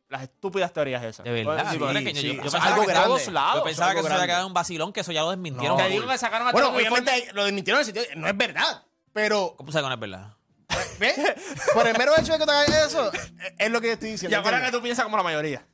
las 0.08 0.22
estúpidas 0.22 0.72
teorías 0.72 1.02
esas. 1.02 1.24
De 1.24 1.30
verdad. 1.32 1.64
Sí, 1.66 1.72
Sí, 1.72 1.78
porque- 1.78 1.98
es 1.98 2.04
que 2.04 2.12
yo- 2.14 2.20
sí, 2.20 2.36
yo 2.36 2.42
pensaba 2.42 2.64
algo 2.66 2.80
que 2.82 2.88
grande. 2.88 3.06
todos 3.08 3.28
lados. 3.28 3.54
Yo 3.56 3.64
pensaba 3.64 3.92
que 3.92 3.98
eso 4.00 4.08
se 4.08 4.14
había 4.14 4.26
quedado 4.26 4.46
un 4.46 4.54
vacilón, 4.54 4.92
que 4.92 5.00
eso 5.00 5.12
ya 5.12 5.22
lo 5.22 5.30
desmintieron. 5.30 5.76
Te 5.76 5.82
full. 5.84 5.92
digo 5.92 6.06
que 6.08 6.18
sacaron 6.18 6.48
a 6.48 6.52
Bueno, 6.52 6.68
obviamente 6.70 7.30
lo 7.32 7.44
desmintieron 7.44 7.82
en 7.82 7.88
el 7.88 7.94
sitio. 7.94 8.16
No 8.16 8.28
es 8.28 8.36
verdad. 8.36 8.84
Pero, 9.12 9.54
¿Cómo 9.56 9.70
sabes 9.72 9.84
que 9.84 9.88
no 9.88 9.94
es 9.94 10.00
verdad? 10.00 10.36
¿ves? 10.98 11.14
Por 11.72 11.86
el 11.86 11.96
mero 11.98 12.12
hecho 12.18 12.32
de 12.32 12.38
que 12.38 12.44
te 12.44 12.50
hagas 12.50 12.86
eso, 12.86 13.10
es 13.58 13.70
lo 13.70 13.80
que 13.80 13.86
yo 13.88 13.92
estoy 13.94 14.10
diciendo. 14.12 14.36
Y 14.36 14.40
ahora 14.40 14.64
que 14.64 14.72
tú 14.72 14.80
piensas 14.82 15.04
como 15.04 15.16
la 15.16 15.22
mayoría. 15.22 15.66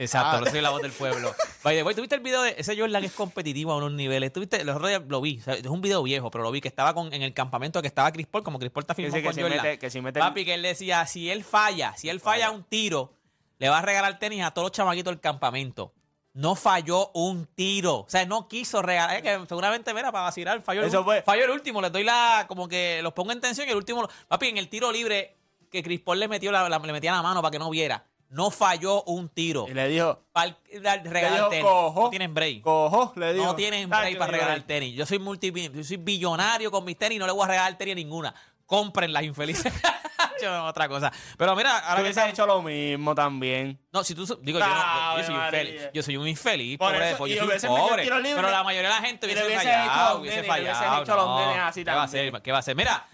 Exacto, 0.00 0.36
Ah. 0.36 0.40
no 0.40 0.46
soy 0.50 0.60
la 0.60 0.70
voz 0.70 0.80
del 0.80 0.92
pueblo. 0.92 1.34
By 1.64 1.74
the 1.76 1.82
way, 1.82 1.92
¿tuviste 1.94 2.14
el 2.14 2.20
video 2.20 2.40
de 2.42 2.54
ese 2.56 2.78
Jordan 2.78 3.00
que 3.00 3.08
es 3.08 3.12
competitivo 3.12 3.72
a 3.72 3.76
unos 3.78 3.90
niveles? 3.92 4.32
¿Tuviste? 4.32 4.62
Los 4.64 4.76
otros 4.76 4.90
días 4.90 5.02
lo 5.08 5.20
vi. 5.20 5.40
o 5.40 5.42
sea, 5.42 5.54
es 5.54 5.66
un 5.66 5.80
video 5.80 6.02
viejo, 6.04 6.30
pero 6.30 6.44
lo 6.44 6.52
vi 6.52 6.60
que 6.60 6.68
estaba 6.68 6.94
con, 6.94 7.12
en 7.12 7.22
el 7.22 7.34
campamento 7.34 7.82
que 7.82 7.88
estaba 7.88 8.12
Chris 8.12 8.28
Paul, 8.28 8.44
como 8.44 8.60
Chris 8.60 8.70
Paul 8.70 8.82
está 8.84 8.94
que 8.94 9.10
con 9.24 9.34
si 9.34 9.40
Jordan. 9.42 9.58
mete- 9.60 9.78
que 9.80 9.90
si 9.90 10.00
mete- 10.00 10.20
Papi, 10.20 10.44
que 10.44 10.54
él 10.54 10.62
decía, 10.62 11.04
si 11.06 11.28
él 11.30 11.42
falla, 11.42 11.94
si 11.96 12.08
él 12.08 12.20
falla 12.20 12.52
un 12.52 12.62
tiro, 12.62 13.12
le 13.58 13.68
va 13.68 13.78
a 13.78 13.82
regalar 13.82 14.18
tenis 14.18 14.42
a 14.44 14.50
todos 14.52 14.66
los 14.66 14.72
chamaquitos 14.72 15.10
del 15.12 15.20
campamento. 15.20 15.92
No 16.34 16.54
falló 16.54 17.10
un 17.14 17.46
tiro. 17.46 17.96
O 18.00 18.06
sea, 18.08 18.24
no 18.24 18.46
quiso 18.46 18.80
regalar. 18.80 19.16
Es 19.16 19.22
que 19.22 19.46
seguramente, 19.48 19.92
mira, 19.92 20.12
para 20.12 20.24
vacilar, 20.24 20.62
falló 20.62 20.82
el, 20.84 20.90
fue- 20.90 21.22
falló 21.22 21.44
el 21.44 21.50
último. 21.50 21.80
Les 21.82 21.90
doy 21.90 22.04
la, 22.04 22.44
como 22.48 22.68
que 22.68 23.00
los 23.02 23.12
pongo 23.12 23.32
en 23.32 23.40
tensión 23.40 23.66
y 23.66 23.70
el 23.72 23.76
último, 23.76 24.08
papi, 24.28 24.48
en 24.48 24.58
el 24.58 24.68
tiro 24.68 24.92
libre 24.92 25.36
que 25.70 25.82
Chris 25.82 26.00
Paul 26.00 26.20
le 26.20 26.28
metió 26.28 26.52
la, 26.52 26.68
la- 26.68 26.78
le 26.78 26.92
metía 26.92 27.12
la 27.12 27.22
mano 27.22 27.42
para 27.42 27.50
que 27.50 27.58
no 27.58 27.68
viera. 27.70 28.04
No 28.30 28.50
falló 28.50 29.02
un 29.04 29.30
tiro. 29.30 29.66
Y 29.68 29.74
le 29.74 29.88
dijo, 29.88 30.20
Para 30.32 30.56
regalar 31.02 31.48
tenis. 31.48 31.64
"Cojo". 31.64 32.02
No 32.04 32.10
tienen 32.10 32.34
break. 32.34 32.60
cojo, 32.60 33.12
le 33.16 33.32
dijo. 33.32 33.44
No 33.46 33.54
tienen 33.56 33.88
"Tacho, 33.88 34.02
break 34.02 34.18
para 34.18 34.30
regalar 34.32 34.54
break". 34.58 34.66
tenis. 34.66 34.94
Yo 34.94 35.06
soy 35.06 35.18
multi, 35.18 35.50
yo 35.50 35.82
soy 35.82 35.96
billonario 35.96 36.70
con 36.70 36.84
mis 36.84 36.96
tenis 36.98 37.16
y 37.16 37.18
no 37.18 37.26
le 37.26 37.32
voy 37.32 37.44
a 37.44 37.48
regalar 37.48 37.76
tenis 37.78 37.92
a 37.92 37.96
ninguna. 37.96 38.34
Cómprenlas, 38.66 39.22
infelices. 39.24 39.72
Otra 40.46 40.88
cosa. 40.88 41.12
Pero 41.36 41.54
mira, 41.56 41.78
ahora 41.78 41.96
que 41.96 42.02
hubiese 42.02 42.20
estamos- 42.20 42.32
hecho 42.32 42.46
lo 42.46 42.62
mismo 42.62 43.14
también. 43.14 43.78
No, 43.92 44.04
si 44.04 44.14
tú 44.14 44.24
digo, 44.42 44.58
yo, 44.58 44.66
no- 44.66 45.18
yo- 45.18 45.24
soy 45.24 45.34
infeliz. 45.34 45.82
Yo 45.94 46.02
soy 46.02 46.16
un 46.16 46.28
infeliz, 46.28 46.78
Por 46.78 46.92
pobre, 46.92 47.08
eso, 47.10 47.18
pues 47.18 47.30
yo 47.32 47.36
soy 47.38 47.44
un 47.44 47.50
hubiese 47.50 47.66
pobre. 47.68 48.04
libre. 48.04 48.34
Pero 48.34 48.50
la 48.50 48.62
mayoría 48.62 48.88
de 48.90 48.94
la 48.94 49.02
gente 49.06 49.26
hubiese 49.26 49.44
hubiese 49.46 49.64
fallado, 49.64 50.18
hubiese 50.20 50.40
hubiese 50.40 50.48
fallado. 50.48 51.02
hecho 51.02 51.12
a 51.12 51.16
los 51.16 51.26
no. 51.26 51.40
nenes 51.46 51.58
así 51.62 51.84
¿Qué 51.84 51.90
va 51.90 52.02
a 52.02 52.08
ser? 52.08 52.42
¿Qué 52.42 52.52
va 52.52 52.58
a 52.58 52.62
ser? 52.62 52.76
Mira, 52.76 53.06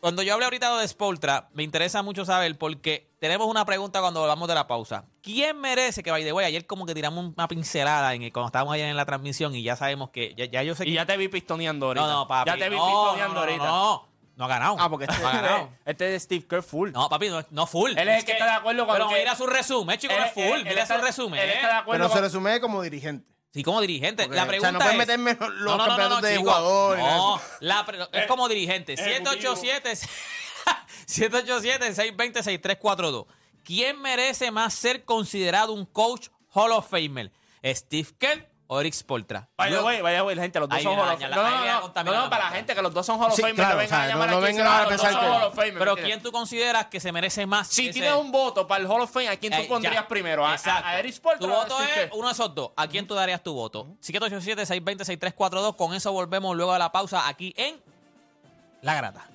cuando 0.00 0.20
yo 0.22 0.34
hablé 0.34 0.46
ahorita 0.46 0.78
de 0.78 0.88
Spoltra, 0.88 1.48
me 1.52 1.62
interesa 1.62 2.02
mucho 2.02 2.24
saber 2.24 2.58
porque 2.58 3.08
tenemos 3.20 3.46
una 3.46 3.64
pregunta 3.64 4.00
cuando 4.00 4.18
volvamos 4.20 4.48
de 4.48 4.54
la 4.56 4.66
pausa. 4.66 5.04
¿Quién 5.22 5.60
merece 5.60 6.02
que, 6.02 6.10
by 6.10 6.24
the 6.24 6.32
way, 6.32 6.44
ayer 6.44 6.66
como 6.66 6.86
que 6.86 6.94
tiramos 6.94 7.32
una 7.36 7.46
pincelada 7.46 8.12
en 8.14 8.22
el- 8.22 8.32
cuando 8.32 8.48
estábamos 8.48 8.74
ayer 8.74 8.88
en 8.88 8.96
la 8.96 9.06
transmisión 9.06 9.54
y 9.54 9.62
ya 9.62 9.76
sabemos 9.76 10.10
que, 10.10 10.34
ya, 10.36 10.46
ya 10.46 10.64
yo 10.64 10.74
sé 10.74 10.84
que... 10.84 10.90
Y 10.90 10.94
ya 10.94 11.06
te 11.06 11.16
vi 11.16 11.28
pistoneando 11.28 11.86
ahorita. 11.86 12.04
no, 12.04 12.12
no, 12.12 12.26
papi. 12.28 12.50
Ya 12.50 12.56
te 12.58 12.68
vi 12.68 12.76
no, 12.76 12.84
pistoneando 12.84 13.34
no, 13.34 13.40
ahorita. 13.40 13.64
No, 13.64 14.08
no 14.36 14.44
ha 14.44 14.48
ganado. 14.48 14.76
Ah, 14.78 14.88
porque 14.88 15.06
este- 15.06 15.18
no 15.20 15.28
ha 15.28 15.32
ganado. 15.32 15.70
Este 15.84 16.14
es 16.14 16.22
Steve 16.22 16.46
Kerr 16.46 16.62
full. 16.62 16.92
No, 16.92 17.08
papi, 17.08 17.28
no, 17.28 17.44
no 17.50 17.66
full. 17.66 17.90
Él 17.96 18.08
es 18.08 18.18
el 18.20 18.24
que 18.24 18.32
está 18.32 18.44
de 18.44 18.50
acuerdo 18.52 18.86
con 18.86 18.94
Pero 18.94 19.08
que- 19.08 19.18
mira 19.18 19.34
su 19.34 19.46
resumen, 19.46 19.98
chico, 19.98 20.14
no 20.16 20.24
es 20.24 20.36
Él- 20.36 20.42
él- 20.44 20.48
full. 20.50 20.58
él 20.60 20.64
Mira 20.68 20.82
está- 20.82 20.98
su 20.98 21.04
resumen. 21.04 21.40
Él 21.40 21.50
¿eh? 21.50 21.54
está 21.54 21.66
de 21.66 21.72
acuerdo 21.74 21.98
Pero 22.04 22.08
se 22.08 22.14
con- 22.14 22.22
resume 22.22 22.60
como 22.60 22.82
dirigente. 22.82 23.26
Sí, 23.52 23.62
como 23.62 23.80
dirigente. 23.80 24.24
Porque, 24.24 24.36
la 24.36 24.42
o 24.42 24.44
sea, 24.44 24.48
pregunta 24.50 24.72
no 24.72 24.78
pueden 24.78 24.92
es... 24.92 24.98
meterme 24.98 25.34
los 25.40 25.42
No, 25.48 25.54
no, 25.54 25.64
no, 25.64 25.76
no, 25.76 25.86
campeonatos 25.86 26.22
de 26.22 26.30
chico. 26.36 26.42
jugador. 26.44 26.98
No, 26.98 27.40
la 27.60 27.86
pre- 27.86 28.08
es 28.12 28.26
como 28.26 28.48
dirigente. 28.48 28.92
Ejecutivo. 28.92 29.56
787 29.56 30.08
787-620-6342. 31.06 33.26
¿Quién 33.64 34.00
merece 34.00 34.50
más 34.50 34.74
ser 34.74 35.04
considerado 35.04 35.72
un 35.72 35.86
coach 35.86 36.28
Hall 36.52 36.72
of 36.72 36.88
Famer? 36.90 37.32
¿Steve 37.64 38.08
Kerr 38.18 38.48
o 38.68 38.80
Eric 38.80 38.94
Spoltra? 38.94 39.48
Vaya, 39.56 39.80
güey, 39.80 40.00
vaya, 40.02 40.20
güey, 40.22 40.34
la 40.36 40.42
gente, 40.42 40.58
los 40.60 40.68
dos 40.68 40.76
Ahí 40.78 40.82
son 40.84 40.92
viene 40.96 41.02
Hall 41.02 41.08
la 41.08 41.14
of 41.14 41.20
daña, 41.20 41.34
Famer. 41.34 41.36
No, 41.36 41.46
ahí 41.46 41.52
no, 41.54 41.60
viene 41.60 41.66
la 41.66 41.72
no, 41.72 41.78
no, 41.78 41.82
contaminación. 41.86 42.24
no, 42.24 42.30
para 42.30 42.44
la 42.44 42.50
gente, 42.50 42.74
que 42.74 42.82
los 42.82 42.94
dos 42.94 43.06
son 43.06 43.20
Hall 43.20 43.26
of 43.30 43.34
Sí, 43.36 43.42
Famer, 43.42 43.54
claro, 43.56 43.70
no 43.70 43.76
o 43.76 43.78
vengan 43.78 43.88
sea, 43.88 43.98
a 43.98 44.04
no- 44.06 44.10
llamar 44.12 44.30
no 44.30 44.36
aquí, 44.36 44.44
vengan 44.46 44.56
se 44.56 44.62
a 44.62 44.70
van, 44.72 44.80
los 44.82 44.88
pensar 44.88 45.10
dos 45.12 45.20
que- 45.20 45.26
son 45.26 45.34
Hall 45.36 45.42
of 45.48 45.54
Famer, 45.54 45.72
¿me 45.72 45.78
Pero 45.78 45.90
entiendes? 45.92 46.12
¿quién 46.16 46.22
tú 46.22 46.32
consideras 46.32 46.86
que 46.86 47.00
se 47.00 47.12
merece 47.12 47.46
más? 47.46 47.68
Si 47.68 47.82
ese- 47.84 47.92
tienes 47.92 48.12
un 48.14 48.32
voto 48.32 48.66
para 48.66 48.80
el 48.82 48.86
Hall 48.90 49.00
of 49.02 49.10
Fame, 49.12 49.28
¿a 49.28 49.36
quién 49.36 49.52
tú 49.52 49.60
Eh, 49.62 49.66
pondrías 49.68 49.94
ya. 49.94 50.08
primero? 50.08 50.44
¿A, 50.46 50.52
a, 50.52 50.54
Exacto. 50.54 50.86
a 50.88 50.98
Eric 50.98 51.12
Spoelstra 51.14 51.46
Tu 51.48 51.52
o 51.54 51.56
a 51.56 51.62
voto 51.64 51.74
Steve 51.76 51.90
es 51.90 51.98
Kerr? 51.98 52.10
uno 52.14 52.26
de 52.28 52.32
esos 52.32 52.54
dos. 52.54 52.70
¿A 52.76 52.86
quién 52.88 53.06
tú 53.06 53.14
darías 53.14 53.42
tu 53.42 53.54
voto? 53.54 53.88
787-620-6342. 54.00 55.74
Con 55.76 55.94
eso 55.94 56.12
volvemos 56.12 56.56
luego 56.56 56.72
de 56.72 56.78
la 56.78 56.90
pausa 56.92 57.28
aquí 57.28 57.54
en 57.56 57.80
La 58.82 58.94
Grata. 58.94 59.26